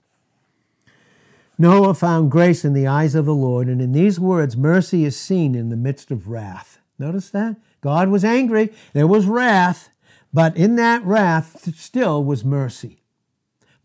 Noah 1.56 1.94
found 1.94 2.32
grace 2.32 2.64
in 2.64 2.72
the 2.72 2.88
eyes 2.88 3.14
of 3.14 3.24
the 3.24 3.34
Lord, 3.36 3.68
and 3.68 3.80
in 3.80 3.92
these 3.92 4.18
words, 4.18 4.56
mercy 4.56 5.04
is 5.04 5.16
seen 5.16 5.54
in 5.54 5.68
the 5.68 5.76
midst 5.76 6.10
of 6.10 6.26
wrath. 6.26 6.80
Notice 6.98 7.30
that? 7.30 7.56
God 7.80 8.08
was 8.08 8.24
angry, 8.24 8.72
there 8.92 9.06
was 9.06 9.26
wrath, 9.26 9.90
but 10.32 10.56
in 10.56 10.76
that 10.76 11.02
wrath 11.04 11.68
still 11.76 12.22
was 12.22 12.44
mercy, 12.44 13.02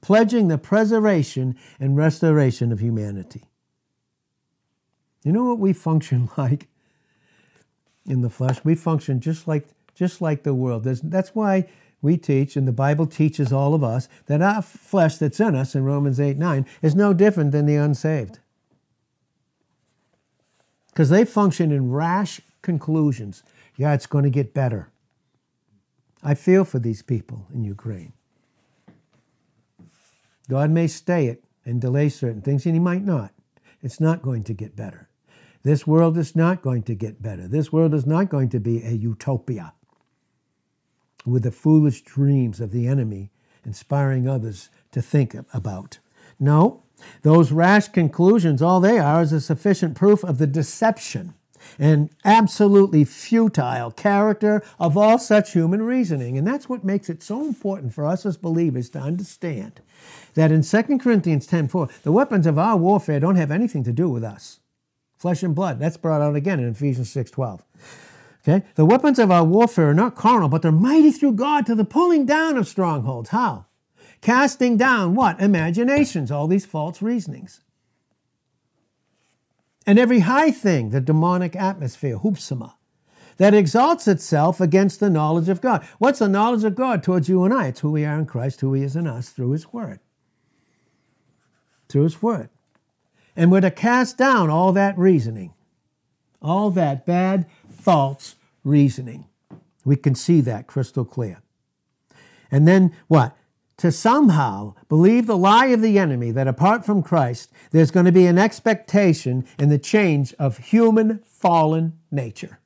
pledging 0.02 0.48
the 0.48 0.58
preservation 0.58 1.56
and 1.80 1.96
restoration 1.96 2.72
of 2.72 2.80
humanity. 2.80 3.44
You 5.24 5.32
know 5.32 5.46
what 5.46 5.60
we 5.60 5.74
function 5.74 6.30
like? 6.38 6.68
in 8.06 8.22
the 8.22 8.30
flesh. 8.30 8.60
We 8.64 8.76
function 8.76 9.20
just 9.20 9.48
like 9.48 9.68
just 9.96 10.22
like 10.22 10.44
the 10.44 10.54
world. 10.54 10.84
There's, 10.84 11.02
that's 11.02 11.36
why 11.36 11.68
we 12.02 12.18
teach, 12.18 12.56
and 12.56 12.68
the 12.68 12.74
Bible 12.74 13.06
teaches 13.06 13.54
all 13.54 13.74
of 13.74 13.84
us, 13.84 14.10
that 14.26 14.42
our 14.42 14.62
flesh 14.62 15.18
that's 15.18 15.40
in 15.40 15.56
us 15.56 15.76
in 15.76 15.84
Romans 15.84 16.20
8 16.20 16.38
9 16.38 16.66
is 16.82 16.96
no 16.96 17.14
different 17.14 17.52
than 17.52 17.66
the 17.66 17.76
unsaved. 17.76 18.40
Because 20.90 21.10
they 21.10 21.26
function 21.26 21.72
in 21.72 21.92
rash 21.92 22.42
conclusions. 22.62 23.44
Yeah, 23.76 23.94
it's 23.94 24.06
going 24.06 24.24
to 24.24 24.30
get 24.30 24.54
better. 24.54 24.92
I 26.22 26.36
feel 26.36 26.64
for 26.64 26.80
these 26.80 27.02
people 27.02 27.48
in 27.54 27.64
Ukraine. 27.64 28.14
God 30.50 30.70
may 30.72 30.88
stay 30.88 31.28
it 31.28 31.44
and 31.66 31.82
delay 31.82 32.10
certain 32.10 32.42
things, 32.42 32.66
and 32.66 32.76
He 32.76 32.80
might 32.80 33.04
not. 33.04 33.34
It's 33.82 34.00
not 34.00 34.22
going 34.22 34.44
to 34.44 34.54
get 34.54 34.76
better. 34.76 35.10
This 35.64 35.88
world 35.88 36.18
is 36.18 36.36
not 36.36 36.62
going 36.62 36.84
to 36.84 36.96
get 36.96 37.22
better. 37.22 37.48
This 37.48 37.72
world 37.72 37.94
is 37.94 38.06
not 38.06 38.30
going 38.30 38.50
to 38.50 38.60
be 38.60 38.84
a 38.84 38.92
utopia 38.92 39.74
with 41.26 41.44
the 41.44 41.52
foolish 41.52 42.02
dreams 42.02 42.60
of 42.60 42.72
the 42.72 42.88
enemy 42.88 43.32
inspiring 43.66 44.28
others 44.28 44.70
to 44.92 45.02
think 45.02 45.36
about. 45.54 46.00
No, 46.40 46.84
those 47.22 47.52
rash 47.52 47.88
conclusions, 47.88 48.62
all 48.62 48.80
they 48.80 49.00
are 49.00 49.22
is 49.22 49.32
a 49.32 49.42
sufficient 49.42 49.96
proof 49.96 50.24
of 50.24 50.38
the 50.38 50.48
deception 50.48 51.34
and 51.80 52.10
absolutely 52.24 53.04
futile 53.04 53.92
character 53.92 54.64
of 54.80 54.98
all 54.98 55.18
such 55.18 55.54
human 55.54 55.82
reasoning. 55.82 56.38
And 56.38 56.48
that's 56.48 56.70
what 56.70 56.84
makes 56.84 57.10
it 57.10 57.24
so 57.24 57.46
important 57.46 57.94
for 57.94 58.06
us 58.06 58.26
as 58.26 58.38
believers 58.38 58.90
to 58.92 59.00
understand 59.00 59.82
that 60.36 60.52
in 60.52 60.64
2 60.64 61.00
Corinthians 61.00 61.48
10:4, 61.48 61.90
the 62.04 62.12
weapons 62.12 62.48
of 62.48 62.58
our 62.58 62.78
warfare 62.78 63.20
don't 63.20 63.36
have 63.36 63.52
anything 63.52 63.84
to 63.84 63.94
do 63.94 64.10
with 64.10 64.24
us 64.24 64.60
flesh 65.24 65.42
and 65.42 65.56
blood. 65.56 65.80
That's 65.80 65.96
brought 65.96 66.22
out 66.22 66.36
again 66.36 66.60
in 66.60 66.68
Ephesians 66.68 67.10
6:12. 67.10 67.62
Okay? 68.46 68.66
The 68.76 68.86
weapons 68.86 69.20
of 69.20 69.32
our 69.32 69.46
warfare 69.46 69.92
are 69.92 69.94
not 69.94 70.16
carnal, 70.16 70.50
but 70.50 70.62
they're 70.62 70.72
mighty 70.72 71.12
through 71.12 71.34
God 71.34 71.66
to 71.66 71.76
the 71.76 71.86
pulling 71.86 72.26
down 72.26 72.58
of 72.58 72.68
strongholds. 72.68 73.30
How? 73.30 73.68
Casting 74.20 74.76
down 74.76 75.16
what? 75.16 75.40
Imaginations, 75.40 76.30
all 76.30 76.48
these 76.48 76.66
false 76.66 77.02
reasonings. 77.02 77.62
And 79.86 80.00
every 80.00 80.20
high 80.20 80.52
thing, 80.52 80.92
the 80.92 81.02
demonic 81.02 81.56
atmosphere, 81.56 82.18
hupsama, 82.18 82.74
that 83.38 83.54
exalts 83.54 84.08
itself 84.08 84.62
against 84.62 85.00
the 85.00 85.10
knowledge 85.10 85.50
of 85.50 85.62
God. 85.62 85.84
What's 85.98 86.20
the 86.20 86.30
knowledge 86.30 86.64
of 86.64 86.76
God 86.76 87.04
towards 87.04 87.28
you 87.28 87.44
and 87.44 87.54
I? 87.54 87.68
It's 87.68 87.80
who 87.80 87.92
we 87.92 88.06
are 88.06 88.18
in 88.18 88.26
Christ, 88.26 88.62
who 88.62 88.74
He 88.74 88.84
is 88.84 88.96
in 88.96 89.08
us 89.08 89.30
through 89.30 89.52
His 89.52 89.74
Word. 89.74 90.00
Through 91.90 92.04
His 92.04 92.22
Word. 92.22 92.50
And 93.36 93.52
we're 93.52 93.62
to 93.62 93.72
cast 93.72 94.18
down 94.18 94.50
all 94.50 94.72
that 94.74 94.98
reasoning, 94.98 95.54
all 96.42 96.70
that 96.72 97.06
bad, 97.06 97.48
false 97.70 98.36
reasoning. 98.64 99.26
We 99.84 99.96
can 99.96 100.16
see 100.16 100.40
that 100.42 100.68
crystal 100.68 101.04
clear. 101.04 101.42
And 102.52 102.68
then 102.68 102.96
what? 103.08 103.36
To 103.84 103.92
somehow 103.92 104.76
believe 104.88 105.28
the 105.28 105.38
lie 105.38 105.66
of 105.66 105.82
the 105.82 106.00
enemy 106.00 106.32
that 106.32 106.48
apart 106.48 106.86
from 106.86 107.04
Christ, 107.04 107.52
there's 107.72 107.92
going 107.92 108.06
to 108.06 108.14
be 108.14 108.26
an 108.28 108.38
expectation 108.38 109.46
in 109.60 109.68
the 109.68 109.78
change 109.78 110.34
of 110.40 110.58
human 110.58 111.20
fallen 111.26 112.00
nature. 112.10 112.60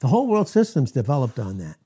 The 0.00 0.08
whole 0.08 0.26
world 0.26 0.48
system's 0.48 0.90
developed 0.90 1.38
on 1.38 1.58
that. 1.58 1.76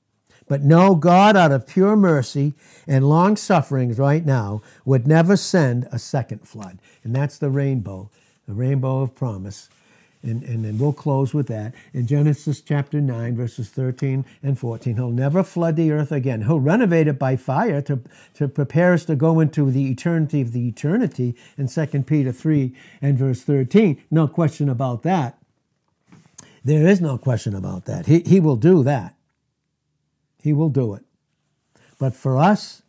But 0.47 0.63
no, 0.63 0.95
God, 0.95 1.37
out 1.37 1.51
of 1.51 1.67
pure 1.67 1.95
mercy 1.95 2.55
and 2.87 3.07
long 3.07 3.35
sufferings 3.35 3.99
right 3.99 4.25
now, 4.25 4.63
would 4.83 5.07
never 5.07 5.37
send 5.37 5.87
a 5.91 5.99
second 5.99 6.47
flood. 6.47 6.79
And 7.03 7.15
that's 7.15 7.37
the 7.37 7.51
rainbow, 7.51 8.09
the 8.47 8.55
rainbow 8.55 9.01
of 9.01 9.13
promise. 9.13 9.69
And, 10.23 10.43
and 10.43 10.65
then 10.65 10.77
we'll 10.77 10.93
close 10.93 11.33
with 11.33 11.47
that. 11.47 11.73
In 11.93 12.07
Genesis 12.07 12.61
chapter 12.61 12.99
9, 12.99 13.35
verses 13.35 13.69
13 13.69 14.25
and 14.41 14.57
14, 14.57 14.95
He'll 14.95 15.11
never 15.11 15.43
flood 15.43 15.75
the 15.75 15.91
earth 15.91 16.11
again. 16.11 16.41
He'll 16.41 16.59
renovate 16.59 17.07
it 17.07 17.19
by 17.19 17.35
fire 17.35 17.81
to, 17.83 18.01
to 18.33 18.47
prepare 18.47 18.93
us 18.93 19.05
to 19.05 19.15
go 19.15 19.39
into 19.39 19.69
the 19.69 19.89
eternity 19.89 20.41
of 20.41 20.53
the 20.53 20.67
eternity 20.67 21.35
in 21.57 21.67
2 21.67 21.85
Peter 22.03 22.31
3 22.31 22.73
and 23.01 23.17
verse 23.17 23.41
13. 23.41 24.01
No 24.09 24.27
question 24.27 24.69
about 24.69 25.03
that. 25.03 25.37
There 26.63 26.87
is 26.87 26.99
no 26.99 27.17
question 27.17 27.55
about 27.55 27.85
that. 27.85 28.07
He, 28.07 28.19
he 28.21 28.39
will 28.39 28.57
do 28.57 28.83
that. 28.83 29.15
He 30.41 30.51
will 30.51 30.69
do 30.69 30.95
it. 30.95 31.03
But 31.99 32.15
for 32.15 32.37
us, 32.37 32.81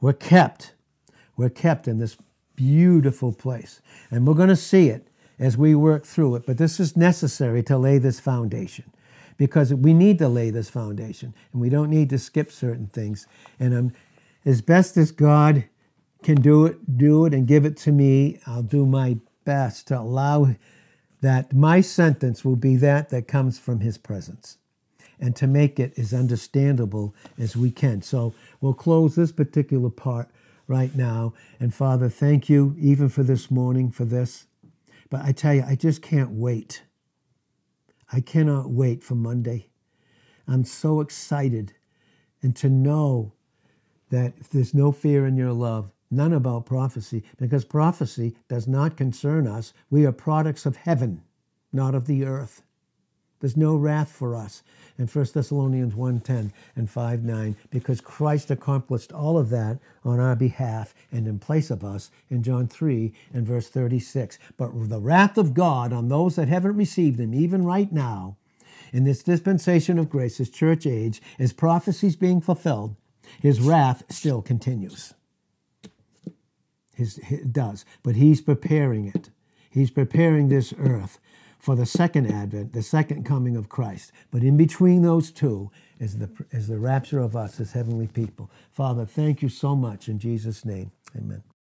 we're 0.00 0.12
kept. 0.12 0.74
We're 1.36 1.48
kept 1.48 1.88
in 1.88 1.98
this 1.98 2.16
beautiful 2.56 3.32
place. 3.32 3.80
And 4.10 4.26
we're 4.26 4.34
going 4.34 4.48
to 4.48 4.56
see 4.56 4.88
it 4.88 5.08
as 5.42 5.58
we 5.58 5.74
work 5.74 6.06
through 6.06 6.36
it. 6.36 6.46
But 6.46 6.56
this 6.56 6.78
is 6.78 6.96
necessary 6.96 7.64
to 7.64 7.76
lay 7.76 7.98
this 7.98 8.20
foundation 8.20 8.84
because 9.36 9.74
we 9.74 9.92
need 9.92 10.18
to 10.18 10.28
lay 10.28 10.50
this 10.50 10.70
foundation 10.70 11.34
and 11.52 11.60
we 11.60 11.68
don't 11.68 11.90
need 11.90 12.10
to 12.10 12.18
skip 12.18 12.52
certain 12.52 12.86
things. 12.86 13.26
And 13.58 13.74
um, 13.74 13.92
as 14.44 14.62
best 14.62 14.96
as 14.96 15.10
God 15.10 15.64
can 16.22 16.40
do 16.40 16.64
it, 16.66 16.96
do 16.96 17.26
it 17.26 17.34
and 17.34 17.48
give 17.48 17.64
it 17.64 17.76
to 17.78 17.90
me, 17.90 18.38
I'll 18.46 18.62
do 18.62 18.86
my 18.86 19.18
best 19.44 19.88
to 19.88 19.98
allow 19.98 20.54
that 21.22 21.52
my 21.52 21.80
sentence 21.80 22.44
will 22.44 22.56
be 22.56 22.76
that 22.76 23.08
that 23.08 23.26
comes 23.26 23.58
from 23.58 23.80
His 23.80 23.98
presence 23.98 24.58
and 25.18 25.34
to 25.34 25.48
make 25.48 25.80
it 25.80 25.98
as 25.98 26.14
understandable 26.14 27.16
as 27.36 27.56
we 27.56 27.72
can. 27.72 28.00
So 28.02 28.32
we'll 28.60 28.74
close 28.74 29.16
this 29.16 29.32
particular 29.32 29.90
part 29.90 30.28
right 30.68 30.94
now. 30.94 31.34
And 31.58 31.74
Father, 31.74 32.08
thank 32.08 32.48
you 32.48 32.76
even 32.78 33.08
for 33.08 33.24
this 33.24 33.50
morning, 33.50 33.90
for 33.90 34.04
this. 34.04 34.46
But 35.12 35.26
I 35.26 35.32
tell 35.32 35.52
you, 35.52 35.62
I 35.68 35.74
just 35.74 36.00
can't 36.00 36.30
wait. 36.30 36.84
I 38.10 38.22
cannot 38.22 38.70
wait 38.70 39.04
for 39.04 39.14
Monday. 39.14 39.68
I'm 40.48 40.64
so 40.64 41.02
excited. 41.02 41.74
And 42.40 42.56
to 42.56 42.70
know 42.70 43.34
that 44.08 44.32
if 44.38 44.48
there's 44.48 44.72
no 44.72 44.90
fear 44.90 45.26
in 45.26 45.36
your 45.36 45.52
love, 45.52 45.90
none 46.10 46.32
about 46.32 46.64
prophecy, 46.64 47.24
because 47.36 47.66
prophecy 47.66 48.38
does 48.48 48.66
not 48.66 48.96
concern 48.96 49.46
us. 49.46 49.74
We 49.90 50.06
are 50.06 50.12
products 50.12 50.64
of 50.64 50.76
heaven, 50.76 51.20
not 51.74 51.94
of 51.94 52.06
the 52.06 52.24
earth. 52.24 52.62
There's 53.42 53.56
no 53.56 53.74
wrath 53.74 54.12
for 54.12 54.36
us 54.36 54.62
in 54.96 55.08
1 55.08 55.26
Thessalonians 55.34 55.94
1.10 55.94 56.52
and 56.76 56.88
5.9 56.88 57.56
because 57.70 58.00
Christ 58.00 58.52
accomplished 58.52 59.10
all 59.10 59.36
of 59.36 59.50
that 59.50 59.80
on 60.04 60.20
our 60.20 60.36
behalf 60.36 60.94
and 61.10 61.26
in 61.26 61.40
place 61.40 61.68
of 61.68 61.82
us 61.82 62.12
in 62.30 62.44
John 62.44 62.68
3 62.68 63.12
and 63.34 63.44
verse 63.44 63.66
36. 63.66 64.38
But 64.56 64.70
the 64.88 65.00
wrath 65.00 65.36
of 65.36 65.54
God 65.54 65.92
on 65.92 66.08
those 66.08 66.36
that 66.36 66.46
haven't 66.46 66.76
received 66.76 67.18
him, 67.18 67.34
even 67.34 67.64
right 67.64 67.90
now, 67.90 68.36
in 68.92 69.02
this 69.02 69.24
dispensation 69.24 69.98
of 69.98 70.08
grace, 70.08 70.38
this 70.38 70.48
church 70.48 70.86
age, 70.86 71.20
as 71.36 71.52
prophecies 71.52 72.14
being 72.14 72.40
fulfilled, 72.40 72.94
his 73.40 73.60
wrath 73.60 74.04
still 74.08 74.40
continues. 74.40 75.14
His, 76.94 77.16
does, 77.50 77.84
but 78.04 78.14
he's 78.14 78.40
preparing 78.40 79.08
it. 79.08 79.30
He's 79.68 79.90
preparing 79.90 80.48
this 80.48 80.72
earth 80.78 81.18
for 81.62 81.76
the 81.76 81.86
second 81.86 82.26
advent, 82.26 82.72
the 82.72 82.82
second 82.82 83.24
coming 83.24 83.56
of 83.56 83.68
Christ. 83.68 84.10
But 84.32 84.42
in 84.42 84.56
between 84.56 85.02
those 85.02 85.30
two 85.30 85.70
is 86.00 86.18
the, 86.18 86.28
is 86.50 86.66
the 86.66 86.78
rapture 86.78 87.20
of 87.20 87.36
us 87.36 87.60
as 87.60 87.70
heavenly 87.72 88.08
people. 88.08 88.50
Father, 88.72 89.06
thank 89.06 89.42
you 89.42 89.48
so 89.48 89.76
much 89.76 90.08
in 90.08 90.18
Jesus' 90.18 90.64
name. 90.64 90.90
Amen. 91.16 91.44